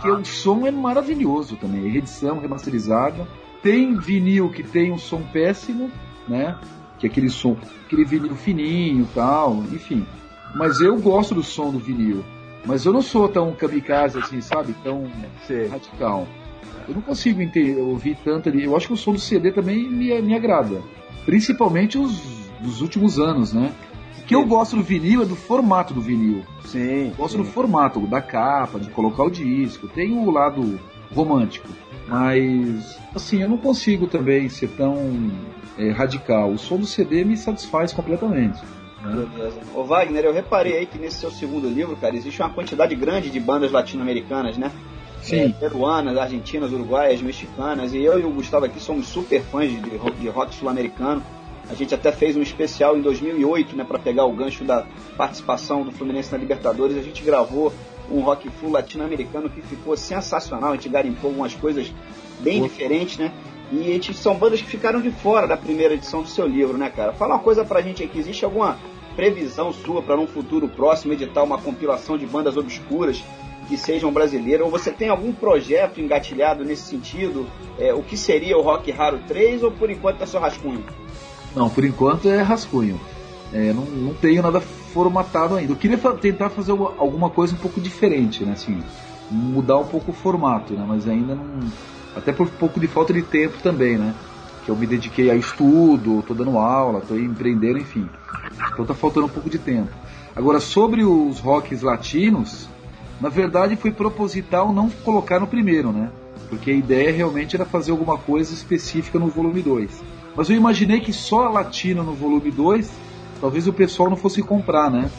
que 0.00 0.10
o 0.10 0.24
som 0.24 0.66
é 0.66 0.70
maravilhoso 0.70 1.56
também. 1.56 1.90
Reedição, 1.90 2.38
remasterizada. 2.38 3.28
Tem 3.62 3.94
vinil 3.94 4.48
que 4.48 4.62
tem 4.62 4.90
um 4.90 4.96
som 4.96 5.20
péssimo, 5.20 5.90
né? 6.26 6.56
Que 7.00 7.06
é 7.06 7.10
aquele 7.10 7.30
som, 7.30 7.56
aquele 7.86 8.04
vinil 8.04 8.36
fininho 8.36 9.08
tal, 9.14 9.64
enfim. 9.72 10.06
Mas 10.54 10.80
eu 10.80 11.00
gosto 11.00 11.34
do 11.34 11.42
som 11.42 11.72
do 11.72 11.78
vinil. 11.78 12.22
Mas 12.64 12.84
eu 12.84 12.92
não 12.92 13.02
sou 13.02 13.28
tão 13.28 13.52
kamikaze 13.52 14.18
assim, 14.18 14.40
sabe? 14.40 14.74
Tão 14.84 15.10
Sei. 15.46 15.66
radical. 15.66 16.28
Eu 16.86 16.94
não 16.94 17.02
consigo 17.02 17.40
ouvir 17.80 18.18
tanto 18.22 18.48
ali. 18.48 18.64
Eu 18.64 18.76
acho 18.76 18.88
que 18.88 18.92
o 18.92 18.96
som 18.96 19.12
do 19.12 19.18
CD 19.18 19.50
também 19.50 19.88
me, 19.88 20.20
me 20.20 20.34
agrada. 20.34 20.82
Principalmente 21.24 21.96
os 21.96 22.40
dos 22.60 22.80
últimos 22.80 23.18
anos, 23.18 23.52
né? 23.52 23.72
O 24.18 24.22
que 24.24 24.34
eu 24.34 24.44
gosto 24.44 24.76
do 24.76 24.82
vinil 24.82 25.22
é 25.22 25.26
do 25.26 25.34
formato 25.34 25.94
do 25.94 26.00
vinil. 26.00 26.42
Sim. 26.66 27.12
Gosto 27.16 27.38
sim. 27.38 27.42
do 27.42 27.44
formato, 27.44 28.00
da 28.06 28.20
capa, 28.20 28.78
de 28.78 28.90
colocar 28.90 29.24
o 29.24 29.30
disco. 29.30 29.88
Tem 29.88 30.12
o 30.12 30.30
lado 30.30 30.78
romântico. 31.14 31.68
Mas, 32.10 32.98
assim, 33.14 33.40
eu 33.40 33.48
não 33.48 33.56
consigo 33.56 34.06
também 34.08 34.48
ser 34.48 34.68
tão 34.70 35.30
é, 35.78 35.90
radical. 35.90 36.50
O 36.50 36.58
som 36.58 36.76
do 36.76 36.86
CD 36.86 37.24
me 37.24 37.36
satisfaz 37.36 37.92
completamente. 37.92 38.60
né? 39.02 39.26
Beleza. 39.34 39.60
Ô 39.74 39.84
Wagner, 39.84 40.24
eu 40.24 40.32
reparei 40.32 40.76
aí 40.76 40.86
que 40.86 40.98
nesse 40.98 41.20
seu 41.20 41.30
segundo 41.30 41.68
livro, 41.68 41.96
cara, 41.96 42.16
existe 42.16 42.42
uma 42.42 42.50
quantidade 42.50 42.94
grande 42.96 43.30
de 43.30 43.38
bandas 43.38 43.70
latino-americanas, 43.70 44.58
né? 44.58 44.72
Sim. 45.22 45.42
É, 45.42 45.48
peruanas, 45.50 46.16
argentinas, 46.16 46.72
uruguaias, 46.72 47.22
mexicanas. 47.22 47.92
E 47.94 48.02
eu 48.02 48.18
e 48.18 48.24
o 48.24 48.30
Gustavo 48.30 48.64
aqui 48.64 48.80
somos 48.80 49.06
super 49.06 49.40
fãs 49.42 49.70
de, 49.70 49.78
de 49.78 50.28
rock 50.28 50.54
sul-americano. 50.54 51.22
A 51.68 51.74
gente 51.74 51.94
até 51.94 52.10
fez 52.10 52.36
um 52.36 52.42
especial 52.42 52.96
em 52.96 53.00
2008, 53.00 53.76
né, 53.76 53.84
para 53.84 53.98
pegar 53.98 54.24
o 54.24 54.32
gancho 54.32 54.64
da 54.64 54.84
participação 55.16 55.84
do 55.84 55.92
Fluminense 55.92 56.32
na 56.32 56.38
Libertadores. 56.38 56.96
A 56.96 57.02
gente 57.02 57.22
gravou 57.22 57.72
um 58.10 58.20
rock 58.20 58.48
full 58.48 58.70
latino-americano 58.70 59.48
que 59.48 59.62
ficou 59.62 59.96
sensacional. 59.96 60.72
A 60.72 60.74
gente 60.74 60.88
garimpou 60.88 61.30
algumas 61.30 61.54
coisas 61.54 61.92
bem 62.40 62.60
Pô. 62.60 62.68
diferentes, 62.68 63.18
né? 63.18 63.32
E 63.72 63.82
a 63.82 63.92
gente, 63.92 64.12
são 64.14 64.34
bandas 64.34 64.60
que 64.60 64.68
ficaram 64.68 65.00
de 65.00 65.10
fora 65.10 65.46
da 65.46 65.56
primeira 65.56 65.94
edição 65.94 66.22
do 66.22 66.28
seu 66.28 66.46
livro, 66.46 66.76
né, 66.76 66.90
cara? 66.90 67.12
Fala 67.12 67.34
uma 67.34 67.42
coisa 67.42 67.64
pra 67.64 67.80
gente 67.80 68.02
aí, 68.02 68.08
que 68.08 68.18
existe 68.18 68.44
alguma 68.44 68.76
previsão 69.14 69.72
sua 69.72 70.02
para 70.02 70.16
num 70.16 70.26
futuro 70.26 70.68
próximo 70.68 71.12
editar 71.12 71.42
uma 71.42 71.58
compilação 71.58 72.18
de 72.18 72.26
bandas 72.26 72.56
obscuras 72.56 73.22
que 73.68 73.76
sejam 73.76 74.12
brasileiras? 74.12 74.64
Ou 74.64 74.70
você 74.70 74.90
tem 74.90 75.08
algum 75.08 75.32
projeto 75.32 76.00
engatilhado 76.00 76.64
nesse 76.64 76.82
sentido? 76.82 77.46
É, 77.78 77.94
o 77.94 78.02
que 78.02 78.16
seria 78.16 78.58
o 78.58 78.62
Rock 78.62 78.90
Raro 78.90 79.20
3 79.28 79.62
ou 79.62 79.70
por 79.70 79.88
enquanto 79.88 80.22
é 80.22 80.26
só 80.26 80.40
rascunho? 80.40 80.84
Não, 81.54 81.70
por 81.70 81.84
enquanto 81.84 82.28
é 82.28 82.42
rascunho. 82.42 83.00
É, 83.52 83.72
não, 83.72 83.84
não 83.84 84.14
tenho 84.14 84.42
nada 84.42 84.60
formatado 84.60 85.56
ainda. 85.56 85.72
Eu 85.72 85.76
queria 85.76 85.98
fa- 85.98 86.12
tentar 86.12 86.50
fazer 86.50 86.72
uma- 86.72 86.92
alguma 86.98 87.30
coisa 87.30 87.54
um 87.54 87.58
pouco 87.58 87.80
diferente, 87.80 88.44
né? 88.44 88.52
Assim, 88.52 88.80
mudar 89.30 89.78
um 89.78 89.84
pouco 89.84 90.10
o 90.10 90.14
formato, 90.14 90.74
né? 90.74 90.84
Mas 90.86 91.08
ainda 91.08 91.34
não. 91.34 91.44
Até 92.16 92.32
por 92.32 92.46
um 92.46 92.50
pouco 92.50 92.78
de 92.80 92.86
falta 92.86 93.12
de 93.12 93.22
tempo 93.22 93.58
também, 93.62 93.96
né? 93.96 94.14
Que 94.64 94.70
eu 94.70 94.76
me 94.76 94.86
dediquei 94.86 95.30
a 95.30 95.34
estudo, 95.34 96.22
tô 96.26 96.34
dando 96.34 96.58
aula, 96.58 97.00
tô 97.00 97.16
empreendendo, 97.16 97.78
enfim. 97.78 98.08
Então 98.72 98.84
tá 98.84 98.94
faltando 98.94 99.26
um 99.26 99.30
pouco 99.30 99.48
de 99.50 99.58
tempo. 99.58 99.88
Agora, 100.34 100.60
sobre 100.60 101.04
os 101.04 101.38
rocks 101.40 101.82
latinos, 101.82 102.68
na 103.20 103.28
verdade 103.28 103.76
foi 103.76 103.90
proposital 103.90 104.72
não 104.72 104.88
colocar 105.04 105.40
no 105.40 105.46
primeiro, 105.46 105.90
né? 105.92 106.10
Porque 106.48 106.70
a 106.70 106.74
ideia 106.74 107.12
realmente 107.12 107.54
era 107.56 107.64
fazer 107.64 107.90
alguma 107.92 108.16
coisa 108.18 108.52
específica 108.52 109.18
no 109.18 109.28
volume 109.28 109.62
2. 109.62 110.02
Mas 110.36 110.48
eu 110.50 110.56
imaginei 110.56 111.00
que 111.00 111.12
só 111.12 111.48
latino 111.48 112.02
no 112.02 112.12
volume 112.12 112.50
2 112.50 112.90
talvez 113.40 113.66
o 113.66 113.72
pessoal 113.72 114.10
não 114.10 114.16
fosse 114.16 114.42
comprar, 114.42 114.90
né? 114.90 115.10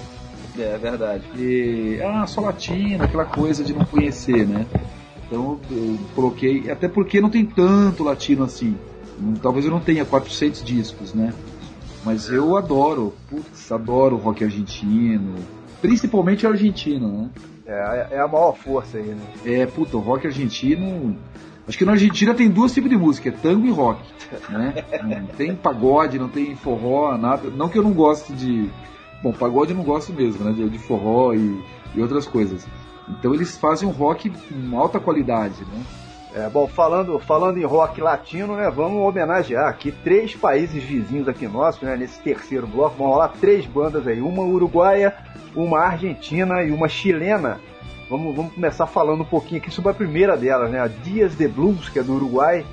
É 0.57 0.77
verdade. 0.77 1.23
E, 1.35 1.99
ah, 2.03 2.25
só 2.27 2.41
latino, 2.41 3.03
aquela 3.03 3.25
coisa 3.25 3.63
de 3.63 3.73
não 3.73 3.85
conhecer, 3.85 4.45
né? 4.45 4.65
Então 5.25 5.59
eu 5.71 5.97
coloquei, 6.13 6.69
até 6.69 6.87
porque 6.87 7.21
não 7.21 7.29
tem 7.29 7.45
tanto 7.45 8.03
latino 8.03 8.43
assim. 8.43 8.77
Talvez 9.41 9.65
eu 9.65 9.71
não 9.71 9.79
tenha 9.79 10.03
400 10.03 10.63
discos, 10.63 11.13
né? 11.13 11.33
Mas 12.03 12.29
eu 12.29 12.57
adoro, 12.57 13.13
putz, 13.29 13.71
adoro 13.71 14.17
rock 14.17 14.43
argentino, 14.43 15.35
principalmente 15.81 16.45
argentino, 16.45 17.07
né? 17.07 17.29
É, 17.65 18.07
é 18.11 18.19
a 18.19 18.27
maior 18.27 18.53
força 18.53 18.97
aí, 18.97 19.05
né? 19.07 19.21
É, 19.45 19.65
puta, 19.65 19.95
o 19.95 19.99
rock 19.99 20.27
argentino. 20.27 21.15
Acho 21.67 21.77
que 21.77 21.85
na 21.85 21.93
Argentina 21.93 22.33
tem 22.33 22.49
dois 22.49 22.73
tipos 22.73 22.89
de 22.89 22.97
música, 22.97 23.29
é 23.29 23.31
tango 23.31 23.65
e 23.65 23.71
rock. 23.71 24.01
Né? 24.49 24.73
Não 25.03 25.27
tem 25.27 25.55
pagode, 25.55 26.17
não 26.17 26.29
tem 26.29 26.55
forró, 26.55 27.17
nada. 27.17 27.49
Não 27.49 27.69
que 27.69 27.77
eu 27.77 27.83
não 27.83 27.93
goste 27.93 28.33
de. 28.33 28.69
Bom, 29.21 29.31
pagode 29.31 29.71
eu 29.71 29.77
não 29.77 29.83
gosto 29.83 30.11
mesmo, 30.11 30.43
né? 30.43 30.51
De, 30.51 30.67
de 30.69 30.79
forró 30.79 31.33
e, 31.33 31.63
e 31.93 32.01
outras 32.01 32.25
coisas. 32.25 32.65
Então 33.07 33.33
eles 33.33 33.57
fazem 33.57 33.87
um 33.87 33.91
rock 33.91 34.29
com 34.29 34.79
alta 34.79 34.99
qualidade, 34.99 35.61
né? 35.65 35.83
É, 36.33 36.49
bom, 36.49 36.65
falando, 36.65 37.19
falando 37.19 37.57
em 37.57 37.65
rock 37.65 37.99
latino, 37.99 38.55
né, 38.55 38.69
vamos 38.69 39.05
homenagear 39.05 39.67
aqui 39.67 39.91
três 39.91 40.33
países 40.33 40.81
vizinhos 40.81 41.27
aqui 41.27 41.45
nossos, 41.45 41.81
né, 41.81 41.97
nesse 41.97 42.21
terceiro 42.21 42.65
bloco, 42.65 42.95
vão 42.95 43.07
rolar 43.07 43.33
três 43.41 43.65
bandas 43.65 44.07
aí, 44.07 44.21
uma 44.21 44.41
uruguaia, 44.43 45.13
uma 45.53 45.79
argentina 45.79 46.63
e 46.63 46.71
uma 46.71 46.87
chilena. 46.87 47.59
Vamos, 48.11 48.35
vamos 48.35 48.53
começar 48.53 48.85
falando 48.87 49.21
um 49.21 49.25
pouquinho 49.25 49.61
aqui 49.61 49.71
sobre 49.71 49.89
a 49.91 49.93
primeira 49.93 50.35
delas, 50.35 50.69
né, 50.69 50.79
a 50.81 50.87
Dias 50.87 51.33
de 51.35 51.47
Blues, 51.47 51.87
que 51.87 51.97
é 51.97 52.03
do 52.03 52.13
Uruguai, 52.13 52.65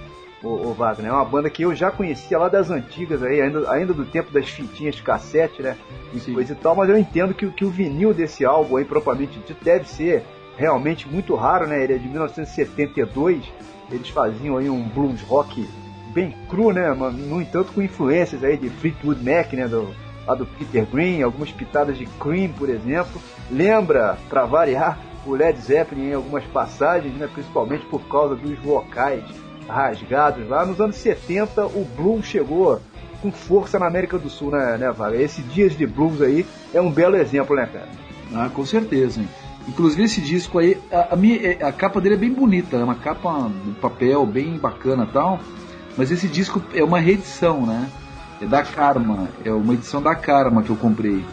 o, 0.43 0.73
Wagner, 0.73 1.11
é 1.11 1.15
uma 1.15 1.25
banda 1.25 1.49
que 1.49 1.63
eu 1.63 1.75
já 1.75 1.91
conhecia 1.93 2.37
lá 2.39 2.49
das 2.49 2.71
antigas 2.71 3.23
aí, 3.23 3.41
ainda, 3.41 3.71
ainda 3.73 3.95
do 3.95 4.05
tempo 4.05 4.33
das 4.33 4.49
fitinhas 4.49 4.97
de 4.97 5.03
cassete, 5.03 5.63
né, 5.63 5.77
e 6.13 6.19
Sim. 6.19 6.35
coisa 6.35 6.53
e 6.53 6.57
tal, 6.57 6.75
mas 6.75 6.91
eu 6.91 6.99
entendo 6.99 7.33
que, 7.35 7.47
o- 7.47 7.53
que 7.53 7.65
o 7.65 7.71
vinil 7.71 8.13
desse 8.13 8.45
álbum 8.45 8.77
aí, 8.79 8.85
propriamente 8.85 9.39
dito, 9.39 9.65
deve 9.65 9.89
ser 9.89 10.25
realmente 10.57 11.09
muito 11.09 11.37
raro, 11.37 11.69
né? 11.69 11.85
Ele 11.85 11.93
é 11.95 11.99
de 11.99 12.09
1972. 12.09 13.45
Eles 13.93 14.09
faziam 14.09 14.57
aí 14.57 14.69
um 14.69 14.83
blues 14.89 15.23
rock 15.23 15.69
bem 16.13 16.35
cru, 16.49 16.73
né? 16.73 16.93
Mas, 16.99 17.15
no 17.15 17.41
entanto, 17.41 17.71
com 17.73 17.81
influências 17.81 18.43
aí 18.43 18.57
de 18.57 18.69
Fleetwood 18.69 19.23
Mac, 19.25 19.53
né? 19.53 19.69
Do, 19.69 19.89
lá 20.27 20.35
do 20.35 20.47
Peter 20.47 20.85
Green, 20.85 21.23
algumas 21.23 21.53
pitadas 21.53 21.97
de 21.97 22.07
Cream, 22.21 22.51
por 22.59 22.69
exemplo. 22.69 23.21
Lembra, 23.49 24.19
para 24.29 24.45
variar, 24.47 24.99
o 25.31 25.35
Led 25.37 25.59
Zeppelin 25.61 26.11
em 26.11 26.15
algumas 26.15 26.45
passagens, 26.45 27.15
né? 27.15 27.29
Principalmente 27.33 27.85
por 27.87 28.01
causa 28.09 28.35
dos 28.37 28.59
vocais 28.59 29.23
rasgados 29.69 30.49
lá. 30.49 30.65
Nos 30.65 30.81
anos 30.81 30.97
70, 30.97 31.67
o 31.67 31.87
blues 31.97 32.25
chegou 32.25 32.81
com 33.21 33.31
força 33.33 33.79
na 33.79 33.87
América 33.87 34.17
do 34.19 34.31
Sul, 34.31 34.51
né, 34.53 34.77
né 34.79 34.91
Vaga? 34.93 35.17
Esse 35.21 35.43
Dias 35.43 35.77
de 35.77 35.87
Blues 35.87 36.23
aí 36.23 36.47
é 36.73 36.81
um 36.81 36.91
belo 36.91 37.17
exemplo, 37.17 37.57
né, 37.57 37.69
cara? 37.73 37.89
Ah, 38.35 38.49
com 38.53 38.65
certeza. 38.65 39.21
hein? 39.21 39.29
Inclusive 39.67 40.05
esse 40.05 40.21
disco 40.21 40.59
aí, 40.59 40.79
a, 40.91 41.13
a, 41.15 41.17
minha- 41.17 41.67
a 41.67 41.73
capa 41.73 42.01
dele 42.01 42.15
é 42.15 42.19
bem 42.19 42.33
bonita, 42.33 42.77
é 42.77 42.83
uma 42.85 42.95
capa 42.95 43.51
de 43.65 43.73
papel 43.73 44.25
bem 44.25 44.57
bacana 44.57 45.07
tal. 45.13 45.39
Mas 45.97 46.11
esse 46.11 46.29
disco 46.29 46.63
é 46.75 46.83
uma 46.83 47.01
reedição, 47.01 47.67
né? 47.67 47.89
É 48.41 48.47
da 48.47 48.63
Karma, 48.63 49.29
é 49.45 49.51
uma 49.53 49.75
edição 49.75 50.01
da 50.01 50.15
Karma 50.15 50.63
que 50.63 50.71
eu 50.71 50.77
comprei. 50.77 51.25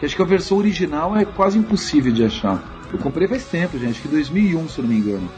Que 0.00 0.06
acho 0.06 0.16
que 0.16 0.22
a 0.22 0.26
versão 0.26 0.56
original 0.56 1.14
é 1.16 1.24
quase 1.24 1.58
impossível 1.58 2.10
de 2.10 2.24
achar. 2.24 2.60
Eu 2.94 2.98
comprei 3.00 3.26
faz 3.26 3.44
tempo, 3.46 3.76
gente, 3.76 3.90
acho 3.90 4.02
que 4.02 4.08
2001, 4.08 4.68
se 4.68 4.78
eu 4.78 4.82
não 4.82 4.88
me 4.88 4.96
engano. 4.96 5.28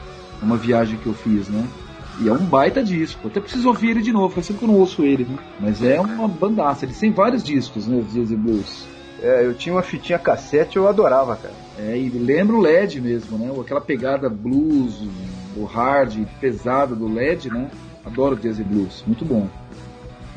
Uma 0.43 0.59
viagem 0.59 0.99
que 0.99 1.07
eu 1.07 1.15
fiz, 1.15 1.49
né? 1.49 1.67
E 2.21 2.29
é 2.29 2.33
um 2.33 2.45
baita 2.45 2.85
disco. 2.85 3.29
Até 3.29 3.41
preciso 3.41 3.69
ouvir 3.69 3.93
ele 3.93 4.03
de 4.03 4.13
novo, 4.13 4.35
faz 4.35 4.47
tempo 4.47 4.59
que 4.59 4.65
eu 4.67 4.69
não 4.69 4.79
ouço 4.79 5.03
ele, 5.03 5.25
né? 5.25 5.39
Mas 5.59 5.83
é 5.83 5.99
uma 5.99 6.29
bandaça. 6.29 6.85
Eles 6.85 6.99
têm 6.99 7.11
vários 7.11 7.43
discos, 7.43 7.87
né? 7.87 7.97
Os 7.97 8.13
Dias 8.13 8.31
e 8.31 8.37
Blues. 8.37 8.87
É, 9.23 9.47
eu 9.47 9.55
tinha 9.55 9.75
uma 9.75 9.83
fitinha 9.83 10.19
cassete 10.19 10.77
eu 10.77 10.87
adorava, 10.87 11.35
cara. 11.35 11.55
É, 11.79 11.97
e 11.99 12.11
lembra 12.11 12.57
o 12.57 12.61
LED 12.61 13.01
mesmo, 13.01 13.39
né? 13.39 13.51
Aquela 13.59 13.81
pegada 13.81 14.29
blues, 14.29 15.03
o 15.57 15.65
hard, 15.65 16.27
pesada 16.39 16.95
do 16.95 17.09
LED, 17.09 17.49
né? 17.49 17.71
Adoro 18.05 18.37
Jazz 18.37 18.59
e 18.59 18.65
Blues, 18.65 19.03
muito 19.07 19.25
bom. 19.25 19.49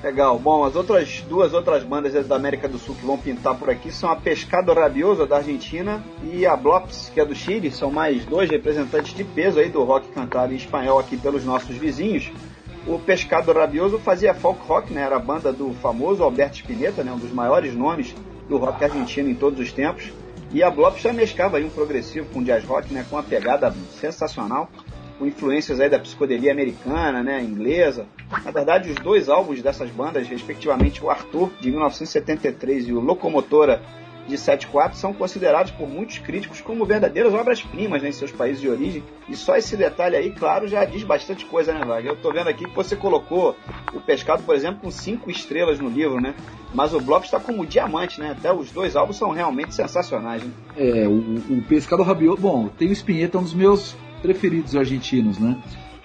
Legal. 0.02 0.40
Bom, 0.40 0.64
as 0.64 0.78
outras 0.78 1.22
duas 1.28 1.54
outras 1.54 1.84
bandas 1.84 2.26
da 2.26 2.36
América 2.36 2.70
do 2.70 2.80
Sul 2.80 2.96
que 2.96 3.06
vão 3.06 3.18
pintar 3.18 3.56
por 3.56 3.70
aqui 3.70 3.92
são 3.92 4.10
a 4.10 4.16
Pescado 4.16 4.74
Rabioso 4.74 5.28
da 5.28 5.38
Argentina 5.38 6.02
e 6.24 6.46
a 6.46 6.56
Blops, 6.56 7.12
que 7.14 7.20
é 7.20 7.26
do 7.26 7.36
Chile. 7.36 7.70
São 7.70 7.92
mais 7.92 8.26
dois 8.26 8.50
representantes 8.50 9.14
de 9.14 9.26
peso 9.26 9.60
aí 9.60 9.70
do 9.70 9.84
rock 9.84 10.08
cantado 10.10 10.54
em 10.54 10.56
espanhol 10.56 11.00
aqui 11.00 11.18
pelos 11.18 11.44
nossos 11.44 11.76
vizinhos. 11.76 12.32
O 12.88 12.98
Pescado 12.98 13.52
Rabioso 13.52 14.00
fazia 14.00 14.34
folk 14.34 14.66
rock, 14.66 14.94
né? 14.94 15.02
Era 15.02 15.18
a 15.18 15.20
banda 15.20 15.52
do 15.52 15.74
famoso 15.74 16.24
Alberto 16.24 16.56
Spinetta, 16.56 17.04
né? 17.04 17.12
Um 17.12 17.20
dos 17.20 17.32
maiores 17.34 17.76
nomes 17.76 18.16
do 18.48 18.58
rock 18.58 18.82
argentino 18.82 19.30
em 19.30 19.36
todos 19.36 19.60
os 19.60 19.74
tempos. 19.74 20.14
E 20.52 20.64
a 20.64 20.72
Blops 20.72 21.02
já 21.02 21.12
mescava 21.12 21.58
aí 21.58 21.66
um 21.66 21.70
progressivo 21.70 22.26
com 22.34 22.42
jazz 22.42 22.64
rock, 22.64 22.94
né? 22.94 23.06
Com 23.10 23.18
uma 23.18 23.24
pegada 23.24 23.76
sensacional 24.00 24.70
com 25.20 25.28
influências 25.28 25.82
aí 25.82 25.90
da 25.90 26.00
psicodelia 26.00 26.52
americana, 26.52 27.22
né, 27.22 27.44
inglesa. 27.44 28.08
Na 28.44 28.52
verdade, 28.52 28.90
os 28.90 28.96
dois 28.96 29.28
álbuns 29.28 29.62
dessas 29.62 29.92
bandas, 29.92 30.28
respectivamente 30.28 31.04
o 31.04 31.10
Arthur 31.10 31.52
de 31.60 31.70
1973 31.70 32.88
e 32.88 32.94
o 32.94 33.02
Locomotora 33.02 33.82
de 34.30 34.38
74, 34.38 34.98
são 34.98 35.12
considerados 35.12 35.72
por 35.72 35.90
muitos 35.90 36.20
críticos 36.20 36.62
como 36.62 36.86
verdadeiras 36.86 37.34
obras-primas 37.34 38.04
né, 38.04 38.10
em 38.10 38.12
seus 38.12 38.32
países 38.32 38.62
de 38.62 38.70
origem. 38.70 39.04
E 39.28 39.36
só 39.36 39.58
esse 39.58 39.76
detalhe 39.76 40.16
aí, 40.16 40.32
claro, 40.32 40.68
já 40.68 40.86
diz 40.86 41.04
bastante 41.04 41.46
coisa, 41.46 41.74
né, 41.74 41.84
Wagner? 41.84 42.14
Eu 42.14 42.16
tô 42.16 42.32
vendo 42.32 42.48
aqui 42.48 42.64
que 42.64 42.76
você 42.76 42.96
colocou 42.96 43.56
o 43.92 44.00
Pescado, 44.00 44.44
por 44.44 44.56
exemplo, 44.56 44.82
com 44.82 44.92
cinco 44.92 45.32
estrelas 45.32 45.80
no 45.80 45.90
livro, 45.90 46.22
né? 46.22 46.36
Mas 46.74 46.94
o 46.94 47.02
Blob 47.02 47.24
está 47.26 47.40
como 47.40 47.66
diamante, 47.66 48.20
né? 48.20 48.36
Até 48.38 48.54
os 48.54 48.72
dois 48.72 48.96
álbuns 48.96 49.18
são 49.18 49.32
realmente 49.32 49.74
sensacionais, 49.74 50.44
né? 50.44 50.52
É, 50.78 51.08
o, 51.08 51.18
o 51.50 51.64
Pescado 51.68 52.04
Rabioso, 52.04 52.40
bom, 52.40 52.68
tem 52.68 52.90
o 52.90 52.94
Spinetta, 52.94 53.40
um 53.40 53.44
dos 53.44 53.56
meus 53.56 53.98
preferidos 54.22 54.76
argentinos, 54.76 55.38
né? 55.38 55.58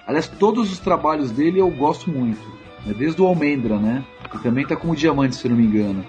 Aliás, 0.07 0.27
todos 0.27 0.71
os 0.71 0.79
trabalhos 0.79 1.31
dele 1.31 1.59
eu 1.59 1.69
gosto 1.69 2.09
muito, 2.09 2.47
né? 2.85 2.93
desde 2.97 3.21
o 3.21 3.25
Almendra, 3.25 3.77
né? 3.77 4.03
Que 4.31 4.41
também 4.41 4.65
tá 4.65 4.75
como 4.75 4.95
diamante, 4.95 5.35
se 5.35 5.49
não 5.49 5.55
me 5.55 5.65
engano. 5.65 6.05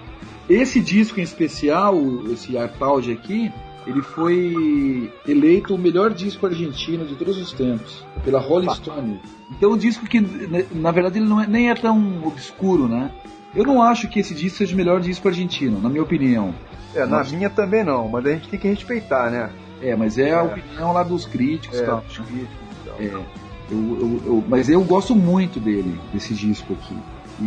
Esse 0.49 0.79
disco 0.79 1.19
em 1.19 1.23
especial, 1.23 1.95
esse 2.31 2.57
Artaud 2.57 3.11
aqui, 3.11 3.51
ele 3.85 4.01
foi 4.01 5.11
eleito 5.27 5.73
o 5.73 5.77
melhor 5.77 6.13
disco 6.13 6.45
argentino 6.45 7.05
de 7.05 7.15
todos 7.15 7.37
os 7.37 7.53
tempos, 7.53 8.05
pela 8.23 8.39
Rolling 8.39 8.73
Stone. 8.73 9.19
Então, 9.51 9.71
um 9.71 9.77
disco 9.77 10.05
que, 10.05 10.19
né, 10.19 10.65
na 10.73 10.91
verdade, 10.91 11.19
ele 11.19 11.27
não 11.27 11.41
é, 11.41 11.47
nem 11.47 11.69
é 11.69 11.75
tão 11.75 12.25
obscuro, 12.25 12.87
né? 12.87 13.11
Eu 13.55 13.63
não 13.63 13.81
acho 13.81 14.07
que 14.09 14.19
esse 14.19 14.35
disco 14.35 14.57
seja 14.57 14.73
o 14.73 14.77
melhor 14.77 14.99
disco 14.99 15.27
argentino, 15.27 15.79
na 15.81 15.89
minha 15.89 16.03
opinião. 16.03 16.53
É, 16.93 17.05
na 17.05 17.19
Nossa. 17.19 17.35
minha 17.35 17.49
também 17.49 17.83
não, 17.83 18.07
mas 18.07 18.25
a 18.25 18.31
gente 18.31 18.49
tem 18.49 18.59
que 18.59 18.67
respeitar, 18.67 19.31
né? 19.31 19.49
É, 19.81 19.95
mas 19.95 20.17
é 20.17 20.33
a 20.33 20.39
É. 20.39 20.43
opinião 20.43 20.91
lá 20.93 21.03
dos 21.03 21.25
críticos 21.25 21.79
É, 21.79 21.85
tal. 21.85 22.03
os 22.07 22.17
críticos 22.17 22.47
e 22.49 22.89
tal. 22.89 22.95
É, 22.99 23.05
eu, 23.05 23.77
eu- 23.99 24.21
eu- 24.25 24.43
mas 24.47 24.69
eu 24.69 24.81
gosto 24.83 25.15
muito 25.15 25.59
dele, 25.59 25.99
desse 26.13 26.33
disco 26.33 26.73
aqui. 26.73 26.95
E 27.39 27.45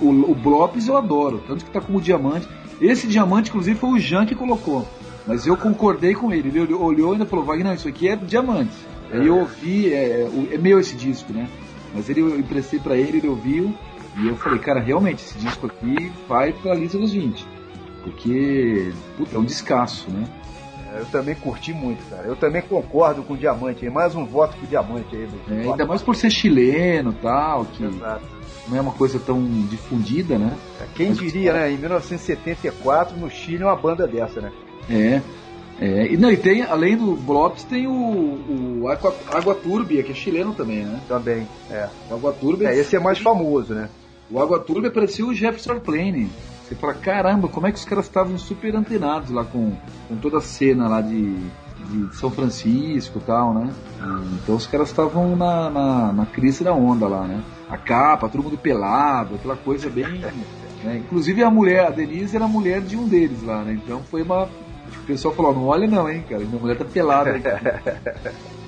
o, 0.00 0.04
o, 0.06 0.30
o 0.30 0.34
Blops 0.34 0.86
eu 0.86 0.96
adoro, 0.96 1.42
tanto 1.46 1.64
que 1.64 1.70
tá 1.70 1.80
como 1.80 2.00
diamante. 2.00 2.46
Esse 2.80 3.06
diamante, 3.08 3.50
inclusive, 3.50 3.78
foi 3.78 3.90
o 3.90 3.98
Jean 3.98 4.24
que 4.24 4.34
colocou. 4.34 4.86
Mas 5.26 5.46
eu 5.46 5.56
concordei 5.56 6.14
com 6.14 6.32
ele. 6.32 6.48
Ele 6.48 6.72
olhou, 6.74 7.10
e 7.10 7.14
ainda 7.14 7.26
falou, 7.26 7.44
Wagner, 7.44 7.74
isso 7.74 7.88
aqui 7.88 8.08
é 8.08 8.16
diamante. 8.16 8.70
Aí 9.12 9.26
eu 9.26 9.38
ouvi, 9.40 9.92
é, 9.92 10.22
é, 10.22 10.54
é 10.54 10.58
meu 10.58 10.78
esse 10.78 10.94
disco, 10.96 11.32
né? 11.32 11.48
Mas 11.92 12.08
ele, 12.08 12.20
eu 12.20 12.38
emprestei 12.38 12.78
pra 12.78 12.96
ele, 12.96 13.18
ele 13.18 13.28
ouviu. 13.28 13.74
E 14.16 14.28
eu 14.28 14.36
falei, 14.36 14.58
cara, 14.60 14.80
realmente, 14.80 15.24
esse 15.24 15.36
disco 15.38 15.66
aqui 15.66 16.10
vai 16.28 16.52
pra 16.52 16.74
lista 16.74 16.96
dos 16.98 17.12
20. 17.12 17.44
Porque, 18.04 18.92
puta, 19.16 19.36
é 19.36 19.38
um 19.38 19.44
descasso, 19.44 20.10
né? 20.10 20.24
É, 20.94 21.00
Eu 21.00 21.06
também 21.06 21.34
curti 21.34 21.72
muito, 21.72 22.08
cara. 22.08 22.26
Eu 22.26 22.36
também 22.36 22.62
concordo 22.62 23.22
com 23.22 23.34
o 23.34 23.36
Diamante 23.36 23.84
aí. 23.84 23.90
Mais 23.90 24.14
um 24.14 24.24
voto 24.24 24.56
pro 24.56 24.66
Diamante 24.66 25.14
aí. 25.14 25.28
É, 25.50 25.70
ainda 25.70 25.86
mais 25.86 26.02
por 26.02 26.16
ser 26.16 26.30
chileno 26.30 27.12
e 27.12 27.22
tal, 27.22 27.64
que 27.64 27.84
Exato. 27.84 28.24
não 28.68 28.76
é 28.76 28.80
uma 28.80 28.92
coisa 28.92 29.18
tão 29.18 29.42
difundida, 29.68 30.38
né? 30.38 30.56
Quem 30.94 31.12
diria, 31.12 31.52
né? 31.52 31.70
Em 31.70 31.78
1974, 31.78 33.16
no 33.16 33.30
Chile, 33.30 33.64
uma 33.64 33.76
banda 33.76 34.06
dessa, 34.06 34.40
né? 34.40 34.52
É. 34.88 35.20
é. 35.80 36.12
E, 36.12 36.16
não, 36.16 36.30
e 36.30 36.36
tem, 36.36 36.62
além 36.62 36.96
do 36.96 37.14
Blops, 37.14 37.64
tem 37.64 37.86
o, 37.86 38.80
o 38.82 38.88
Aqua, 38.88 39.14
Água 39.32 39.54
Turbia, 39.54 40.02
que 40.02 40.12
é 40.12 40.14
chileno 40.14 40.54
também, 40.54 40.84
né? 40.84 41.00
Também. 41.06 41.46
É. 41.70 41.88
O 42.10 42.14
Água 42.14 42.32
Turbia. 42.32 42.68
É, 42.68 42.78
esse 42.78 42.96
é 42.96 43.00
mais 43.00 43.18
famoso, 43.18 43.74
né? 43.74 43.88
O 44.30 44.40
Água 44.40 44.60
Turbia 44.60 44.90
parecia 44.90 45.26
o 45.26 45.34
Jefferson 45.34 45.72
Airplane. 45.72 46.30
Você 46.70 46.76
fala, 46.76 46.94
caramba, 46.94 47.48
como 47.48 47.66
é 47.66 47.72
que 47.72 47.78
os 47.78 47.84
caras 47.84 48.04
estavam 48.04 48.38
super 48.38 48.76
antenados 48.76 49.30
lá 49.30 49.44
com, 49.44 49.72
com 50.08 50.16
toda 50.18 50.38
a 50.38 50.40
cena 50.40 50.86
lá 50.86 51.00
de, 51.00 51.34
de 51.34 52.14
São 52.14 52.30
Francisco 52.30 53.18
e 53.18 53.22
tal, 53.22 53.52
né? 53.52 53.72
Então 54.40 54.54
os 54.54 54.68
caras 54.68 54.88
estavam 54.88 55.34
na, 55.34 55.68
na, 55.68 56.12
na 56.12 56.26
crise 56.26 56.62
da 56.62 56.72
onda 56.72 57.08
lá, 57.08 57.26
né? 57.26 57.42
A 57.68 57.76
capa, 57.76 58.28
todo 58.28 58.44
mundo 58.44 58.56
pelado, 58.56 59.34
aquela 59.34 59.56
coisa 59.56 59.90
bem. 59.90 60.20
né? 60.84 60.98
Inclusive 60.98 61.42
a 61.42 61.50
mulher, 61.50 61.88
a 61.88 61.90
Denise 61.90 62.36
era 62.36 62.44
a 62.44 62.48
mulher 62.48 62.80
de 62.80 62.96
um 62.96 63.08
deles 63.08 63.42
lá, 63.42 63.64
né? 63.64 63.72
Então 63.72 64.04
foi 64.04 64.22
uma. 64.22 64.44
O 64.44 65.06
pessoal 65.08 65.34
falou, 65.34 65.52
não 65.52 65.64
olha 65.66 65.88
não, 65.88 66.08
hein, 66.08 66.24
cara, 66.28 66.44
minha 66.44 66.60
mulher 66.60 66.78
tá 66.78 66.84
pelada. 66.84 67.32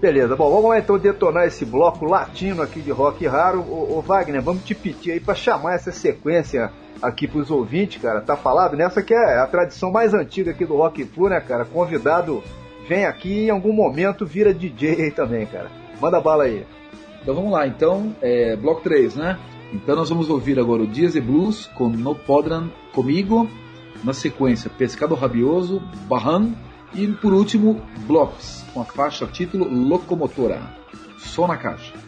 Beleza, 0.00 0.36
bom, 0.36 0.50
vamos 0.50 0.68
lá 0.68 0.78
então 0.78 0.98
detonar 0.98 1.46
esse 1.46 1.64
bloco 1.64 2.04
latino 2.04 2.62
aqui 2.62 2.82
de 2.82 2.90
rock 2.90 3.26
raro. 3.26 3.60
Ô, 3.60 3.96
ô 3.96 4.02
Wagner, 4.02 4.42
vamos 4.42 4.62
te 4.62 4.74
pedir 4.74 5.12
aí 5.12 5.20
pra 5.20 5.34
chamar 5.34 5.74
essa 5.74 5.90
sequência 5.90 6.70
aqui 7.00 7.26
pros 7.26 7.50
ouvintes, 7.50 8.00
cara. 8.00 8.20
Tá 8.20 8.36
falado? 8.36 8.76
Nessa 8.76 9.02
que 9.02 9.14
é 9.14 9.38
a 9.38 9.46
tradição 9.46 9.90
mais 9.90 10.12
antiga 10.12 10.50
aqui 10.50 10.66
do 10.66 10.76
Rock 10.76 11.02
Flu, 11.04 11.30
né, 11.30 11.40
cara? 11.40 11.64
Convidado 11.64 12.42
vem 12.86 13.06
aqui 13.06 13.30
e 13.30 13.46
em 13.46 13.50
algum 13.50 13.72
momento 13.72 14.26
vira 14.26 14.52
DJ 14.52 15.04
aí 15.04 15.10
também, 15.10 15.46
cara. 15.46 15.70
Manda 15.98 16.20
bala 16.20 16.44
aí. 16.44 16.66
Então 17.22 17.34
vamos 17.34 17.50
lá, 17.50 17.66
então, 17.66 18.14
é, 18.20 18.54
bloco 18.54 18.82
3, 18.82 19.16
né? 19.16 19.38
Então 19.72 19.96
nós 19.96 20.10
vamos 20.10 20.28
ouvir 20.28 20.58
agora 20.58 20.82
o 20.82 20.86
Dias 20.86 21.16
e 21.16 21.20
Blues 21.20 21.66
com 21.74 21.88
No 21.88 22.14
Podran 22.14 22.68
Comigo, 22.94 23.48
na 24.04 24.12
sequência 24.12 24.70
Pescado 24.70 25.14
Rabioso, 25.14 25.82
Barran 26.06 26.52
e 26.96 27.06
por 27.12 27.32
último 27.34 27.80
Blops, 28.06 28.64
com 28.72 28.80
a 28.80 28.84
faixa 28.84 29.26
título 29.26 29.68
Locomotora. 29.68 30.62
Só 31.18 31.46
na 31.46 31.56
caixa. 31.56 32.05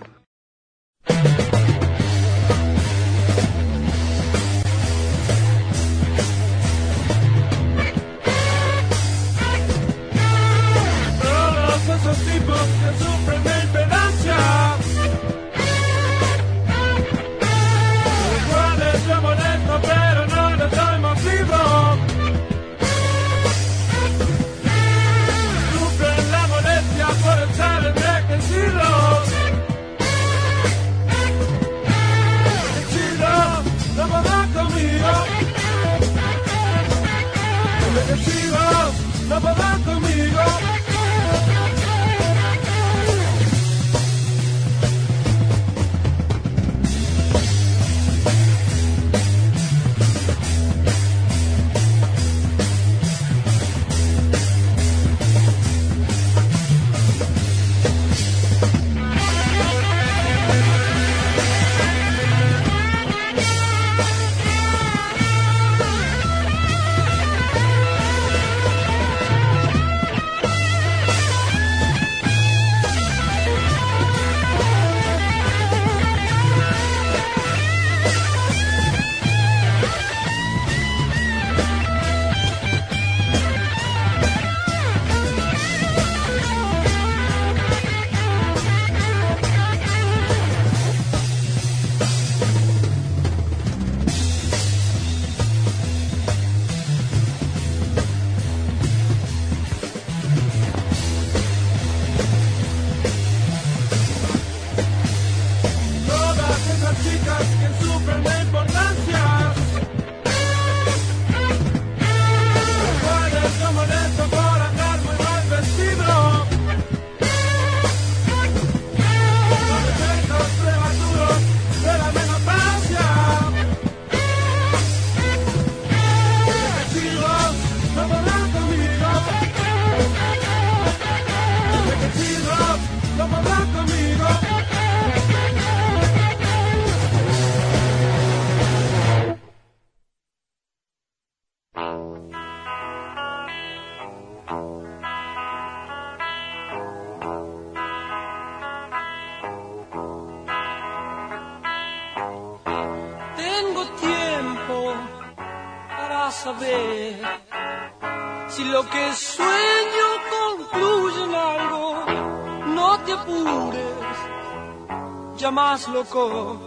Loco, 165.92 166.57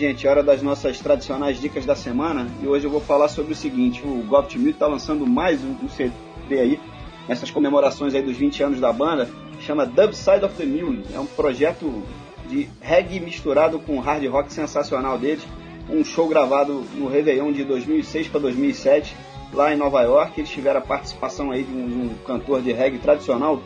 gente, 0.00 0.26
hora 0.26 0.42
das 0.42 0.62
nossas 0.62 0.98
tradicionais 0.98 1.60
dicas 1.60 1.84
da 1.84 1.94
semana. 1.94 2.48
E 2.62 2.66
hoje 2.66 2.86
eu 2.86 2.90
vou 2.90 3.02
falar 3.02 3.28
sobre 3.28 3.52
o 3.52 3.56
seguinte: 3.56 4.00
o 4.02 4.24
Gopt 4.26 4.58
Mule 4.58 4.70
está 4.70 4.86
lançando 4.86 5.26
mais 5.26 5.62
um, 5.62 5.88
CD 5.90 6.12
aí, 6.58 6.80
nessas 7.28 7.50
comemorações 7.50 8.14
aí 8.14 8.22
dos 8.22 8.36
20 8.36 8.62
anos 8.62 8.80
da 8.80 8.90
banda, 8.90 9.28
chama 9.60 9.84
Dub 9.84 10.14
Side 10.14 10.42
of 10.42 10.54
the 10.54 10.64
Mule. 10.64 11.04
É 11.14 11.20
um 11.20 11.26
projeto 11.26 12.02
de 12.48 12.66
reggae 12.80 13.20
misturado 13.20 13.78
com 13.78 14.00
hard 14.00 14.26
rock 14.26 14.50
sensacional 14.50 15.18
deles. 15.18 15.46
Um 15.90 16.02
show 16.02 16.26
gravado 16.28 16.82
no 16.94 17.06
Réveillon 17.06 17.52
de 17.52 17.62
2006 17.64 18.28
para 18.28 18.40
2007, 18.40 19.14
lá 19.52 19.74
em 19.74 19.76
Nova 19.76 20.00
York. 20.00 20.40
Eles 20.40 20.50
tiveram 20.50 20.78
a 20.78 20.82
participação 20.82 21.50
aí 21.50 21.62
de 21.62 21.72
um, 21.74 22.06
um 22.06 22.14
cantor 22.24 22.62
de 22.62 22.72
reggae 22.72 22.98
tradicional, 22.98 23.60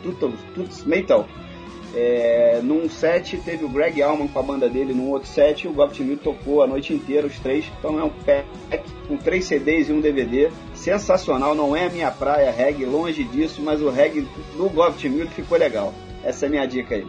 Tuts 0.53 0.83
Metal. 0.83 1.25
É, 1.97 2.59
num 2.61 2.89
set 2.89 3.37
teve 3.37 3.63
o 3.63 3.69
Greg 3.69 4.03
Allman 4.03 4.27
com 4.27 4.37
a 4.37 4.43
banda 4.43 4.67
dele, 4.69 4.93
num 4.93 5.09
outro 5.11 5.29
set 5.29 5.65
o 5.65 5.71
Gopt 5.71 6.03
Mule 6.03 6.17
tocou 6.17 6.61
a 6.61 6.67
noite 6.67 6.93
inteira, 6.93 7.25
os 7.25 7.39
três. 7.39 7.65
Então 7.79 7.97
é 7.97 8.03
um 8.03 8.09
pack 8.09 8.45
com 9.07 9.15
três 9.15 9.45
CDs 9.45 9.87
e 9.87 9.93
um 9.93 10.01
DVD. 10.01 10.49
Sensacional, 10.73 11.55
não 11.55 11.75
é 11.75 11.85
a 11.85 11.89
minha 11.89 12.11
praia 12.11 12.51
reggae, 12.51 12.83
longe 12.85 13.23
disso, 13.23 13.61
mas 13.61 13.81
o 13.81 13.89
reggae 13.89 14.27
do 14.57 14.69
Gopt 14.69 15.07
Mule 15.07 15.27
ficou 15.29 15.57
legal. 15.57 15.93
Essa 16.23 16.45
é 16.45 16.47
a 16.47 16.49
minha 16.49 16.65
dica 16.65 16.95
aí. 16.95 17.07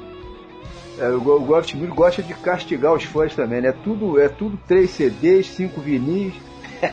É, 0.99 1.09
o 1.09 1.21
Go- 1.21 1.37
o 1.37 1.41
Goft 1.41 1.75
Mule 1.77 1.91
gosta 1.93 2.23
de 2.23 2.33
castigar 2.35 2.95
os 2.95 3.03
fãs 3.05 3.35
também, 3.35 3.61
né? 3.61 3.75
Tudo, 3.85 4.19
é 4.21 4.29
tudo 4.29 4.59
3 4.69 4.89
CDs, 4.89 5.47
5 5.49 5.79
vinis, 5.81 6.33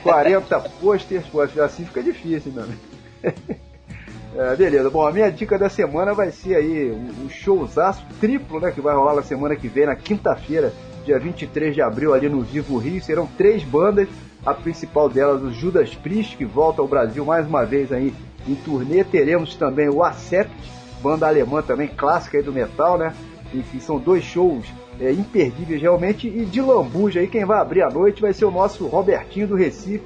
40 0.02 0.60
posters, 0.82 1.26
pô, 1.28 1.40
assim 1.42 1.86
fica 1.86 2.02
difícil, 2.04 2.52
meu 2.52 2.64
amigo. 2.64 2.80
É, 4.36 4.56
beleza, 4.56 4.90
bom, 4.90 5.06
a 5.06 5.12
minha 5.12 5.32
dica 5.32 5.60
da 5.60 5.70
semana 5.70 6.12
vai 6.14 6.32
ser 6.32 6.56
aí 6.56 6.92
um, 6.92 7.30
showzaço 7.30 8.04
triplo, 8.20 8.60
né? 8.60 8.72
Que 8.72 8.82
vai 8.82 8.96
rolar 8.96 9.16
na 9.16 9.22
semana 9.22 9.56
que 9.56 9.68
vem, 9.68 9.86
na 9.86 9.96
quinta-feira, 9.96 10.74
dia 11.06 11.20
23 11.20 11.76
de 11.76 11.84
abril, 11.84 12.16
ali 12.16 12.28
no 12.28 12.42
Vivo 12.42 12.78
Rio. 12.78 13.04
Serão 13.04 13.28
três 13.38 13.64
bandas, 13.64 14.08
a 14.44 14.52
principal 14.52 15.08
delas, 15.08 15.44
o 15.44 15.52
Judas 15.52 15.94
Priest, 15.94 16.36
que 16.36 16.46
volta 16.46 16.82
ao 16.82 16.88
Brasil 16.88 17.24
mais 17.24 17.46
uma 17.46 17.64
vez 17.64 17.92
aí 17.92 18.12
em 18.48 18.56
turnê. 18.56 19.04
Teremos 19.04 19.56
também 19.56 19.88
o 19.88 20.04
Acept, 20.04 20.52
banda 21.00 21.28
alemã 21.28 21.62
também 21.62 21.88
clássica 21.88 22.38
aí 22.38 22.44
do 22.44 22.52
metal, 22.52 22.98
né? 22.98 23.14
Enfim, 23.54 23.80
são 23.80 24.00
dois 24.00 24.24
shows 24.24 24.66
é, 25.00 25.12
imperdíveis 25.12 25.80
realmente. 25.80 26.28
E 26.28 26.44
de 26.44 26.60
lambuja 26.60 27.20
aí, 27.20 27.28
quem 27.28 27.46
vai 27.46 27.60
abrir 27.60 27.84
a 27.84 27.90
noite 27.90 28.20
vai 28.20 28.34
ser 28.34 28.46
o 28.46 28.52
nosso 28.52 28.88
Robertinho 28.88 29.48
do 29.48 29.56
Recife, 29.56 30.04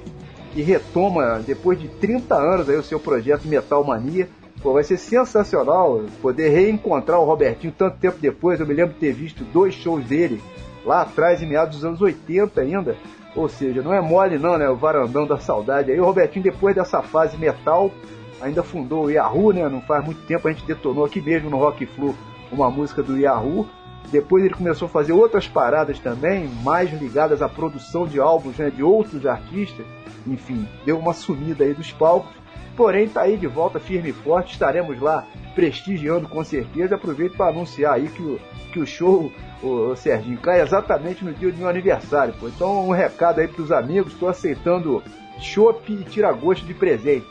que 0.52 0.62
retoma 0.62 1.40
depois 1.44 1.80
de 1.80 1.88
30 1.88 2.34
anos 2.34 2.68
aí 2.68 2.76
o 2.76 2.82
seu 2.82 2.98
projeto 2.98 3.46
Metal 3.46 3.82
Mania. 3.84 4.28
Pô, 4.62 4.72
vai 4.72 4.82
ser 4.82 4.96
sensacional 4.96 6.02
poder 6.20 6.48
reencontrar 6.48 7.20
o 7.20 7.24
Robertinho 7.24 7.72
tanto 7.76 7.98
tempo 7.98 8.18
depois. 8.20 8.58
Eu 8.58 8.66
me 8.66 8.74
lembro 8.74 8.94
de 8.94 9.00
ter 9.00 9.12
visto 9.12 9.44
dois 9.44 9.74
shows 9.74 10.04
dele 10.04 10.42
lá 10.84 11.02
atrás, 11.02 11.42
em 11.42 11.46
meados 11.46 11.76
dos 11.76 11.84
anos 11.84 12.00
80 12.00 12.60
ainda. 12.60 12.96
Ou 13.36 13.48
seja, 13.48 13.82
não 13.82 13.94
é 13.94 14.00
mole 14.00 14.38
não, 14.38 14.58
né? 14.58 14.68
O 14.68 14.74
varandão 14.74 15.26
da 15.26 15.38
saudade. 15.38 15.92
Aí 15.92 16.00
o 16.00 16.04
Robertinho, 16.04 16.42
depois 16.42 16.74
dessa 16.74 17.02
fase 17.02 17.36
metal, 17.36 17.92
ainda 18.40 18.62
fundou 18.62 19.04
o 19.04 19.10
Yahoo, 19.10 19.52
né? 19.52 19.68
Não 19.68 19.80
faz 19.80 20.04
muito 20.04 20.22
tempo 20.26 20.48
a 20.48 20.52
gente 20.52 20.66
detonou 20.66 21.04
aqui 21.04 21.20
mesmo 21.20 21.50
no 21.50 21.58
Rock 21.58 21.86
Flu 21.86 22.14
uma 22.50 22.70
música 22.70 23.02
do 23.02 23.16
Yahoo. 23.16 23.66
Depois 24.10 24.44
ele 24.44 24.54
começou 24.54 24.86
a 24.86 24.90
fazer 24.90 25.12
outras 25.12 25.46
paradas 25.46 25.98
também, 25.98 26.48
mais 26.62 26.90
ligadas 26.92 27.42
à 27.42 27.48
produção 27.48 28.06
de 28.06 28.18
álbuns 28.18 28.56
né, 28.56 28.70
de 28.70 28.82
outros 28.82 29.26
artistas. 29.26 29.84
Enfim, 30.26 30.66
deu 30.84 30.98
uma 30.98 31.12
sumida 31.12 31.64
aí 31.64 31.74
dos 31.74 31.92
palcos. 31.92 32.32
Porém, 32.76 33.08
tá 33.08 33.22
aí 33.22 33.36
de 33.36 33.46
volta 33.46 33.80
firme 33.80 34.10
e 34.10 34.12
forte. 34.12 34.52
Estaremos 34.52 35.00
lá 35.00 35.26
prestigiando 35.54 36.28
com 36.28 36.44
certeza. 36.44 36.94
Aproveito 36.94 37.36
para 37.36 37.50
anunciar 37.50 37.94
aí 37.94 38.08
que 38.08 38.22
o, 38.22 38.38
que 38.72 38.78
o 38.78 38.86
show, 38.86 39.32
o, 39.62 39.96
Serginho, 39.96 40.38
cai 40.38 40.60
exatamente 40.60 41.24
no 41.24 41.34
dia 41.34 41.50
do 41.50 41.58
meu 41.58 41.68
aniversário. 41.68 42.34
Pô. 42.38 42.48
Então, 42.48 42.86
um 42.88 42.92
recado 42.92 43.40
aí 43.40 43.48
pros 43.48 43.72
amigos. 43.72 44.12
Estou 44.12 44.28
aceitando 44.28 45.02
chopp 45.40 45.92
e 45.92 46.04
tira-gosto 46.04 46.64
de 46.64 46.72
presente. 46.72 47.26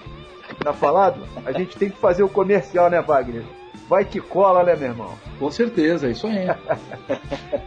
Tá 0.63 0.73
falado? 0.73 1.21
A 1.45 1.51
gente 1.51 1.77
tem 1.77 1.89
que 1.89 1.97
fazer 1.97 2.23
o 2.23 2.29
comercial, 2.29 2.89
né, 2.89 3.01
Wagner? 3.01 3.43
Vai 3.87 4.03
que 4.03 4.19
cola, 4.19 4.63
né, 4.63 4.75
meu 4.75 4.89
irmão? 4.89 5.13
Com 5.39 5.49
certeza, 5.49 6.07
é 6.07 6.11
isso 6.11 6.27
aí. 6.27 6.47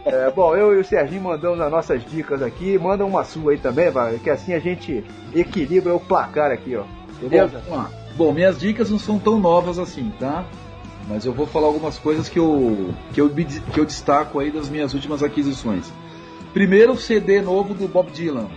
É, 0.03 0.29
bom, 0.29 0.55
eu 0.55 0.73
e 0.75 0.81
o 0.81 0.83
Serginho 0.83 1.21
mandamos 1.21 1.59
as 1.61 1.71
nossas 1.71 2.03
dicas 2.03 2.41
aqui. 2.41 2.77
Manda 2.77 3.05
uma 3.05 3.23
sua 3.23 3.53
aí 3.53 3.57
também, 3.57 3.89
Wagner, 3.89 4.19
que 4.19 4.29
assim 4.29 4.53
a 4.53 4.59
gente 4.59 5.03
equilibra 5.33 5.95
o 5.95 5.99
placar 5.99 6.51
aqui, 6.51 6.75
ó. 6.75 6.83
Beleza? 7.21 7.63
Bom. 7.67 7.85
Bom, 8.15 8.33
minhas 8.33 8.59
dicas 8.59 8.89
não 8.89 8.99
são 8.99 9.17
tão 9.17 9.39
novas 9.39 9.79
assim, 9.79 10.11
tá? 10.19 10.45
Mas 11.07 11.25
eu 11.25 11.33
vou 11.33 11.47
falar 11.47 11.67
algumas 11.67 11.97
coisas 11.97 12.27
que 12.27 12.37
eu, 12.37 12.93
que 13.13 13.21
eu, 13.21 13.29
que 13.29 13.79
eu 13.79 13.85
destaco 13.85 14.39
aí 14.39 14.51
das 14.51 14.69
minhas 14.69 14.93
últimas 14.93 15.23
aquisições. 15.23 15.91
Primeiro, 16.53 16.93
o 16.93 16.97
CD 16.97 17.41
novo 17.41 17.73
do 17.73 17.87
Bob 17.87 18.11
Dylan, 18.11 18.47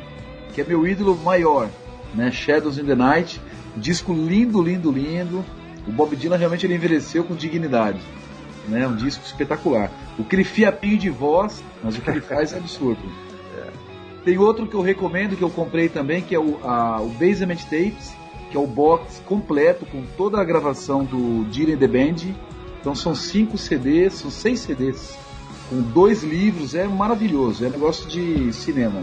que 0.52 0.60
é 0.60 0.64
meu 0.64 0.86
ídolo 0.86 1.16
maior, 1.22 1.68
né? 2.14 2.30
Shadows 2.30 2.78
in 2.78 2.84
the 2.84 2.94
Night. 2.94 3.40
Disco 3.76 4.12
lindo, 4.12 4.62
lindo, 4.62 4.90
lindo. 4.90 5.44
O 5.86 5.92
Bob 5.92 6.16
Dylan 6.16 6.36
realmente 6.36 6.66
ele 6.66 6.74
envelheceu 6.74 7.24
com 7.24 7.34
dignidade. 7.34 8.00
Né? 8.68 8.86
Um 8.86 8.96
disco 8.96 9.24
espetacular. 9.24 9.90
O 10.18 10.24
que 10.24 10.34
ele 10.36 10.44
fiapinho 10.44 10.96
de 10.98 11.10
voz, 11.10 11.62
mas 11.82 11.96
o 11.96 12.00
que 12.00 12.08
ele 12.10 12.20
faz 12.20 12.52
é 12.52 12.56
absurdo. 12.58 13.02
Tem 14.24 14.38
outro 14.38 14.66
que 14.66 14.74
eu 14.74 14.80
recomendo, 14.80 15.36
que 15.36 15.42
eu 15.42 15.50
comprei 15.50 15.88
também, 15.88 16.22
que 16.22 16.34
é 16.34 16.38
o, 16.38 16.58
a- 16.66 17.00
o 17.02 17.08
Basement 17.10 17.56
Tapes, 17.68 18.14
que 18.50 18.56
é 18.56 18.60
o 18.60 18.66
box 18.66 19.20
completo 19.26 19.84
com 19.84 20.02
toda 20.16 20.40
a 20.40 20.44
gravação 20.44 21.04
do 21.04 21.44
Dylan 21.50 21.76
The 21.76 21.86
Band. 21.88 22.32
Então 22.80 22.94
são 22.94 23.14
cinco 23.14 23.58
CDs, 23.58 24.14
são 24.14 24.30
seis 24.30 24.60
CDs, 24.60 25.18
com 25.68 25.80
dois 25.82 26.22
livros, 26.22 26.74
é 26.74 26.86
maravilhoso, 26.86 27.64
é 27.66 27.68
negócio 27.68 28.08
de 28.08 28.50
cinema. 28.52 29.02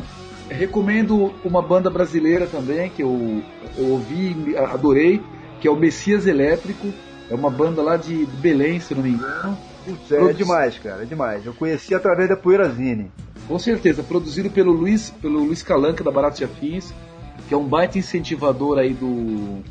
Recomendo 0.49 1.31
uma 1.45 1.61
banda 1.61 1.89
brasileira 1.89 2.45
também, 2.47 2.89
que 2.89 3.01
eu, 3.03 3.41
eu 3.77 3.89
ouvi 3.89 4.35
e 4.49 4.57
adorei, 4.57 5.21
que 5.61 5.67
é 5.67 5.71
o 5.71 5.75
Messias 5.75 6.25
Elétrico. 6.25 6.91
É 7.29 7.35
uma 7.35 7.49
banda 7.49 7.81
lá 7.81 7.95
de 7.95 8.25
Belém, 8.41 8.79
se 8.79 8.93
não 8.93 9.03
me 9.03 9.11
engano. 9.11 9.57
Putz, 9.85 10.11
é 10.11 10.33
demais, 10.33 10.77
cara, 10.79 11.03
é 11.03 11.05
demais. 11.05 11.45
Eu 11.45 11.53
conheci 11.53 11.95
através 11.95 12.27
da 12.27 12.35
Poeirazine. 12.35 13.09
Com 13.47 13.57
certeza, 13.57 14.03
produzido 14.03 14.49
pelo 14.49 14.71
Luiz, 14.71 15.11
pelo 15.21 15.39
Luiz 15.39 15.63
Calanca 15.63 16.03
da 16.03 16.11
Baratos 16.11 16.41
e 16.41 16.43
Afins, 16.43 16.93
que 17.47 17.53
é 17.53 17.57
um 17.57 17.65
baita 17.65 17.97
incentivador 17.97 18.77
aí 18.77 18.93
do, 18.93 19.63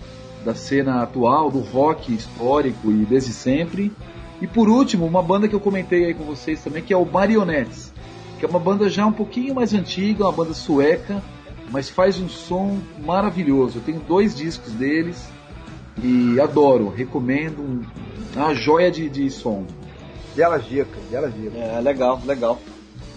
da 0.45 0.55
cena 0.55 1.03
atual, 1.03 1.51
do 1.51 1.61
rock 1.61 2.15
histórico 2.15 2.91
e 2.91 3.05
desde 3.05 3.33
sempre. 3.33 3.93
E 4.41 4.47
por 4.47 4.69
último, 4.69 5.05
uma 5.07 5.23
banda 5.23 5.47
que 5.47 5.55
eu 5.55 5.61
comentei 5.61 6.07
aí 6.07 6.15
com 6.15 6.25
vocês 6.25 6.63
também, 6.63 6.83
que 6.83 6.95
é 6.95 6.97
o 6.97 7.05
Marionettes, 7.05 7.93
que 8.39 8.45
é 8.45 8.49
uma 8.49 8.59
banda 8.59 8.89
já 8.89 9.07
um 9.07 9.13
pouquinho 9.13 9.55
mais 9.55 9.75
antiga, 9.75 10.25
uma 10.25 10.33
banda 10.33 10.55
sueca, 10.55 11.23
mas 11.71 11.91
faz 11.91 12.19
um 12.19 12.29
som 12.29 12.79
maravilhoso. 13.05 13.79
Eu 13.79 13.83
tenho 13.83 14.01
dois 14.01 14.35
discos 14.35 14.73
deles 14.73 15.29
e 16.03 16.41
adoro, 16.41 16.89
recomendo, 16.89 17.61
um- 17.61 17.83
uma 18.35 18.55
joia 18.55 18.91
de, 18.91 19.09
de 19.09 19.31
som. 19.31 19.65
Belas 20.35 20.65
dicas, 20.65 21.03
belas 21.11 21.35
dicas. 21.35 21.55
É, 21.57 21.81
legal, 21.81 22.21
legal. 22.25 22.59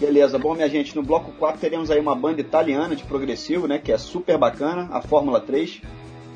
Beleza, 0.00 0.38
bom, 0.38 0.54
minha 0.54 0.68
gente, 0.68 0.94
no 0.96 1.02
bloco 1.02 1.30
4 1.38 1.60
teremos 1.60 1.90
aí 1.90 2.00
uma 2.00 2.14
banda 2.16 2.40
italiana 2.40 2.96
de 2.96 3.04
progressivo, 3.04 3.68
né, 3.68 3.78
que 3.78 3.92
é 3.92 3.98
super 3.98 4.36
bacana, 4.36 4.88
a 4.90 5.00
Fórmula 5.00 5.40
3. 5.40 5.80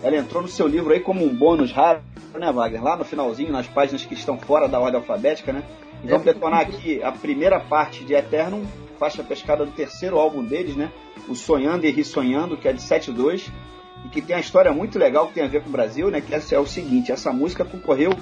Ela 0.03 0.17
entrou 0.17 0.41
no 0.43 0.49
seu 0.49 0.69
livro 0.69 0.93
aí 0.93 1.01
como 1.01 1.25
um 1.25 1.35
bônus 1.35 1.73
raro, 1.73 2.01
né, 2.39 2.53
Wagner? 2.53 2.83
Lá 2.85 2.97
no 2.97 3.05
finalzinho, 3.05 3.51
nas 3.51 3.67
páginas 3.67 4.05
que 4.05 4.15
estão 4.15 4.39
fora 4.39 4.69
da 4.69 4.79
ordem 4.79 5.01
alfabética, 5.01 5.53
né? 5.53 5.65
E 6.05 6.07
vamos 6.07 6.25
É. 6.25 6.33
detonar 6.33 6.61
aqui 6.61 7.03
a 7.03 7.11
primeira 7.11 7.59
parte 7.59 8.05
de 8.05 8.15
Eternum, 8.15 8.63
faixa 8.97 9.25
pescada 9.25 9.67
do 9.67 9.73
terceiro 9.73 10.17
álbum 10.17 10.45
deles, 10.45 10.77
né? 10.77 10.93
O 11.29 11.35
Sonhando 11.35 11.85
e 11.85 11.91
Rissonhando, 11.91 12.57
que 12.57 12.69
é 12.69 12.73
de 12.73 12.81
7.2, 12.81 13.51
e 14.05 14.09
que 14.09 14.23
tem 14.23 14.37
uma 14.37 14.41
história 14.41 14.73
muito 14.73 14.99
legal 14.99 15.29
que 15.29 15.35
tem 15.35 15.45
a 15.45 15.49
ver 15.49 15.63
com 15.63 15.69
o 15.69 15.73
Brasil, 15.73 16.11
né? 16.11 16.21
Que 16.21 16.35
essa 16.35 16.55
é 16.55 16.59
o 16.59 16.67
seguinte, 16.67 17.13
essa 17.13 17.33
música 17.33 17.65
concorreu 17.65 18.13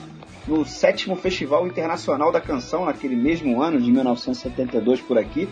no 0.47 0.65
sétimo 0.65 1.17
Festival 1.17 1.67
Internacional 1.67 2.31
da 2.31 2.41
Canção, 2.41 2.85
naquele 2.85 3.17
mesmo 3.17 3.61
ano 3.61 3.81
de 3.81 3.91
1972 3.91 5.01
por 5.01 5.19
aqui, 5.19 5.49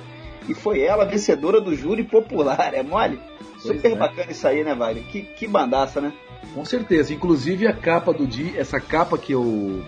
e 0.48 0.54
foi 0.54 0.80
ela 0.80 1.04
vencedora 1.04 1.60
do 1.60 1.74
júri 1.74 2.04
popular, 2.04 2.72
é 2.74 2.82
mole? 2.82 3.18
Pois 3.62 3.76
Super 3.76 3.92
é. 3.92 3.96
bacana 3.96 4.30
isso 4.30 4.46
aí, 4.46 4.62
né, 4.62 4.74
Wagner? 4.74 5.04
Que, 5.04 5.22
que 5.22 5.48
bandaça, 5.48 6.00
né? 6.00 6.12
Com 6.54 6.64
certeza. 6.64 7.12
Inclusive 7.14 7.66
a 7.66 7.72
capa 7.72 8.12
do 8.12 8.26
Di, 8.26 8.56
essa 8.56 8.78
capa 8.78 9.16
que 9.16 9.32
eu. 9.32 9.82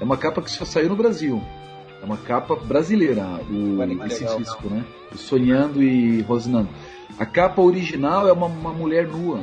É 0.00 0.04
uma 0.04 0.16
capa 0.16 0.42
que 0.42 0.50
só 0.50 0.64
saiu 0.64 0.88
no 0.88 0.96
Brasil. 0.96 1.42
É 2.00 2.04
uma 2.04 2.16
capa 2.16 2.56
brasileira, 2.56 3.24
o, 3.48 3.98
que 3.98 4.06
esse 4.06 4.24
legal. 4.24 4.38
disco, 4.38 4.68
né? 4.68 4.84
O 5.12 5.16
Sonhando 5.16 5.82
e 5.82 6.20
Rosinando. 6.22 6.68
A 7.18 7.24
capa 7.24 7.62
original 7.62 8.28
é 8.28 8.32
uma, 8.32 8.46
uma 8.46 8.72
mulher 8.72 9.06
nua. 9.06 9.40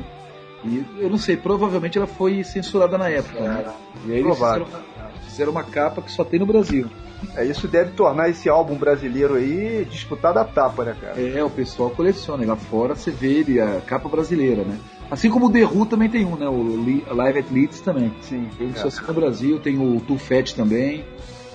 E 0.63 0.83
eu 0.99 1.09
não 1.09 1.17
sei, 1.17 1.37
provavelmente 1.37 1.97
ela 1.97 2.07
foi 2.07 2.43
censurada 2.43 2.97
na 2.97 3.09
época, 3.09 3.39
né? 3.39 3.65
E 4.05 4.11
aí 4.11 4.19
eles 4.19 4.33
fizeram 4.35 4.65
uma, 4.65 5.09
fizeram 5.29 5.51
uma 5.51 5.63
capa 5.63 6.01
que 6.01 6.11
só 6.11 6.23
tem 6.23 6.39
no 6.39 6.45
Brasil. 6.45 6.87
É, 7.35 7.45
isso 7.45 7.67
deve 7.67 7.91
tornar 7.91 8.29
esse 8.29 8.49
álbum 8.49 8.75
brasileiro 8.75 9.35
aí 9.35 9.85
disputado 9.89 10.39
a 10.39 10.45
tapa, 10.45 10.83
né, 10.85 10.95
cara? 10.99 11.19
É, 11.21 11.43
o 11.43 11.49
pessoal 11.49 11.89
coleciona. 11.89 12.43
E 12.43 12.47
lá 12.47 12.55
fora 12.55 12.95
você 12.95 13.11
vê 13.11 13.39
ele, 13.39 13.59
a 13.59 13.81
capa 13.81 14.07
brasileira, 14.09 14.63
né? 14.63 14.77
Assim 15.11 15.29
como 15.29 15.47
o 15.47 15.51
The 15.51 15.65
Who 15.65 15.85
também 15.85 16.09
tem 16.09 16.25
um, 16.25 16.35
né? 16.35 16.47
O 16.47 16.61
Li- 16.83 17.03
Live 17.09 17.39
at 17.39 17.51
Leeds 17.51 17.81
também. 17.81 18.13
Sim. 18.21 18.47
Tem 18.57 18.69
é. 18.75 19.07
No 19.07 19.13
Brasil, 19.13 19.59
tem 19.59 19.77
o 19.77 19.99
Too 20.01 20.17
Fat 20.17 20.53
também. 20.53 21.03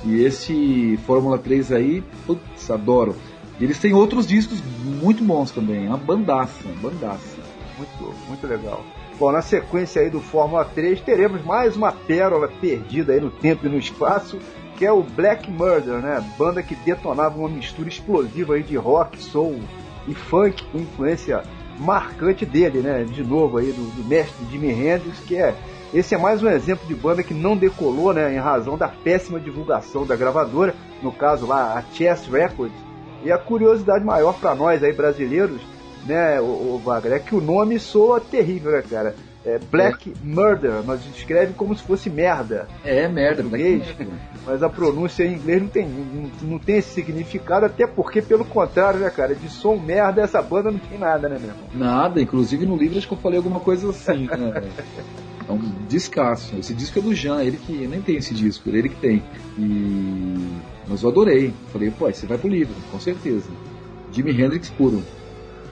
E 0.05 0.22
esse 0.22 0.98
Fórmula 1.06 1.39
3 1.39 1.72
aí, 1.72 2.02
putz, 2.26 2.70
adoro. 2.70 3.16
E 3.59 3.64
eles 3.64 3.78
têm 3.78 3.94
outros 3.94 4.26
discos 4.26 4.60
muito 4.85 5.24
bons 5.24 5.51
também, 5.51 5.86
uma 5.89 5.97
bandaça, 5.97 6.68
bandaça. 6.82 7.39
Muito, 7.78 8.14
muito 8.28 8.47
legal. 8.47 8.85
Bom, 9.19 9.31
na 9.31 9.43
sequência 9.43 10.03
aí 10.03 10.11
do 10.11 10.20
Fórmula 10.20 10.65
3, 10.65 11.01
teremos 11.01 11.45
mais 11.45 11.77
uma 11.77 11.93
pérola 11.93 12.49
perdida 12.61 13.12
aí 13.12 13.20
no 13.20 13.31
tempo 13.31 13.65
e 13.65 13.69
no 13.69 13.78
espaço, 13.78 14.41
que 14.77 14.85
é 14.85 14.91
o 14.91 15.05
Black 15.05 15.49
Murder, 15.49 16.01
né? 16.01 16.24
Banda 16.36 16.65
que 16.65 16.74
detonava 16.74 17.39
uma 17.39 17.49
mistura 17.49 17.89
explosiva 17.89 18.55
aí 18.55 18.65
de 18.65 18.74
rock, 18.77 19.23
soul 19.23 19.61
e 20.09 20.15
funk 20.15 20.65
com 20.65 20.78
influência 20.78 21.45
marcante 21.78 22.45
dele, 22.45 22.81
né? 22.81 23.05
De 23.05 23.23
novo 23.23 23.59
aí, 23.59 23.70
do, 23.70 23.85
do 23.95 24.09
mestre 24.09 24.45
Jimi 24.51 24.70
Hendrix, 24.70 25.20
que 25.20 25.36
é. 25.36 25.55
Esse 25.93 26.16
é 26.16 26.19
mais 26.19 26.43
um 26.43 26.49
exemplo 26.49 26.85
de 26.89 26.95
banda 26.95 27.23
que 27.23 27.32
não 27.32 27.57
decolou, 27.57 28.12
né? 28.12 28.35
Em 28.35 28.39
razão 28.39 28.77
da 28.77 28.89
péssima 28.89 29.39
divulgação 29.39 30.05
da 30.05 30.16
gravadora, 30.16 30.74
no 31.01 31.12
caso 31.12 31.47
lá, 31.47 31.78
a 31.78 31.82
Chess 31.95 32.27
Records. 32.27 32.77
E 33.23 33.31
a 33.31 33.39
curiosidade 33.39 34.05
maior 34.05 34.35
para 34.35 34.57
nós 34.57 34.82
aí 34.82 34.93
brasileiros, 34.93 35.62
né, 36.06 36.40
o, 36.40 36.44
o 36.44 36.82
Wagner, 36.85 37.14
é 37.14 37.18
que 37.18 37.35
o 37.35 37.40
nome 37.40 37.78
soa 37.78 38.20
terrível, 38.20 38.72
né, 38.72 38.82
cara? 38.82 39.14
É 39.44 39.59
Black 39.59 40.14
Murder, 40.22 40.82
mas 40.86 41.05
escreve 41.14 41.52
como 41.52 41.76
se 41.76 41.82
fosse 41.82 42.09
merda. 42.09 42.66
É, 42.82 43.06
merda, 43.06 43.43
em 43.43 43.47
inglês, 43.47 43.94
mas 44.47 44.62
a 44.62 44.70
pronúncia 44.70 45.22
em 45.22 45.35
inglês 45.35 45.60
não 45.60 45.68
tem, 45.68 45.86
não, 45.86 46.31
não 46.52 46.59
tem 46.59 46.78
esse 46.78 46.94
significado, 46.94 47.66
até 47.66 47.86
porque, 47.86 48.22
pelo 48.22 48.44
contrário, 48.47 49.01
né, 49.01 49.10
cara, 49.10 49.35
de 49.35 49.51
som 49.51 49.76
merda, 49.76 50.22
essa 50.22 50.40
banda 50.40 50.70
não 50.70 50.78
tem 50.78 50.98
nada, 50.98 51.28
né, 51.28 51.36
meu 51.39 51.51
irmão? 51.51 51.68
Nada, 51.74 52.22
inclusive 52.22 52.64
no 52.64 52.74
livro 52.74 52.97
acho 52.97 53.06
que 53.06 53.12
eu 53.12 53.18
falei 53.18 53.36
alguma 53.36 53.60
coisa 53.60 53.90
assim, 53.90 54.26
né? 54.26 54.62
É 55.47 55.52
um 55.52 55.59
descasso. 55.86 56.56
Esse 56.56 56.72
disco 56.72 56.98
é 56.98 57.02
do 57.02 57.14
Jean, 57.14 57.43
ele 57.43 57.59
que 57.59 57.86
nem 57.86 58.01
tem 58.01 58.16
esse 58.16 58.32
disco, 58.32 58.70
ele 58.70 58.89
que 58.89 58.97
tem. 58.97 59.22
E 59.59 60.62
mas 60.86 61.02
eu 61.02 61.09
adorei. 61.09 61.52
Falei, 61.72 61.90
pô, 61.90 62.10
você 62.10 62.26
vai 62.26 62.39
pro 62.39 62.48
livro, 62.48 62.74
com 62.90 62.98
certeza. 62.98 63.51
Jimi 64.12 64.31
Hendrix 64.31 64.70
puro. 64.70 65.02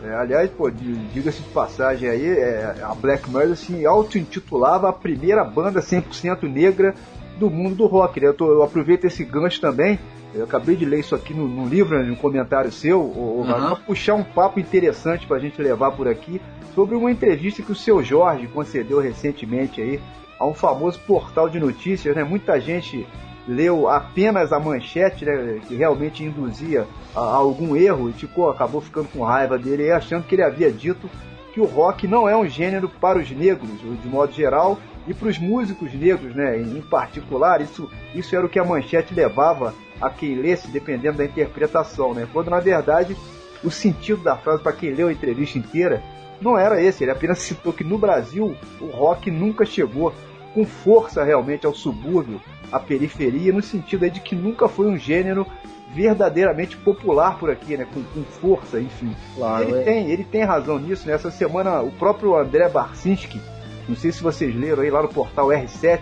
É, 0.05 0.15
aliás, 0.15 0.51
pô, 0.51 0.69
di- 0.71 0.95
diga-se 1.13 1.43
de 1.43 1.49
passagem 1.51 2.09
aí, 2.09 2.27
é, 2.27 2.77
a 2.83 2.95
Black 2.95 3.31
Murder 3.31 3.57
se 3.57 3.87
auto-intitulava 3.87 4.89
a 4.89 4.93
primeira 4.93 5.45
banda 5.45 5.81
100% 5.81 6.43
negra 6.51 6.95
do 7.39 7.49
mundo 7.49 7.77
do 7.77 7.87
rock. 7.87 8.21
Né? 8.21 8.27
Eu, 8.29 8.35
tô- 8.35 8.51
eu 8.53 8.63
aproveito 8.63 9.05
esse 9.05 9.25
gancho 9.25 9.61
também. 9.61 9.99
Eu 10.35 10.45
acabei 10.45 10.75
de 10.75 10.85
ler 10.87 11.01
isso 11.01 11.15
aqui 11.15 11.35
no, 11.35 11.47
no 11.47 11.69
livro, 11.69 11.97
né, 11.99 12.05
no 12.05 12.17
comentário 12.17 12.73
seu, 12.73 13.01
o, 13.01 13.43
para 13.47 13.77
puxar 13.77 14.15
um 14.15 14.25
papo 14.25 14.59
interessante 14.59 15.27
pra 15.27 15.39
gente 15.39 15.61
levar 15.61 15.91
por 15.93 16.09
aqui 16.09 16.41
sobre 16.75 16.97
uma 16.97 17.11
entrevista 17.11 17.63
que 17.63 17.71
o 17.71 17.75
seu 17.77 18.03
Jorge 18.03 18.47
concedeu 18.49 18.99
recentemente 18.99 19.81
aí 19.83 20.01
a 20.41 20.47
um 20.47 20.55
famoso 20.55 20.99
portal 21.01 21.51
de 21.51 21.61
notícias, 21.61 22.17
né? 22.17 22.25
Muita 22.25 22.59
gente 22.59 23.07
leu 23.47 23.89
apenas 23.89 24.53
a 24.53 24.61
manchete, 24.61 25.25
né, 25.25 25.61
que 25.67 25.75
realmente 25.75 26.25
induzia 26.25 26.87
a, 27.15 27.21
a 27.21 27.37
algum 27.37 27.77
erro 27.77 28.09
e 28.09 28.13
ficou, 28.13 28.49
acabou 28.49 28.81
ficando 28.81 29.09
com 29.09 29.25
raiva 29.25 29.59
dele 29.59 29.91
achando 29.91 30.25
que 30.25 30.35
ele 30.35 30.45
havia 30.45 30.71
dito 30.71 31.09
que 31.53 31.61
o 31.61 31.65
rock 31.65 32.09
não 32.09 32.29
é 32.29 32.37
um 32.37 32.49
gênero 32.49 32.89
para 32.89 33.19
os 33.19 33.31
negros, 33.31 33.71
de 33.81 34.09
modo 34.09 34.33
geral, 34.33 34.79
e 35.07 35.13
para 35.13 35.29
os 35.29 35.39
músicos 35.39 35.93
negros, 35.93 36.35
né, 36.35 36.59
em 36.59 36.81
particular, 36.81 37.61
isso, 37.61 37.91
isso 38.15 38.35
era 38.35 38.47
o 38.47 38.49
que 38.49 38.59
a 38.59 38.65
manchete 38.65 39.13
levava 39.13 39.75
a 40.01 40.09
quem 40.09 40.37
lesse, 40.37 40.69
dependendo 40.69 41.19
da 41.19 41.25
interpretação, 41.25 42.15
né, 42.15 42.27
quando 42.33 42.51
na 42.51 42.61
verdade 42.61 43.17
o 43.63 43.71
sentido 43.71 44.23
da 44.23 44.37
frase 44.37 44.63
para 44.63 44.73
quem 44.73 44.93
leu 44.93 45.09
a 45.09 45.13
entrevista 45.13 45.59
inteira 45.59 46.03
não 46.41 46.59
era 46.59 46.83
esse, 46.83 47.05
ele 47.05 47.13
apenas 47.13 47.39
citou 47.39 47.73
que 47.73 47.85
no 47.85 47.97
Brasil 47.97 48.57
o 48.81 48.87
rock 48.87 49.31
nunca 49.31 49.65
chegou 49.65 50.13
com 50.55 50.65
força 50.65 51.25
realmente 51.25 51.67
ao 51.67 51.75
subúrbio, 51.75 52.41
à 52.71 52.79
periferia, 52.79 53.53
no 53.53 53.63
sentido 53.63 54.09
de 54.11 54.21
que 54.21 54.35
nunca 54.35 54.69
foi 54.69 54.87
um 54.87 54.97
gênero 54.99 55.47
verdadeiramente 55.95 56.77
popular 56.77 57.39
por 57.39 57.51
aqui, 57.51 57.77
né? 57.77 57.87
Com, 57.93 58.03
com 58.03 58.23
força, 58.25 58.81
enfim. 58.81 59.15
Claro, 59.37 59.65
ele, 59.65 59.79
é. 59.79 59.83
tem, 59.83 60.11
ele 60.11 60.25
tem 60.25 60.43
razão 60.43 60.79
nisso, 60.79 61.07
né? 61.07 61.15
Essa 61.15 61.31
semana 61.31 61.81
o 61.83 61.91
próprio 61.91 62.37
André 62.37 62.69
Barcinski, 62.69 63.41
não 63.89 63.97
sei 63.97 64.11
se 64.11 64.23
vocês 64.23 64.55
leram 64.55 64.83
aí 64.83 64.91
lá 64.91 65.03
no 65.03 65.09
portal 65.09 65.49
R7, 65.49 66.01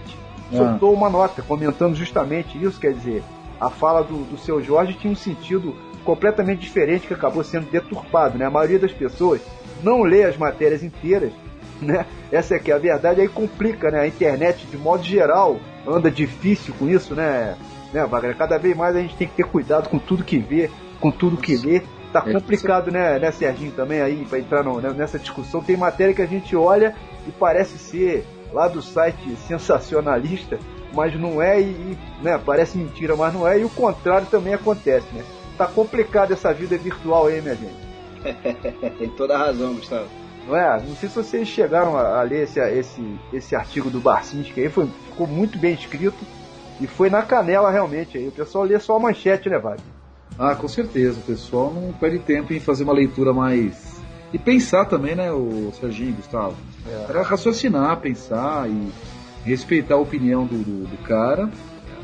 Ah. 0.52 0.56
soltou 0.56 0.94
uma 0.94 1.10
nota 1.10 1.42
comentando 1.42 1.94
justamente 1.96 2.62
isso, 2.62 2.78
quer 2.78 2.92
dizer, 2.92 3.22
a 3.60 3.68
fala 3.68 4.02
do, 4.02 4.24
do 4.24 4.38
seu 4.38 4.62
Jorge 4.62 4.94
tinha 4.94 5.12
um 5.12 5.16
sentido 5.16 5.74
completamente 6.04 6.60
diferente 6.60 7.06
que 7.06 7.14
acabou 7.14 7.44
sendo 7.44 7.70
deturpado, 7.70 8.38
né? 8.38 8.46
A 8.46 8.50
maioria 8.50 8.78
das 8.78 8.92
pessoas 8.92 9.40
não 9.82 10.02
lê 10.02 10.24
as 10.24 10.36
matérias 10.36 10.82
inteiras, 10.82 11.32
né? 11.84 12.06
Essa 12.30 12.54
é 12.54 12.58
que 12.58 12.70
é 12.70 12.74
a 12.74 12.78
verdade, 12.78 13.20
aí 13.20 13.28
complica, 13.28 13.90
né? 13.90 14.00
A 14.00 14.06
internet, 14.06 14.66
de 14.66 14.76
modo 14.76 15.02
geral, 15.02 15.58
anda 15.86 16.10
difícil 16.10 16.74
com 16.78 16.88
isso, 16.88 17.14
né? 17.14 17.56
Né, 17.92 18.06
Wagner? 18.06 18.36
Cada 18.36 18.56
vez 18.58 18.76
mais 18.76 18.94
a 18.94 19.00
gente 19.00 19.16
tem 19.16 19.26
que 19.26 19.34
ter 19.34 19.44
cuidado 19.46 19.88
com 19.88 19.98
tudo 19.98 20.22
que 20.22 20.38
vê, 20.38 20.70
com 21.00 21.10
tudo 21.10 21.36
que 21.36 21.56
lê. 21.56 21.82
Tá 22.12 22.22
É, 22.26 22.32
complicado, 22.32 22.90
né, 22.90 23.18
né, 23.18 23.30
Serginho, 23.32 23.72
também 23.72 24.00
aí, 24.00 24.24
pra 24.28 24.38
entrar 24.38 24.62
no- 24.64 24.80
né, 24.80 24.92
nessa 24.96 25.18
discussão. 25.18 25.62
Tem 25.62 25.76
matéria 25.76 26.14
que 26.14 26.22
a 26.22 26.26
gente 26.26 26.54
olha 26.56 26.94
e 27.26 27.30
parece 27.32 27.78
ser 27.78 28.24
lá 28.52 28.66
do 28.68 28.82
site 28.82 29.36
sensacionalista, 29.46 30.58
mas 30.92 31.14
não 31.18 31.40
é, 31.40 31.60
e, 31.60 31.64
e, 31.64 31.98
né, 32.22 32.38
parece 32.44 32.76
mentira, 32.78 33.14
mas 33.16 33.32
não 33.32 33.46
é, 33.46 33.58
e 33.60 33.64
o 33.64 33.70
contrário 33.70 34.26
também 34.28 34.54
acontece, 34.54 35.06
né? 35.12 35.24
Tá 35.56 35.66
complicado 35.66 36.32
essa 36.32 36.52
vida 36.52 36.76
virtual 36.76 37.26
aí, 37.28 37.40
minha 37.40 37.54
gente. 37.54 37.90
Tem 38.98 39.08
toda 39.10 39.34
a 39.34 39.38
razão, 39.38 39.74
Gustavo. 39.74 40.08
Não 40.50 40.56
é? 40.56 40.80
Não 40.80 40.96
sei 40.96 41.08
se 41.08 41.14
vocês 41.14 41.46
chegaram 41.46 41.96
a, 41.96 42.18
a 42.18 42.22
ler 42.22 42.42
esse, 42.42 42.58
esse, 42.58 43.18
esse 43.32 43.54
artigo 43.54 43.88
do 43.88 44.00
Barcinski 44.00 44.60
aí, 44.60 44.68
foi, 44.68 44.88
ficou 45.08 45.26
muito 45.26 45.56
bem 45.56 45.74
escrito 45.74 46.18
e 46.80 46.88
foi 46.88 47.08
na 47.08 47.22
canela 47.22 47.70
realmente 47.70 48.18
aí. 48.18 48.26
O 48.26 48.32
pessoal 48.32 48.64
lê 48.64 48.78
só 48.80 48.96
a 48.96 49.00
manchete, 49.00 49.48
né, 49.48 49.58
Wagner? 49.58 49.86
Ah, 50.36 50.56
com 50.56 50.66
certeza. 50.66 51.20
O 51.20 51.22
pessoal 51.22 51.72
não 51.72 51.92
perde 51.92 52.18
tempo 52.18 52.52
em 52.52 52.58
fazer 52.58 52.82
uma 52.82 52.92
leitura 52.92 53.32
mais. 53.32 54.00
E 54.32 54.38
pensar 54.38 54.86
também, 54.86 55.14
né, 55.14 55.30
o 55.30 55.70
Serginho, 55.78 56.14
Gustavo? 56.14 56.56
É. 56.88 57.10
Era 57.10 57.22
raciocinar, 57.22 58.00
pensar 58.00 58.68
e 58.68 58.90
respeitar 59.44 59.94
a 59.94 59.98
opinião 59.98 60.46
do, 60.46 60.58
do, 60.58 60.86
do 60.88 60.96
cara, 61.04 61.48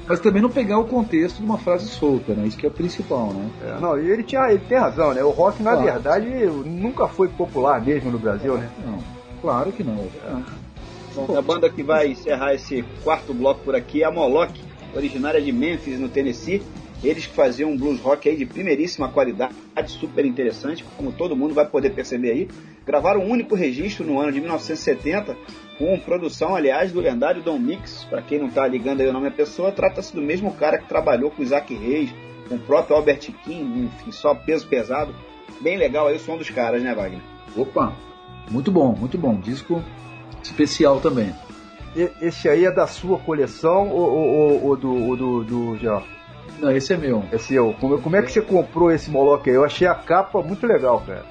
mas 0.09 0.21
também 0.21 0.41
não 0.41 0.51
pegar 0.51 0.79
o 0.79 0.85
contexto 0.85 1.39
de 1.39 1.45
uma 1.45 1.59
frase 1.59 1.89
solta, 1.89 2.33
né? 2.35 2.47
Isso 2.47 2.57
que 2.57 2.65
é 2.67 2.69
o 2.69 2.73
principal, 2.73 3.33
né? 3.33 3.51
É, 3.63 3.81
não, 3.81 3.99
e 3.99 4.11
ele, 4.11 4.23
tinha, 4.23 4.49
ele 4.51 4.63
tem 4.69 4.79
razão, 4.79 5.13
né? 5.13 5.23
O 5.25 5.31
rock, 5.31 5.63
na 5.63 5.73
Claro. 5.73 5.85
verdade, 5.87 6.29
nunca 6.65 7.09
foi 7.09 7.29
popular 7.29 7.85
mesmo 7.85 8.11
no 8.11 8.19
Brasil, 8.19 8.57
né? 8.57 8.69
Não, 8.85 8.99
claro 9.41 9.73
que 9.73 9.83
não. 9.83 9.97
Bom, 11.15 11.37
a 11.37 11.43
banda 11.43 11.69
que 11.71 11.83
vai 11.83 12.09
encerrar 12.09 12.55
esse 12.55 12.85
quarto 13.03 13.33
bloco 13.33 13.61
por 13.65 13.75
aqui 13.75 14.03
é 14.03 14.07
a 14.07 14.11
Moloch, 14.11 14.53
originária 14.95 15.41
de 15.41 15.51
Memphis, 15.51 15.99
no 15.99 16.09
Tennessee. 16.09 16.63
Eles 17.03 17.27
que 17.27 17.35
faziam 17.35 17.71
um 17.71 17.77
blues 17.77 18.01
rock 18.01 18.29
aí 18.29 18.37
de 18.37 18.47
primeiríssima 18.47 19.09
qualidade, 19.09 19.55
super 19.87 20.25
interessante, 20.25 20.85
como 20.97 21.13
todo 21.13 21.37
mundo 21.37 21.55
vai 21.55 21.67
poder 21.67 21.91
perceber 21.91 22.31
aí. 22.31 22.49
Gravaram 22.87 23.21
um 23.21 23.31
único 23.31 23.55
registro 23.55 24.05
no 24.05 24.19
ano 24.21 24.33
de 24.33 24.41
1970, 24.41 25.37
com 25.79 25.99
produção, 25.99 26.55
aliás, 26.55 26.93
do 26.93 27.01
lendário 27.01 27.43
Don 27.43 27.59
Mix. 27.59 28.05
Para 28.09 28.23
quem 28.23 28.39
não 28.39 28.49
tá 28.51 28.67
ligando 28.67 29.01
aí 29.01 29.09
o 29.09 29.13
nome 29.13 29.29
da 29.31 29.35
pessoa, 29.37 29.71
trata-se 29.73 30.15
do 30.15 30.23
mesmo 30.23 30.53
cara 30.55 30.79
que 30.79 30.89
trabalhou 30.89 31.31
com 31.31 31.43
o 31.43 31.45
Isaac 31.45 31.75
Reis, 31.75 32.11
com 32.49 32.55
o 32.57 32.59
próprio 32.61 32.97
Albert 32.97 33.21
King, 33.45 33.85
enfim, 33.87 34.13
só 34.13 34.35
peso 34.35 34.67
pesado. 34.67 35.15
Bem 35.61 35.77
legal 35.77 36.07
aí 36.09 36.17
o 36.17 36.21
som 36.21 36.37
dos 36.37 36.51
caras, 36.51 36.83
né, 36.83 36.95
Wagner? 36.95 37.21
Opa, 37.57 37.93
muito 38.51 38.71
bom, 38.71 38.95
muito 38.95 39.17
bom. 39.19 39.39
Disco 39.41 39.83
especial 40.43 41.01
também. 41.01 41.35
E- 41.95 42.11
esse 42.21 42.49
aí 42.49 42.65
é 42.67 42.71
da 42.71 42.87
sua 42.87 43.19
coleção 43.19 43.89
ou, 43.89 44.11
ou, 44.13 44.29
ou- 44.29 44.65
ou 44.67 44.77
do, 44.77 44.95
ou 45.09 45.17
do, 45.17 45.45
do 45.45 45.77
Jean? 45.79 46.03
Não, 46.61 46.71
esse 46.71 46.93
é 46.93 46.97
meu. 46.97 47.25
É 47.33 47.39
seu. 47.39 47.75
Como, 47.81 48.01
como 48.01 48.17
é 48.17 48.23
que 48.23 48.31
você 48.33 48.41
comprou 48.41 48.91
esse 48.91 49.11
Moloch 49.11 49.49
aí? 49.49 49.57
Eu 49.57 49.65
achei 49.65 49.87
a 49.87 49.95
capa 49.95 50.41
muito 50.43 50.67
legal, 50.67 51.03
cara. 51.07 51.25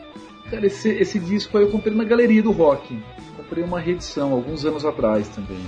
Cara, 0.51 0.65
esse, 0.67 0.89
esse 0.89 1.17
disco 1.19 1.57
aí 1.57 1.63
eu 1.63 1.71
comprei 1.71 1.95
na 1.95 2.03
Galeria 2.03 2.43
do 2.43 2.51
Rock. 2.51 2.99
Comprei 3.47 3.63
uma 3.63 3.79
reedição 3.79 4.31
alguns 4.33 4.65
anos 4.65 4.83
atrás 4.85 5.27
também. 5.29 5.59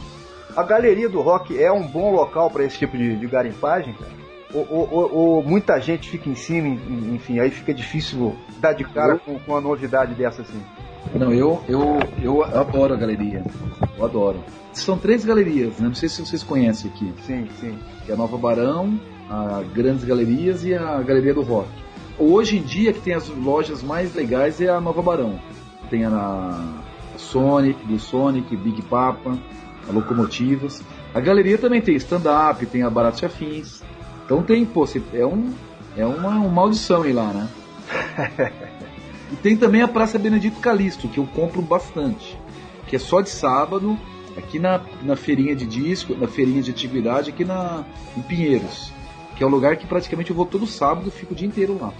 A 0.55 0.63
galeria 0.63 1.07
do 1.07 1.21
rock 1.21 1.61
é 1.61 1.71
um 1.71 1.85
bom 1.85 2.11
local 2.11 2.49
para 2.49 2.63
esse 2.65 2.77
tipo 2.79 2.97
de, 2.97 3.15
de 3.15 3.27
garimpagem, 3.27 3.93
cara? 3.93 4.11
Ou, 4.53 4.65
ou- 4.69 5.13
ou- 5.13 5.43
muita 5.43 5.79
gente 5.79 6.09
fica 6.09 6.29
em 6.29 6.33
cima, 6.35 6.67
en- 6.69 7.13
enfim, 7.15 7.39
aí 7.39 7.51
fica 7.51 7.73
difícil 7.73 8.35
dar 8.59 8.73
de 8.73 8.83
cara 8.85 9.19
com, 9.19 9.37
com 9.37 9.51
uma 9.51 9.61
novidade 9.61 10.15
dessa 10.15 10.41
assim. 10.41 10.59
Não, 11.13 11.31
eu, 11.33 11.61
eu, 11.69 11.99
eu 12.21 12.43
adoro 12.43 12.93
a 12.93 12.97
galeria. 12.97 13.43
Eu 13.97 14.03
adoro. 14.05 14.39
São 14.73 14.97
três 14.97 15.23
galerias, 15.23 15.77
né? 15.77 15.87
Não 15.87 15.93
sei 15.95 16.09
se 16.09 16.25
vocês 16.25 16.41
conhecem 16.43 16.89
aqui. 16.89 17.13
Sim, 17.23 17.47
sim. 17.59 17.77
Que 18.05 18.11
é 18.11 18.13
a 18.13 18.17
Nova 18.17 18.37
Barão, 18.37 18.99
a 19.29 19.61
Grandes 19.73 20.03
Galerias 20.03 20.63
e 20.65 20.73
a 20.73 20.99
Galeria 21.01 21.33
do 21.33 21.43
Rock. 21.43 21.69
Hoje 22.17 22.57
em 22.57 22.61
dia, 22.63 22.91
que 22.93 23.01
tem 23.01 23.13
as 23.13 23.27
lojas 23.29 23.83
mais 23.83 24.15
legais 24.15 24.59
é 24.59 24.69
a 24.69 24.81
Nova 24.81 25.01
Barão. 25.01 25.39
Tem 25.89 26.03
a 26.05 26.63
Sonic, 27.17 27.85
do 27.85 27.99
Sonic, 27.99 28.55
Big 28.55 28.81
Papa, 28.83 29.37
a 29.87 29.91
Locomotivas. 29.91 30.83
A 31.13 31.19
galeria 31.19 31.57
também 31.57 31.81
tem 31.81 31.95
stand-up, 31.95 32.65
tem 32.65 32.83
a 32.83 32.89
Baratos 32.89 33.23
Afins. 33.23 33.81
Então 34.25 34.43
tem, 34.43 34.65
pô, 34.65 34.87
é, 35.13 35.25
um, 35.25 35.53
é 35.95 36.05
uma, 36.05 36.29
uma 36.29 36.49
maldição 36.49 37.05
ir 37.05 37.13
lá, 37.13 37.33
né? 37.33 37.49
E 39.31 39.35
tem 39.35 39.57
também 39.57 39.81
a 39.81 39.87
Praça 39.87 40.17
Benedito 40.17 40.59
Calixto, 40.59 41.07
que 41.07 41.17
eu 41.17 41.27
compro 41.35 41.61
bastante. 41.61 42.37
Que 42.87 42.95
é 42.95 42.99
só 42.99 43.19
de 43.21 43.29
sábado, 43.29 43.97
aqui 44.37 44.59
na, 44.59 44.81
na 45.03 45.15
feirinha 45.15 45.55
de 45.55 45.65
disco, 45.65 46.15
na 46.15 46.27
feirinha 46.27 46.61
de 46.61 46.71
antiguidade, 46.71 47.31
aqui 47.31 47.43
na, 47.43 47.83
em 48.15 48.21
Pinheiros. 48.21 48.93
Que 49.35 49.43
é 49.43 49.47
um 49.47 49.49
lugar 49.49 49.75
que 49.75 49.85
praticamente 49.85 50.29
eu 50.29 50.35
vou 50.35 50.45
todo 50.45 50.65
sábado 50.65 51.09
e 51.09 51.11
fico 51.11 51.33
o 51.33 51.35
dia 51.35 51.47
inteiro 51.47 51.77
lá. 51.79 51.93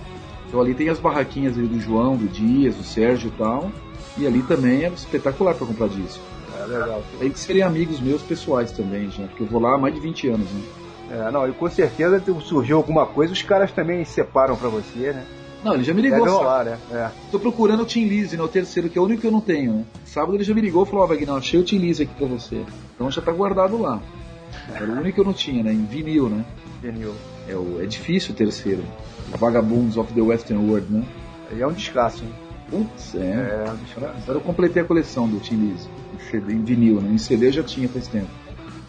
Então 0.48 0.62
ali 0.62 0.74
tem 0.74 0.88
as 0.88 1.00
barraquinhas 1.00 1.58
ali 1.58 1.68
do 1.68 1.80
João, 1.80 2.16
do 2.16 2.28
Dias, 2.28 2.76
do 2.76 2.84
Sérgio 2.84 3.28
e 3.28 3.38
tal. 3.38 3.72
E 4.18 4.26
ali 4.26 4.42
também 4.44 4.84
é 4.84 4.90
espetacular 4.90 5.56
para 5.56 5.68
comprar 5.68 5.88
disco. 5.90 6.24
É 6.60 6.66
legal. 6.66 7.04
Além 7.20 7.30
de 7.32 7.40
serem 7.40 7.62
amigos 7.62 8.00
meus 8.00 8.22
pessoais 8.22 8.72
também, 8.72 9.10
já, 9.12 9.28
porque 9.28 9.44
eu 9.44 9.48
vou 9.48 9.62
lá 9.62 9.76
há 9.76 9.78
mais 9.78 9.94
de 9.94 10.00
20 10.00 10.30
anos, 10.30 10.50
né? 10.52 10.62
É, 11.10 11.32
não, 11.32 11.48
e 11.48 11.54
com 11.54 11.70
certeza 11.70 12.22
surgiu 12.42 12.78
alguma 12.78 13.06
coisa, 13.06 13.32
os 13.32 13.42
caras 13.42 13.72
também 13.72 14.04
separam 14.04 14.56
pra 14.56 14.68
você, 14.68 15.14
né? 15.14 15.26
Não, 15.64 15.74
ele 15.74 15.84
já 15.84 15.94
me 15.94 16.02
ligou. 16.02 16.20
Deve 16.20 16.32
rolar, 16.32 16.66
né? 16.66 16.78
É. 16.92 17.10
Tô 17.32 17.40
procurando 17.40 17.84
o 17.84 17.86
Tim 17.86 18.06
Lise, 18.06 18.38
né? 18.38 18.44
O 18.44 18.48
terceiro, 18.48 18.90
que 18.90 18.98
é 18.98 19.02
o 19.02 19.06
único 19.06 19.22
que 19.22 19.28
eu 19.28 19.32
não 19.32 19.42
tenho, 19.42 19.74
né? 19.74 19.86
Sábado 20.06 20.36
ele 20.36 20.44
já 20.44 20.54
me 20.54 20.62
ligou 20.62 20.84
e 20.84 20.86
falou, 20.86 21.04
ó, 21.04 21.08
Wagner, 21.08 21.32
achei 21.32 21.60
o 21.60 21.64
Tim 21.64 21.78
Lise 21.78 22.04
aqui 22.04 22.14
pra 22.16 22.28
você. 22.28 22.64
Então 22.96 23.10
já 23.10 23.22
tá 23.22 23.32
guardado 23.32 23.80
lá. 23.80 24.02
Era 24.74 24.86
o 24.86 24.92
único 24.94 25.16
que 25.16 25.20
eu 25.20 25.26
não 25.26 25.34
tinha, 25.34 25.64
né? 25.64 25.72
Em 25.72 25.86
vinil, 25.86 26.30
né? 26.30 26.46
Vinil. 26.82 27.14
É, 27.48 27.56
o, 27.56 27.82
é 27.82 27.86
difícil 27.86 28.34
o 28.34 28.36
terceiro. 28.36 28.84
Vagabonds 29.38 29.98
of 29.98 30.14
the 30.14 30.22
Western 30.22 30.70
World, 30.70 30.92
né? 30.92 31.04
Aí 31.52 31.62
é 31.62 31.68
um 31.68 31.74
descasso, 31.74 32.24
hein? 32.24 32.32
Putz, 32.70 33.16
é. 33.16 33.20
É. 33.20 33.66
Agora 33.98 34.38
eu 34.38 34.42
completei 34.42 34.82
a 34.84 34.86
coleção 34.86 35.28
do 35.28 35.40
Tim 35.40 35.56
Lise. 35.56 35.90
Em, 36.34 36.64
vinil, 36.64 37.02
né? 37.02 37.14
Em 37.14 37.18
CD 37.18 37.48
eu 37.48 37.52
já 37.52 37.64
tinha 37.64 37.88
faz 37.88 38.08
tempo. 38.08 38.28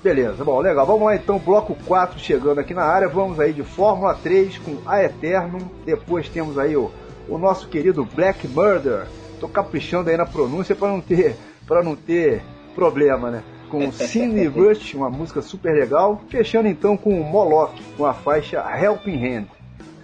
Beleza, 0.02 0.44
bom, 0.44 0.60
legal. 0.60 0.86
Vamos 0.86 1.04
lá 1.04 1.16
então, 1.16 1.38
bloco 1.38 1.76
4 1.86 2.18
chegando 2.18 2.58
aqui 2.58 2.74
na 2.74 2.82
área. 2.82 3.08
Vamos 3.08 3.38
aí 3.38 3.52
de 3.52 3.62
Fórmula 3.62 4.14
3 4.14 4.58
com 4.58 4.76
A 4.86 5.02
Eternum. 5.02 5.60
Depois 5.84 6.28
temos 6.28 6.58
aí 6.58 6.76
o, 6.76 6.90
o 7.28 7.38
nosso 7.38 7.68
querido 7.68 8.04
Black 8.04 8.46
Murder. 8.48 9.06
Tô 9.40 9.48
caprichando 9.48 10.10
aí 10.10 10.16
na 10.16 10.26
pronúncia 10.26 10.74
para 10.74 10.88
não 10.88 11.00
ter 11.00 11.36
para 11.66 11.82
não 11.82 11.94
ter 11.94 12.42
problema, 12.74 13.30
né? 13.30 13.42
Com 13.70 13.90
Cindy 13.92 14.46
Rush, 14.46 14.94
uma 14.94 15.10
música 15.10 15.42
super 15.42 15.74
legal. 15.74 16.20
Fechando 16.28 16.68
então 16.68 16.96
com 16.96 17.20
o 17.20 17.24
Moloch, 17.24 17.80
com 17.96 18.06
a 18.06 18.14
faixa 18.14 18.64
Helping 18.80 19.24
Hand. 19.24 19.46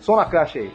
Só 0.01 0.17
na 0.17 0.27
caixa 0.27 0.59
aí. 0.59 0.71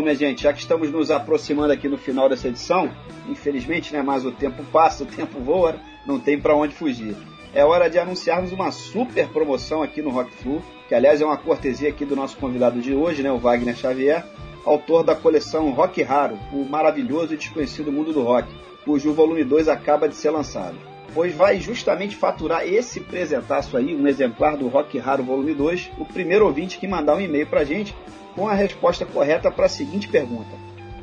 Bom, 0.00 0.04
minha 0.04 0.16
gente, 0.16 0.44
já 0.44 0.52
que 0.54 0.60
estamos 0.60 0.90
nos 0.90 1.10
aproximando 1.10 1.74
aqui 1.74 1.86
no 1.86 1.98
final 1.98 2.26
dessa 2.26 2.48
edição, 2.48 2.90
infelizmente, 3.28 3.92
né, 3.92 4.00
mas 4.00 4.24
o 4.24 4.32
tempo 4.32 4.64
passa, 4.72 5.04
o 5.04 5.06
tempo 5.06 5.38
voa, 5.40 5.76
não 6.06 6.18
tem 6.18 6.40
para 6.40 6.56
onde 6.56 6.74
fugir. 6.74 7.14
É 7.52 7.62
hora 7.66 7.86
de 7.86 7.98
anunciarmos 7.98 8.50
uma 8.50 8.70
super 8.70 9.28
promoção 9.28 9.82
aqui 9.82 10.00
no 10.00 10.08
Rock 10.08 10.32
Flu, 10.36 10.62
que 10.88 10.94
aliás 10.94 11.20
é 11.20 11.26
uma 11.26 11.36
cortesia 11.36 11.90
aqui 11.90 12.06
do 12.06 12.16
nosso 12.16 12.38
convidado 12.38 12.80
de 12.80 12.94
hoje, 12.94 13.22
né, 13.22 13.30
o 13.30 13.36
Wagner 13.36 13.76
Xavier, 13.76 14.24
autor 14.64 15.04
da 15.04 15.14
coleção 15.14 15.70
Rock 15.70 16.02
Raro, 16.02 16.38
o 16.50 16.64
maravilhoso 16.64 17.34
e 17.34 17.36
desconhecido 17.36 17.92
mundo 17.92 18.10
do 18.10 18.22
rock, 18.22 18.48
cujo 18.86 19.12
volume 19.12 19.44
2 19.44 19.68
acaba 19.68 20.08
de 20.08 20.14
ser 20.14 20.30
lançado. 20.30 20.89
Pois 21.12 21.34
vai 21.34 21.60
justamente 21.60 22.16
faturar 22.16 22.64
esse 22.64 23.00
presentaço 23.00 23.76
aí, 23.76 23.94
um 23.96 24.06
exemplar 24.06 24.56
do 24.56 24.68
Rock 24.68 24.96
Raro 24.98 25.24
volume 25.24 25.54
2, 25.54 25.90
o 25.98 26.04
primeiro 26.04 26.46
ouvinte 26.46 26.78
que 26.78 26.86
mandar 26.86 27.16
um 27.16 27.20
e-mail 27.20 27.46
pra 27.46 27.64
gente 27.64 27.94
com 28.34 28.48
a 28.48 28.54
resposta 28.54 29.04
correta 29.04 29.50
para 29.50 29.66
a 29.66 29.68
seguinte 29.68 30.06
pergunta: 30.06 30.50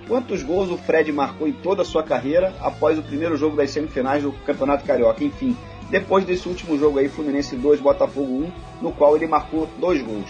Quantos 0.08 0.42
gols 0.44 0.72
o 0.72 0.78
Fred 0.78 1.12
marcou 1.12 1.48
em 1.48 1.52
toda 1.52 1.82
a 1.82 1.86
sua 1.86 2.04
carreira 2.04 2.54
após 2.62 2.98
o 2.98 3.04
primeiro 3.04 3.36
jogo 3.36 3.58
das 3.58 3.70
semifinais 3.72 4.24
do 4.24 4.32
Campeonato 4.32 4.86
Carioca? 4.86 5.24
Enfim, 5.24 5.58
depois 5.90 6.24
desse 6.24 6.48
último 6.48 6.78
jogo 6.78 7.00
aí, 7.00 7.10
Fluminense 7.10 7.56
2, 7.58 7.82
Botafogo 7.82 8.46
1, 8.46 8.52
no 8.82 8.94
qual 8.94 9.16
ele 9.16 9.28
marcou 9.28 9.68
dois 9.78 10.02
gols. 10.02 10.30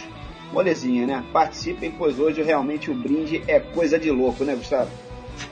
Molezinha, 0.51 1.05
né? 1.05 1.23
Participem, 1.31 1.91
pois 1.91 2.17
hoje 2.17 2.41
realmente 2.41 2.89
o 2.89 2.95
brinde 2.95 3.43
é 3.47 3.59
coisa 3.59 3.99
de 3.99 4.09
louco, 4.09 4.43
né, 4.43 4.55
Gustavo? 4.55 4.89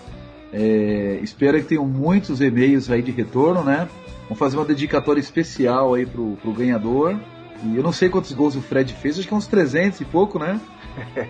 É, 0.50 1.18
espero 1.22 1.58
que 1.58 1.68
tenham 1.68 1.84
muitos 1.86 2.40
e-mails 2.40 2.90
aí 2.90 3.02
de 3.02 3.10
retorno, 3.10 3.62
né? 3.62 3.86
Vamos 4.22 4.38
fazer 4.38 4.56
uma 4.56 4.64
dedicatória 4.64 5.20
especial 5.20 5.92
aí 5.92 6.06
pro, 6.06 6.38
pro 6.40 6.52
ganhador. 6.52 7.18
E 7.62 7.76
eu 7.76 7.82
não 7.82 7.92
sei 7.92 8.08
quantos 8.08 8.32
gols 8.32 8.56
o 8.56 8.62
Fred 8.62 8.94
fez, 8.94 9.18
acho 9.18 9.28
que 9.28 9.34
uns 9.34 9.46
300 9.46 10.00
e 10.00 10.04
pouco, 10.06 10.38
né? 10.38 10.58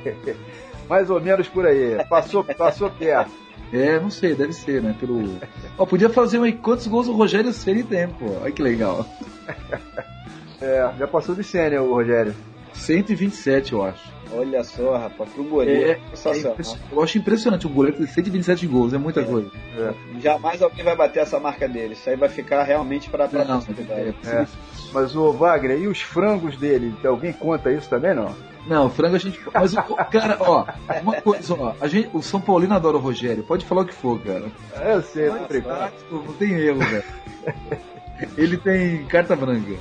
Mais 0.89 1.11
ou 1.11 1.21
menos 1.21 1.49
por 1.49 1.67
aí. 1.67 2.05
Passou, 2.09 2.45
passou 2.45 2.91
perto. 2.91 3.31
É, 3.73 3.99
não 3.99 4.11
sei, 4.11 4.35
deve 4.35 4.53
ser, 4.53 4.81
né? 4.81 4.95
Pelo. 4.99 5.39
Ó, 5.77 5.85
podia 5.85 6.09
fazer 6.09 6.41
aí 6.41 6.53
quantos 6.53 6.87
gols 6.87 7.09
o 7.09 7.13
Rogério 7.13 7.53
Ceni 7.53 7.83
tem, 7.83 8.09
pô. 8.09 8.27
Olha 8.41 8.53
que 8.53 8.63
legal. 8.63 9.05
É, 10.61 10.91
já 10.99 11.07
passou 11.07 11.35
de 11.35 11.45
100, 11.45 11.71
né, 11.71 11.81
o 11.81 11.93
Rogério? 11.93 12.35
127, 12.73 13.73
eu 13.73 13.83
acho. 13.83 14.17
Olha 14.33 14.65
só, 14.65 14.97
rapaz, 14.97 15.31
pro 15.31 15.45
goleiro. 15.45 15.91
É, 15.91 15.91
é 15.93 16.65
eu 16.91 17.03
acho 17.03 17.19
impressionante 17.19 17.67
o 17.67 17.71
goleiro 17.71 17.99
ter 17.99 18.07
127 18.07 18.67
gols, 18.67 18.93
é 18.93 18.99
muita 18.99 19.23
coisa. 19.23 19.51
Jamais 20.21 20.61
alguém 20.61 20.85
vai 20.85 20.97
bater 20.97 21.21
essa 21.21 21.39
marca 21.39 21.69
dele. 21.69 21.93
Isso 21.93 22.09
aí 22.11 22.17
vai 22.17 22.29
ficar 22.29 22.65
realmente 22.65 23.09
para 23.09 23.25
a 23.25 23.29
é, 23.29 24.15
É. 24.25 24.47
Mas 24.93 25.15
o 25.15 25.33
Wagner, 25.33 25.79
e 25.79 25.87
os 25.87 26.01
frangos 26.01 26.57
dele? 26.57 26.95
Alguém 27.05 27.33
conta 27.33 27.71
isso 27.71 27.89
também, 27.89 28.15
não? 28.15 28.35
Não, 28.69 28.91
frango 28.91 29.17
a 29.17 29.19
gente. 29.19 29.41
Mas 29.55 29.73
o 29.75 29.83
cara, 30.11 30.37
ó, 30.41 30.65
uma 31.03 31.21
coisa, 31.21 31.55
ó, 31.55 31.73
a 31.81 31.87
gente, 31.87 32.11
o 32.13 32.21
São 32.23 32.41
Paulino 32.41 32.75
adora 32.75 32.97
o 32.97 33.01
Rogério, 33.01 33.43
pode 33.45 33.65
falar 33.65 33.83
o 33.83 33.87
que 33.87 33.95
for, 33.95 34.19
cara. 34.21 34.47
É, 34.75 34.95
Eu 34.95 35.03
sei, 35.03 35.31
brincando. 35.49 35.75
Ah, 35.75 35.91
Não 36.11 36.33
tem 36.35 36.53
erro, 36.53 36.81
velho. 36.81 37.05
Ele 38.37 38.57
tem 38.57 39.05
carta 39.07 39.37
branca. 39.37 39.75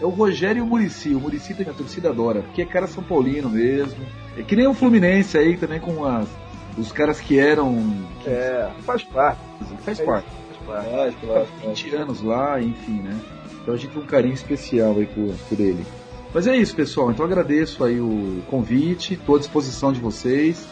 É 0.00 0.04
o 0.04 0.08
Rogério 0.10 0.58
e 0.60 0.62
o 0.62 0.66
Murici. 0.66 1.14
O 1.14 1.20
Murici 1.20 1.54
tem 1.54 1.66
a 1.68 1.72
torcida 1.72 2.10
adora, 2.10 2.42
porque 2.42 2.62
é 2.62 2.64
cara 2.66 2.86
São 2.86 3.02
Paulino 3.02 3.48
mesmo. 3.50 3.98
É 4.36 4.42
que 4.42 4.54
nem 4.54 4.66
o 4.68 4.74
Fluminense 4.74 5.36
aí 5.36 5.56
também 5.56 5.80
com 5.80 6.04
as, 6.04 6.28
os 6.76 6.92
caras 6.92 7.20
que 7.20 7.38
eram. 7.38 7.74
Que 8.22 8.30
É, 8.30 8.70
faz 8.84 9.02
parte. 9.02 9.40
faz 9.84 10.00
parte. 10.00 10.28
Faz 10.66 10.66
parte. 10.66 10.88
Lógico, 10.90 11.26
lógico. 11.26 11.58
20 11.66 11.94
anos 11.96 12.22
lá, 12.22 12.60
enfim, 12.60 13.00
né? 13.02 13.18
Então 13.62 13.74
a 13.74 13.76
gente 13.76 13.90
tem 13.90 14.02
um 14.02 14.06
carinho 14.06 14.34
especial 14.34 14.92
aí 14.96 15.06
por, 15.06 15.34
por 15.48 15.58
ele. 15.60 15.84
Mas 16.32 16.46
é 16.46 16.56
isso, 16.56 16.74
pessoal. 16.74 17.10
Então 17.10 17.24
agradeço 17.24 17.84
aí 17.84 18.00
o 18.00 18.42
convite, 18.50 19.14
estou 19.14 19.36
à 19.36 19.38
disposição 19.38 19.92
de 19.92 20.00
vocês. 20.00 20.66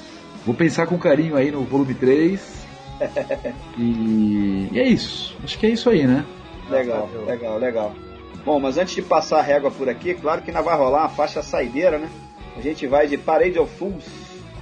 Vou 0.44 0.54
pensar 0.54 0.86
com 0.86 0.98
carinho 0.98 1.36
aí 1.36 1.50
no 1.50 1.62
volume 1.64 1.94
3. 1.94 2.66
E, 3.78 4.70
e 4.72 4.80
é 4.80 4.88
isso. 4.88 5.36
Acho 5.44 5.58
que 5.58 5.66
é 5.66 5.68
isso 5.68 5.90
aí, 5.90 6.06
né? 6.06 6.24
Legal, 6.70 7.10
legal, 7.26 7.58
legal. 7.58 7.94
Bom, 8.42 8.58
mas 8.58 8.78
antes 8.78 8.94
de 8.94 9.02
passar 9.02 9.40
a 9.40 9.42
régua 9.42 9.70
por 9.70 9.86
aqui, 9.86 10.14
claro 10.14 10.40
que 10.40 10.50
ainda 10.50 10.62
vai 10.62 10.76
rolar 10.78 11.00
uma 11.02 11.08
faixa 11.10 11.42
saideira, 11.42 11.98
né? 11.98 12.08
A 12.56 12.60
gente 12.62 12.86
vai 12.86 13.06
de 13.06 13.18
Parade 13.18 13.58
of 13.58 13.70
Fools, 13.76 14.06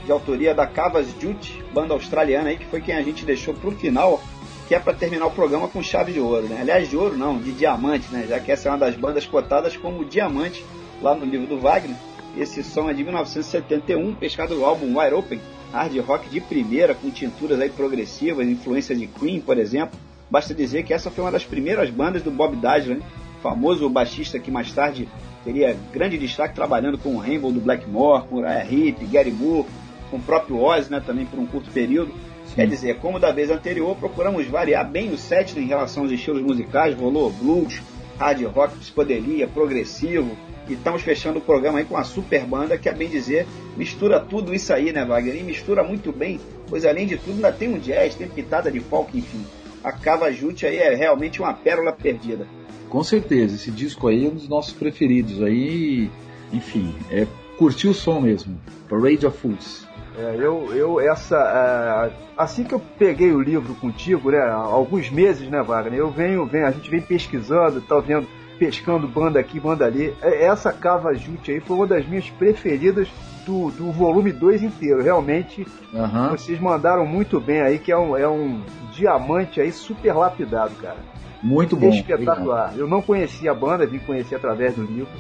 de 0.05 0.11
autoria 0.11 0.53
da 0.53 0.66
Cavas 0.66 1.07
Jute, 1.21 1.62
banda 1.73 1.95
australiana 1.95 2.51
aí, 2.51 2.57
que 2.57 2.66
foi 2.66 2.81
quem 2.81 2.97
a 2.97 3.03
gente 3.03 3.25
deixou 3.25 3.55
pro 3.55 3.71
final, 3.71 4.21
que 4.66 4.75
é 4.75 4.81
para 4.81 4.95
terminar 4.95 5.27
o 5.27 5.31
programa 5.31 5.69
com 5.69 5.81
chave 5.81 6.12
de 6.12 6.19
ouro, 6.19 6.49
né? 6.49 6.59
Aliás, 6.61 6.91
de 6.91 6.97
ouro 6.97 7.16
não, 7.16 7.39
de 7.39 7.53
diamante, 7.53 8.09
né? 8.11 8.27
Já 8.29 8.41
que 8.41 8.51
essa 8.51 8.69
é 8.69 8.73
uma 8.73 8.79
das 8.79 8.97
bandas 8.97 9.27
cotadas 9.27 9.77
como 9.77 10.05
diamante 10.05 10.65
lá 11.05 11.14
no 11.14 11.26
livro 11.26 11.47
do 11.47 11.60
Wagner. 11.60 11.97
Esse 12.36 12.64
som 12.64 12.89
é 12.89 12.94
de 12.94 13.05
1971, 13.05 14.14
pescado 14.14 14.56
do 14.56 14.64
álbum 14.64 14.98
Wide 14.98 15.14
Open, 15.14 15.40
hard 15.70 15.97
rock 15.98 16.28
de 16.31 16.40
primeira, 16.40 16.94
com 16.94 17.10
tinturas 17.10 17.60
aí 17.60 17.68
progressivas, 17.68 18.48
influência 18.48 18.97
de 18.97 19.06
Queen, 19.06 19.40
por 19.40 19.59
exemplo. 19.59 19.98
Basta 20.31 20.55
dizer 20.55 20.82
que 20.82 20.94
essa 20.94 21.10
foi 21.10 21.22
uma 21.22 21.31
das 21.31 21.44
primeiras 21.44 21.90
bandas 21.90 22.22
do 22.22 22.31
Bob 22.31 22.56
Dylan, 22.56 23.01
famoso 23.43 23.89
baixista 23.90 24.39
que 24.39 24.51
mais 24.51 24.72
tarde 24.72 25.06
teria 25.44 25.76
grande 25.93 26.16
destaque 26.16 26.55
trabalhando 26.55 26.97
com 26.97 27.14
o 27.14 27.18
Rainbow 27.18 27.52
do 27.52 27.60
Blackmore, 27.60 28.26
com 28.26 28.36
Uriah 28.36 28.64
Heep, 28.64 29.05
Gary 29.05 29.31
Moore, 29.31 29.68
com 30.10 30.16
o 30.16 30.20
próprio 30.20 30.59
Ozzy, 30.59 30.90
né, 30.90 31.02
também 31.05 31.26
por 31.26 31.39
um 31.39 31.47
curto 31.47 31.70
período. 31.70 32.12
Quer 32.55 32.66
dizer, 32.66 32.98
como 32.98 33.18
da 33.18 33.31
vez 33.31 33.51
anterior, 33.51 33.94
procuramos 33.97 34.47
variar 34.47 34.89
bem 34.89 35.12
o 35.12 35.18
set 35.18 35.59
em 35.59 35.66
relação 35.66 36.05
aos 36.05 36.12
estilos 36.12 36.43
musicais, 36.43 36.97
rolou 36.97 37.31
blues, 37.31 37.82
hard 38.19 38.43
rock, 38.45 38.77
psicodelia, 38.78 39.47
progressivo, 39.47 40.36
e 40.69 40.73
estamos 40.73 41.03
fechando 41.03 41.39
o 41.39 41.43
programa 41.43 41.78
aí 41.78 41.85
com 41.85 41.95
uma 41.95 42.05
super 42.05 42.45
banda 42.45 42.78
que, 42.78 42.89
a 42.89 42.93
bem 42.93 43.09
dizer, 43.09 43.47
mistura 43.77 44.19
tudo 44.19 44.55
isso 44.55 44.73
aí, 44.73 44.93
né, 44.93 45.05
Wagner? 45.05 45.36
E 45.36 45.43
mistura 45.43 45.82
muito 45.82 46.11
bem, 46.12 46.41
pois 46.69 46.85
além 46.85 47.07
de 47.07 47.16
tudo 47.19 47.35
ainda 47.35 47.53
tem 47.53 47.69
um 47.69 47.78
jazz, 47.78 48.15
tem 48.15 48.28
pitada 48.28 48.70
de 48.70 48.81
folk, 48.81 49.16
enfim. 49.16 49.45
A 49.82 49.93
Cava 49.93 50.32
Jute 50.32 50.66
aí 50.66 50.78
é 50.78 50.95
realmente 50.95 51.41
uma 51.41 51.53
pérola 51.53 51.93
perdida. 51.93 52.47
Com 52.89 53.05
certeza, 53.05 53.57
esse 53.57 53.70
disco 53.70 54.09
aí 54.09 54.24
é 54.24 54.28
um 54.28 54.35
dos 54.35 54.49
nossos 54.49 54.73
preferidos 54.73 55.43
aí. 55.43 56.09
Enfim, 56.53 56.95
é 57.11 57.27
curtir 57.59 57.89
o 57.89 57.95
som 57.95 58.20
mesmo. 58.20 58.59
Parade 58.89 59.27
of 59.27 59.36
Fools. 59.36 59.84
É, 60.16 60.36
eu, 60.39 60.73
eu, 60.74 61.01
essa. 61.01 61.36
é, 61.36 62.12
assim 62.36 62.65
que 62.65 62.74
eu 62.74 62.81
peguei 62.99 63.32
o 63.32 63.41
livro 63.41 63.74
contigo, 63.74 64.31
né? 64.31 64.41
Alguns 64.51 65.11
meses, 65.11 65.49
né, 65.49 65.62
Wagner? 65.62 65.99
Eu 65.99 66.11
venho, 66.11 66.47
venho 66.47 66.66
a 66.66 66.70
gente 66.70 66.89
vem 66.89 67.01
pesquisando, 67.01 67.81
tá 67.81 67.99
vendo, 67.99 68.27
pescando 68.59 69.09
banda 69.09 69.41
aqui, 69.41 69.59
banda 69.59 69.85
ali. 69.85 70.15
É, 70.23 70.47
Essa 70.47 70.73
Cava 70.73 71.12
Jute 71.15 71.53
aí 71.53 71.61
foi 71.61 71.77
uma 71.77 71.86
das 71.86 72.07
minhas 72.07 72.31
preferidas 72.31 73.09
do, 73.45 73.70
do 73.70 73.91
volume 73.91 74.32
2 74.32 74.62
inteiro. 74.62 75.03
Realmente, 75.03 75.66
Aham. 75.93 76.31
vocês 76.31 76.61
mandaram 76.61 77.05
muito 77.05 77.41
bem 77.41 77.61
aí, 77.61 77.78
que 77.78 77.91
é 77.91 77.99
um, 77.99 78.16
é 78.16 78.28
um 78.28 78.62
diamante 78.93 79.61
aí 79.61 79.73
super 79.73 80.15
lapidado, 80.15 80.74
cara. 80.77 80.99
Muito 81.43 81.77
bom. 81.77 81.89
Espetacular. 81.89 82.73
Eu 82.77 82.86
não 82.86 83.03
conhecia 83.03 83.51
a 83.51 83.55
banda, 83.55 83.85
vim 83.85 83.99
conhecer 83.99 84.36
através 84.36 84.74
do 84.77 84.82
livro. 84.82 85.11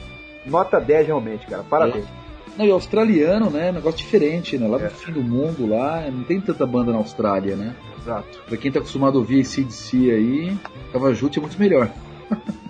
Nota 0.46 0.80
10 0.80 1.08
realmente, 1.08 1.46
cara. 1.46 1.64
Parabéns. 1.68 2.06
Não, 2.56 2.64
e 2.64 2.70
australiano, 2.70 3.50
né? 3.50 3.72
Negócio 3.72 3.98
diferente, 3.98 4.56
né? 4.58 4.66
Lá 4.68 4.78
no 4.78 4.86
É. 4.86 4.90
fim 4.90 5.12
do 5.12 5.22
mundo, 5.22 5.66
lá, 5.66 6.02
não 6.10 6.22
tem 6.24 6.40
tanta 6.40 6.64
banda 6.66 6.92
na 6.92 6.98
Austrália, 6.98 7.56
né? 7.56 7.74
Exato. 8.00 8.42
Pra 8.46 8.56
quem 8.56 8.70
tá 8.70 8.78
acostumado 8.78 9.16
a 9.16 9.20
ouvir 9.20 9.44
CDC 9.44 9.96
aí, 10.10 10.56
Cavajute 10.92 11.38
é 11.38 11.42
muito 11.42 11.58
melhor. 11.58 11.90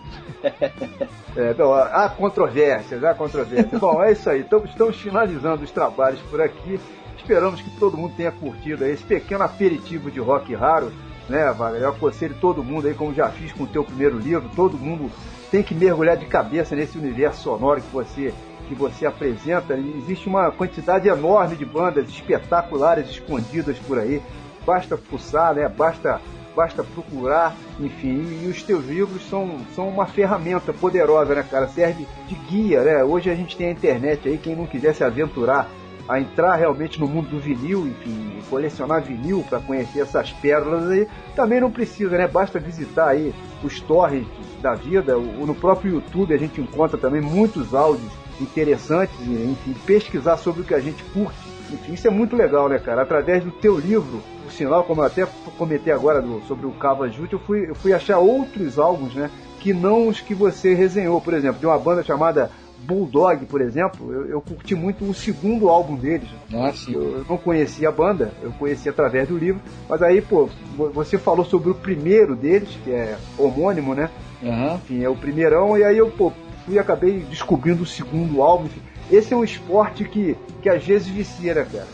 É, 1.36 1.54
bom, 1.54 1.72
há 1.72 2.08
controvérsias, 2.10 3.02
há 3.02 3.14
controvérsias. 3.14 3.80
bom, 3.80 4.02
é 4.02 4.12
isso 4.12 4.28
aí. 4.28 4.40
Então, 4.40 4.62
estamos 4.64 4.94
finalizando 4.96 5.64
os 5.64 5.70
trabalhos 5.70 6.20
por 6.30 6.40
aqui. 6.40 6.78
Esperamos 7.16 7.60
que 7.62 7.70
todo 7.70 7.96
mundo 7.96 8.12
tenha 8.14 8.30
curtido 8.30 8.84
esse 8.84 9.02
pequeno 9.02 9.42
aperitivo 9.42 10.10
de 10.10 10.20
rock 10.20 10.54
raro, 10.54 10.92
né, 11.28 11.50
Wagner? 11.52 11.82
Eu 11.82 11.88
aconselho 11.88 12.36
todo 12.40 12.62
mundo 12.62 12.86
aí, 12.86 12.94
como 12.94 13.14
já 13.14 13.30
fiz 13.30 13.52
com 13.52 13.64
o 13.64 13.66
teu 13.66 13.82
primeiro 13.82 14.18
livro, 14.18 14.48
todo 14.54 14.76
mundo 14.76 15.10
tem 15.50 15.62
que 15.62 15.74
mergulhar 15.74 16.16
de 16.16 16.26
cabeça 16.26 16.76
nesse 16.76 16.98
universo 16.98 17.42
sonoro 17.42 17.80
que 17.80 17.90
você 17.90 18.32
que 18.68 18.74
você 18.74 19.06
apresenta. 19.06 19.74
Existe 19.74 20.28
uma 20.28 20.50
quantidade 20.50 21.08
enorme 21.08 21.56
de 21.56 21.64
bandas 21.64 22.08
espetaculares 22.08 23.08
escondidas 23.08 23.78
por 23.78 23.98
aí. 23.98 24.22
Basta 24.66 24.96
fuçar, 24.96 25.54
né? 25.54 25.68
Basta 25.68 26.20
basta 26.54 26.84
procurar, 26.84 27.54
enfim, 27.80 28.42
e 28.44 28.46
os 28.46 28.62
teus 28.62 28.86
livros 28.86 29.28
são, 29.28 29.58
são 29.74 29.88
uma 29.88 30.06
ferramenta 30.06 30.72
poderosa, 30.72 31.34
né, 31.34 31.42
cara? 31.42 31.66
Serve 31.66 32.06
de 32.28 32.34
guia, 32.48 32.82
né? 32.82 33.02
Hoje 33.02 33.28
a 33.28 33.34
gente 33.34 33.56
tem 33.56 33.68
a 33.68 33.72
internet 33.72 34.28
aí, 34.28 34.38
quem 34.38 34.54
não 34.54 34.66
quiser 34.66 34.94
se 34.94 35.02
aventurar 35.02 35.68
a 36.08 36.20
entrar 36.20 36.54
realmente 36.56 37.00
no 37.00 37.08
mundo 37.08 37.30
do 37.30 37.40
vinil, 37.40 37.86
enfim, 37.86 38.38
colecionar 38.50 39.02
vinil 39.02 39.44
para 39.48 39.58
conhecer 39.58 40.00
essas 40.00 40.30
pérolas 40.32 40.90
aí, 40.90 41.08
também 41.34 41.60
não 41.60 41.70
precisa, 41.70 42.16
né? 42.16 42.28
Basta 42.28 42.58
visitar 42.58 43.08
aí 43.08 43.34
os 43.62 43.80
torres 43.80 44.26
da 44.60 44.74
vida, 44.74 45.16
no 45.16 45.54
próprio 45.54 45.94
YouTube 45.94 46.34
a 46.34 46.38
gente 46.38 46.60
encontra 46.60 46.96
também 46.96 47.20
muitos 47.20 47.74
áudios 47.74 48.12
interessantes, 48.40 49.14
e, 49.20 49.30
enfim, 49.50 49.74
pesquisar 49.86 50.36
sobre 50.36 50.62
o 50.62 50.64
que 50.64 50.74
a 50.74 50.80
gente 50.80 51.02
curte. 51.12 51.36
Enfim, 51.72 51.92
isso 51.94 52.06
é 52.06 52.10
muito 52.10 52.36
legal, 52.36 52.68
né, 52.68 52.78
cara? 52.78 53.02
Através 53.02 53.42
do 53.42 53.50
teu 53.50 53.78
livro, 53.78 54.20
por 54.42 54.52
sinal, 54.52 54.84
como 54.84 55.00
eu 55.02 55.06
até 55.06 55.26
comentei 55.56 55.92
agora 55.92 56.20
do- 56.20 56.40
sobre 56.46 56.66
o 56.66 56.72
Cava 56.72 57.08
Jute, 57.08 57.32
eu 57.32 57.38
fui, 57.38 57.68
eu 57.68 57.74
fui 57.74 57.92
achar 57.92 58.18
outros 58.18 58.78
álbuns, 58.78 59.14
né? 59.14 59.30
Que 59.60 59.72
não 59.72 60.08
os 60.08 60.20
que 60.20 60.34
você 60.34 60.74
resenhou, 60.74 61.20
por 61.20 61.32
exemplo, 61.34 61.58
de 61.58 61.66
uma 61.66 61.78
banda 61.78 62.02
chamada 62.02 62.50
Bulldog, 62.86 63.46
por 63.46 63.62
exemplo, 63.62 64.12
eu, 64.12 64.26
eu 64.26 64.40
curti 64.42 64.74
muito 64.74 65.08
o 65.08 65.14
segundo 65.14 65.70
álbum 65.70 65.96
deles. 65.96 66.28
Ah, 66.54 66.70
sim. 66.70 66.92
Eu, 66.92 67.02
eu 67.18 67.24
não 67.26 67.38
conhecia 67.38 67.88
a 67.88 67.92
banda, 67.92 68.30
eu 68.42 68.52
conheci 68.58 68.90
através 68.90 69.26
do 69.26 69.38
livro, 69.38 69.62
mas 69.88 70.02
aí, 70.02 70.20
pô, 70.20 70.50
vo- 70.76 70.90
você 70.90 71.16
falou 71.16 71.46
sobre 71.46 71.70
o 71.70 71.74
primeiro 71.74 72.36
deles, 72.36 72.68
que 72.84 72.90
é 72.90 73.16
homônimo, 73.38 73.94
né? 73.94 74.10
Aham. 74.44 74.74
enfim, 74.74 75.02
é 75.02 75.08
o 75.08 75.16
primeirão, 75.16 75.78
e 75.78 75.82
aí 75.82 75.96
eu 75.96 76.10
pô, 76.10 76.30
e 76.68 76.78
acabei 76.78 77.20
descobrindo 77.28 77.82
o 77.82 77.86
segundo 77.86 78.42
álbum. 78.42 78.66
enfim. 78.66 78.80
Esse 79.10 79.34
é 79.34 79.36
um 79.36 79.44
esporte 79.44 80.04
que, 80.04 80.36
que 80.62 80.68
às 80.68 80.84
vezes 80.84 81.06
vicia, 81.08 81.54
né, 81.54 81.66
cara? 81.70 81.86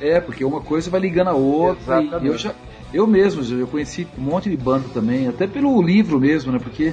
É, 0.00 0.20
porque 0.20 0.44
uma 0.44 0.60
coisa 0.60 0.90
vai 0.90 1.00
ligando 1.00 1.28
a 1.28 1.34
outra. 1.34 2.00
Exatamente. 2.02 2.24
E 2.24 2.28
eu 2.28 2.38
já. 2.38 2.54
Eu 2.92 3.06
mesmo, 3.06 3.42
já- 3.42 3.56
eu 3.56 3.66
conheci 3.66 4.06
um 4.18 4.22
monte 4.22 4.48
de 4.48 4.56
banda 4.56 4.86
também, 4.94 5.28
até 5.28 5.46
pelo 5.46 5.80
livro 5.82 6.18
mesmo, 6.20 6.52
né? 6.52 6.58
Porque 6.58 6.92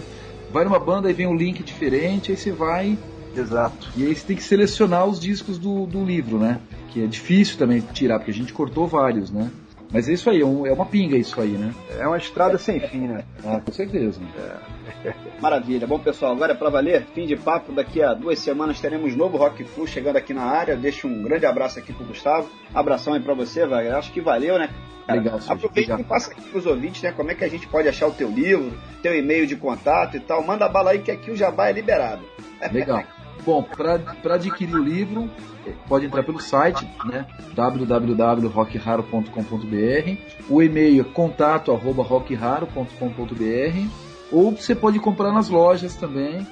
vai 0.51 0.65
numa 0.65 0.79
banda 0.79 1.09
e 1.09 1.13
vem 1.13 1.27
um 1.27 1.35
link 1.35 1.63
diferente, 1.63 2.31
aí 2.31 2.37
você 2.37 2.51
vai. 2.51 2.97
Exato. 3.35 3.89
E 3.95 4.05
aí 4.05 4.15
você 4.15 4.25
tem 4.25 4.35
que 4.35 4.43
selecionar 4.43 5.05
os 5.05 5.19
discos 5.19 5.57
do, 5.57 5.85
do 5.85 6.03
livro, 6.03 6.37
né? 6.39 6.59
Que 6.91 7.03
é 7.03 7.07
difícil 7.07 7.57
também 7.57 7.81
tirar, 7.93 8.17
porque 8.19 8.31
a 8.31 8.33
gente 8.33 8.53
cortou 8.53 8.87
vários, 8.87 9.29
né? 9.29 9.49
Mas 9.91 10.09
é 10.09 10.13
isso 10.13 10.29
aí, 10.29 10.41
é, 10.41 10.41
é 10.41 10.73
uma 10.73 10.85
pinga 10.85 11.17
isso 11.17 11.39
aí, 11.39 11.51
né? 11.51 11.73
É 11.97 12.07
uma 12.07 12.17
estrada 12.17 12.57
sem 12.57 12.79
fim, 12.79 13.07
né? 13.07 13.23
Ah, 13.45 13.59
com 13.59 13.71
certeza. 13.71 14.19
Maravilha. 15.39 15.85
Bom, 15.85 15.99
pessoal, 15.99 16.31
agora 16.31 16.53
é 16.53 16.55
pra 16.55 16.69
valer. 16.69 17.05
Fim 17.13 17.27
de 17.27 17.35
papo. 17.35 17.71
Daqui 17.71 18.01
a 18.01 18.13
duas 18.13 18.39
semanas 18.39 18.79
teremos 18.79 19.15
novo 19.15 19.37
Rock 19.37 19.63
Flu 19.63 19.85
chegando 19.85 20.15
aqui 20.15 20.33
na 20.33 20.43
área. 20.43 20.75
Deixo 20.75 21.07
um 21.07 21.21
grande 21.21 21.45
abraço 21.45 21.77
aqui 21.77 21.93
pro 21.93 22.05
Gustavo. 22.05 22.49
Abração 22.73 23.13
aí 23.13 23.19
pra 23.19 23.35
você, 23.35 23.67
Wagner. 23.67 23.95
Acho 23.95 24.11
que 24.11 24.19
valeu, 24.19 24.57
né? 24.57 24.69
Cara, 25.05 25.19
Legal. 25.19 25.39
Aproveita 25.47 25.99
e 25.99 26.03
passa 26.03 26.31
aqui 26.31 26.41
pros 26.41 26.65
ouvintes, 26.65 27.03
né? 27.03 27.11
Como 27.11 27.29
é 27.29 27.35
que 27.35 27.43
a 27.43 27.49
gente 27.49 27.67
pode 27.67 27.87
achar 27.87 28.07
o 28.07 28.11
teu 28.11 28.29
livro, 28.29 28.73
teu 29.03 29.15
e-mail 29.15 29.45
de 29.45 29.55
contato 29.55 30.17
e 30.17 30.19
tal. 30.19 30.43
Manda 30.43 30.67
bala 30.67 30.91
aí 30.91 30.99
que 30.99 31.11
aqui 31.11 31.29
o 31.29 31.35
jabá 31.35 31.69
é 31.69 31.73
liberado. 31.73 32.23
Legal. 32.71 33.03
Bom, 33.43 33.63
para 33.63 34.35
adquirir 34.35 34.75
o 34.75 34.83
livro, 34.83 35.27
pode 35.87 36.05
entrar 36.05 36.21
pelo 36.23 36.39
site, 36.39 36.87
né? 37.05 37.25
www.rockraro.com.br. 37.53 40.17
O 40.49 40.61
e-mail 40.61 41.01
é 41.01 41.03
contato@rockraro.com.br. 41.03 43.89
Ou 44.31 44.51
você 44.51 44.73
pode 44.73 44.99
comprar 44.99 45.31
nas 45.31 45.49
lojas 45.49 45.95
também. 45.95 46.47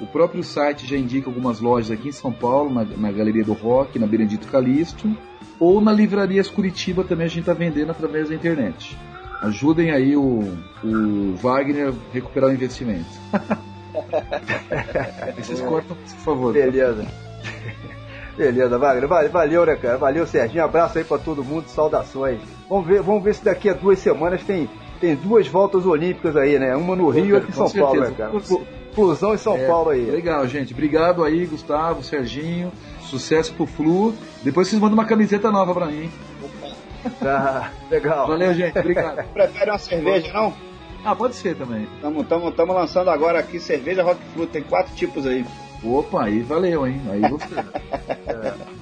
O 0.00 0.06
próprio 0.06 0.44
site 0.44 0.86
já 0.86 0.96
indica 0.96 1.28
algumas 1.28 1.60
lojas 1.60 1.90
aqui 1.90 2.08
em 2.08 2.12
São 2.12 2.32
Paulo, 2.32 2.72
na, 2.72 2.84
na 2.84 3.10
Galeria 3.10 3.44
do 3.44 3.52
Rock, 3.52 3.98
na 3.98 4.06
Benedito 4.06 4.46
Calixto. 4.48 5.14
Ou 5.58 5.80
na 5.80 5.92
Livrarias 5.92 6.48
Curitiba 6.48 7.02
também 7.04 7.26
a 7.26 7.28
gente 7.28 7.40
está 7.40 7.52
vendendo 7.52 7.90
através 7.90 8.28
da 8.28 8.34
internet. 8.34 8.96
Ajudem 9.42 9.90
aí 9.90 10.16
o, 10.16 10.40
o 10.84 11.34
Wagner 11.36 11.88
a 11.88 11.92
recuperar 12.12 12.50
o 12.50 12.52
investimento. 12.52 13.08
Vocês 15.36 15.60
cortam, 15.60 15.96
por 15.96 16.06
favor. 16.24 16.52
Beleza. 16.52 17.06
Beleza, 18.36 18.78
Wagner. 18.78 19.08
Vale- 19.08 19.28
Valeu, 19.28 19.66
né, 19.66 19.76
cara? 19.76 19.98
Valeu, 19.98 20.26
Serginho. 20.26 20.64
Abraço 20.64 20.98
aí 20.98 21.04
pra 21.04 21.18
todo 21.18 21.42
mundo, 21.44 21.66
saudações. 21.68 22.40
Vamos 22.68 22.86
ver, 22.86 23.02
vamos 23.02 23.22
ver 23.22 23.34
se 23.34 23.44
daqui 23.44 23.68
a 23.68 23.72
duas 23.72 23.98
semanas 23.98 24.42
tem, 24.44 24.68
tem 25.00 25.16
duas 25.16 25.48
voltas 25.48 25.84
olímpicas 25.86 26.36
aí, 26.36 26.58
né? 26.58 26.76
Uma 26.76 26.94
no 26.94 27.08
Rio 27.08 27.26
e 27.26 27.32
outra 27.34 27.48
em 27.48 27.52
São 27.52 27.68
Paulo, 27.70 28.00
né, 28.00 28.06
certeza. 28.06 28.30
cara? 28.30 28.64
Flusão 28.94 29.34
em 29.34 29.38
São 29.38 29.56
É, 29.56 29.66
Paulo 29.66 29.90
aí. 29.90 30.04
Legal, 30.10 30.46
gente. 30.46 30.72
Obrigado 30.72 31.24
aí, 31.24 31.46
Gustavo, 31.46 32.02
Serginho. 32.02 32.72
Sucesso 33.02 33.52
pro 33.54 33.66
Flu. 33.66 34.14
Depois 34.42 34.68
vocês 34.68 34.80
mandam 34.80 34.94
uma 34.96 35.04
camiseta 35.04 35.50
nova 35.50 35.72
pra 35.74 35.86
mim. 35.86 36.10
Ah, 37.22 37.70
legal. 37.90 38.26
Valeu, 38.28 38.52
gente. 38.54 38.78
Obrigado. 38.78 39.24
Prefere 39.32 39.70
uma 39.70 39.78
cerveja, 39.78 40.32
não? 40.32 40.52
Ah, 41.04 41.14
pode 41.14 41.34
ser 41.36 41.56
também. 41.56 41.84
Estamos 41.94 42.26
tamo, 42.26 42.50
tamo 42.52 42.72
lançando 42.72 43.08
agora 43.10 43.38
aqui 43.38 43.58
cerveja 43.60 44.02
Rock 44.02 44.20
Flu. 44.34 44.46
Tem 44.46 44.62
quatro 44.62 44.94
tipos 44.94 45.26
aí. 45.26 45.44
Opa, 45.82 46.24
aí 46.24 46.40
valeu, 46.40 46.86
hein? 46.86 47.00
Aí. 47.10 47.20
Você- 47.20 47.54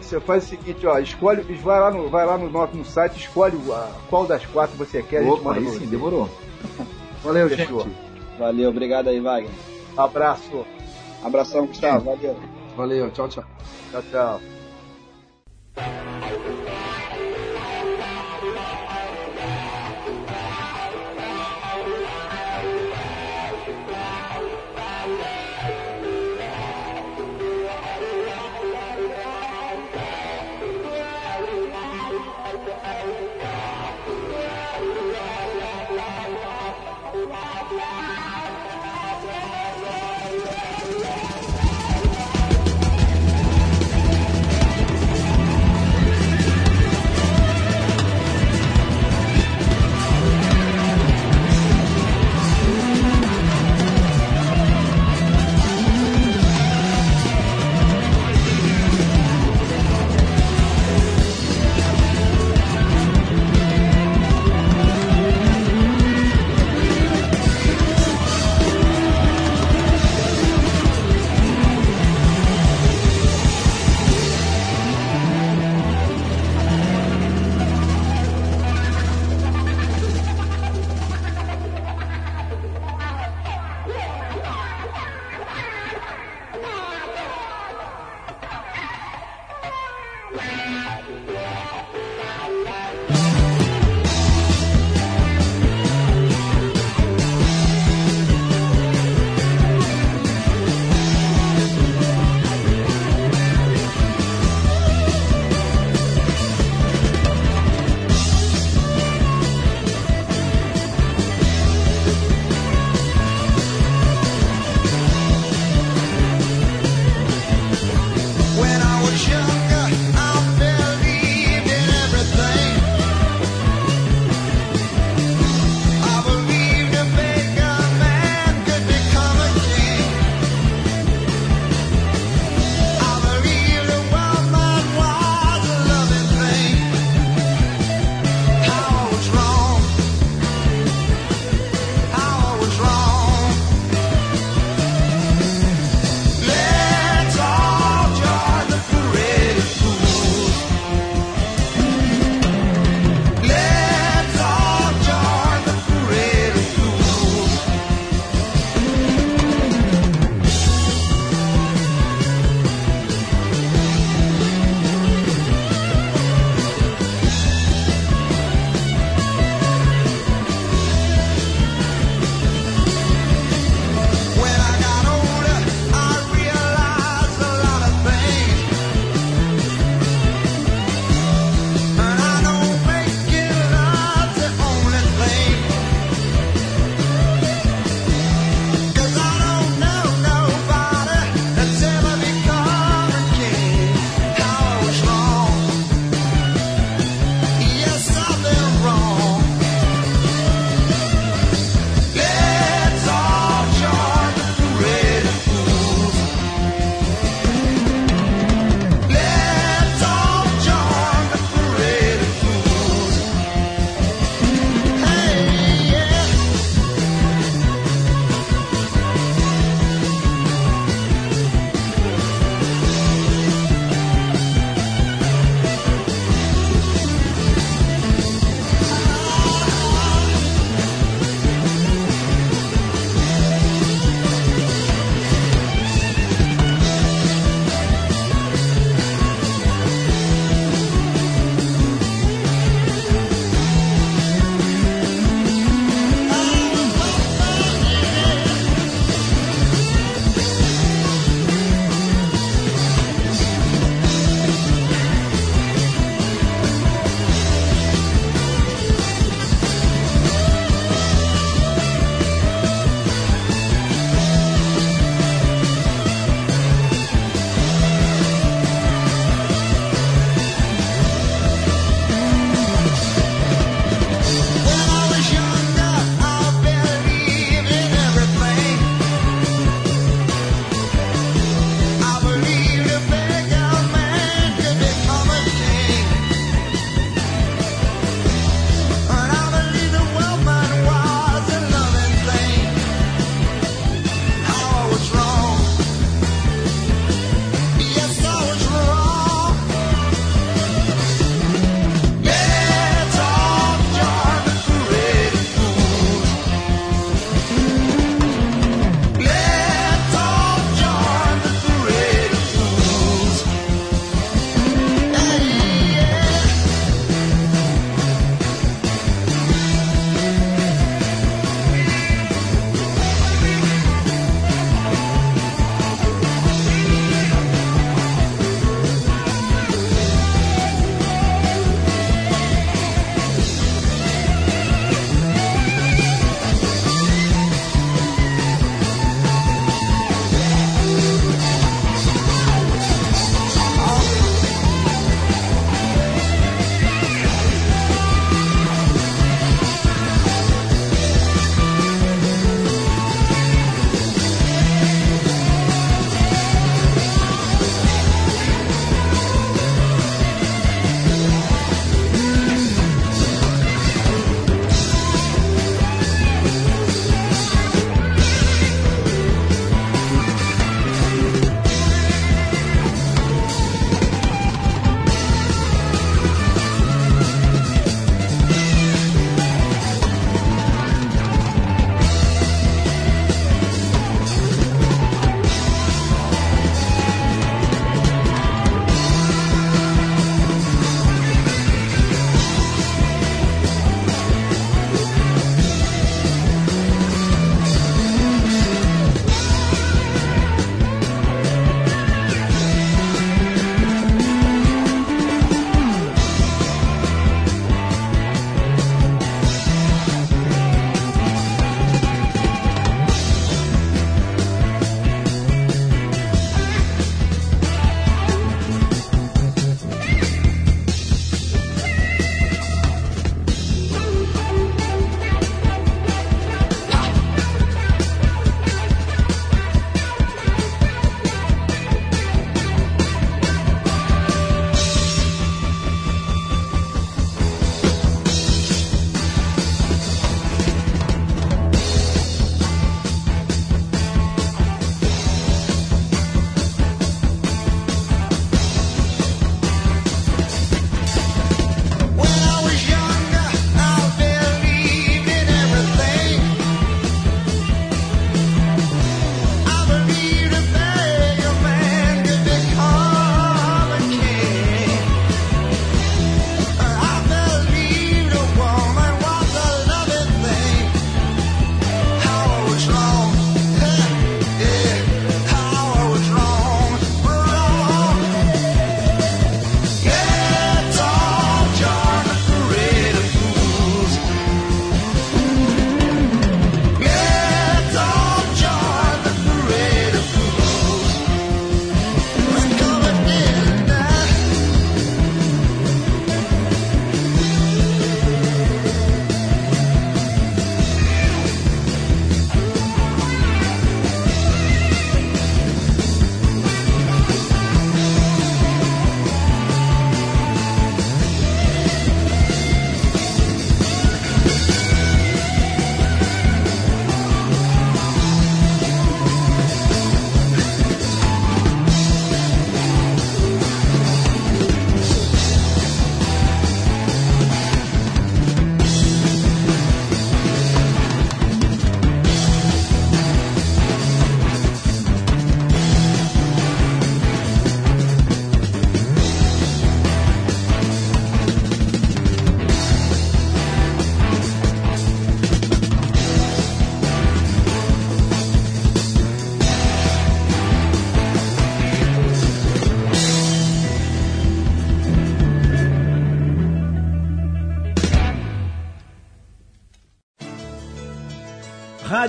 Você 0.00 0.18
faz 0.20 0.44
o 0.44 0.48
seguinte, 0.48 0.84
ó, 0.86 0.98
escolhe, 0.98 1.40
vai 1.62 1.78
lá 1.78 1.90
no, 1.92 2.08
vai 2.08 2.26
lá 2.26 2.36
no, 2.36 2.48
no 2.50 2.84
site, 2.84 3.16
escolhe 3.20 3.56
a- 3.72 3.92
qual 4.10 4.26
das 4.26 4.44
quatro 4.46 4.76
você 4.76 5.02
quer, 5.02 5.22
Opa, 5.22 5.54
aí 5.54 5.64
sim, 5.68 5.86
demorou. 5.86 6.28
Valeu, 7.22 7.48
Fechou. 7.48 7.82
gente. 7.82 7.96
Valeu, 8.38 8.70
obrigado 8.70 9.08
aí, 9.08 9.20
Wagner. 9.20 9.50
Abraço. 9.96 10.66
Abração, 11.22 11.66
Gustavo. 11.66 12.04
Valeu. 12.06 12.36
Valeu, 12.76 13.10
tchau, 13.12 13.28
tchau. 13.28 13.44
Tchau, 13.92 14.02
tchau. 14.10 14.40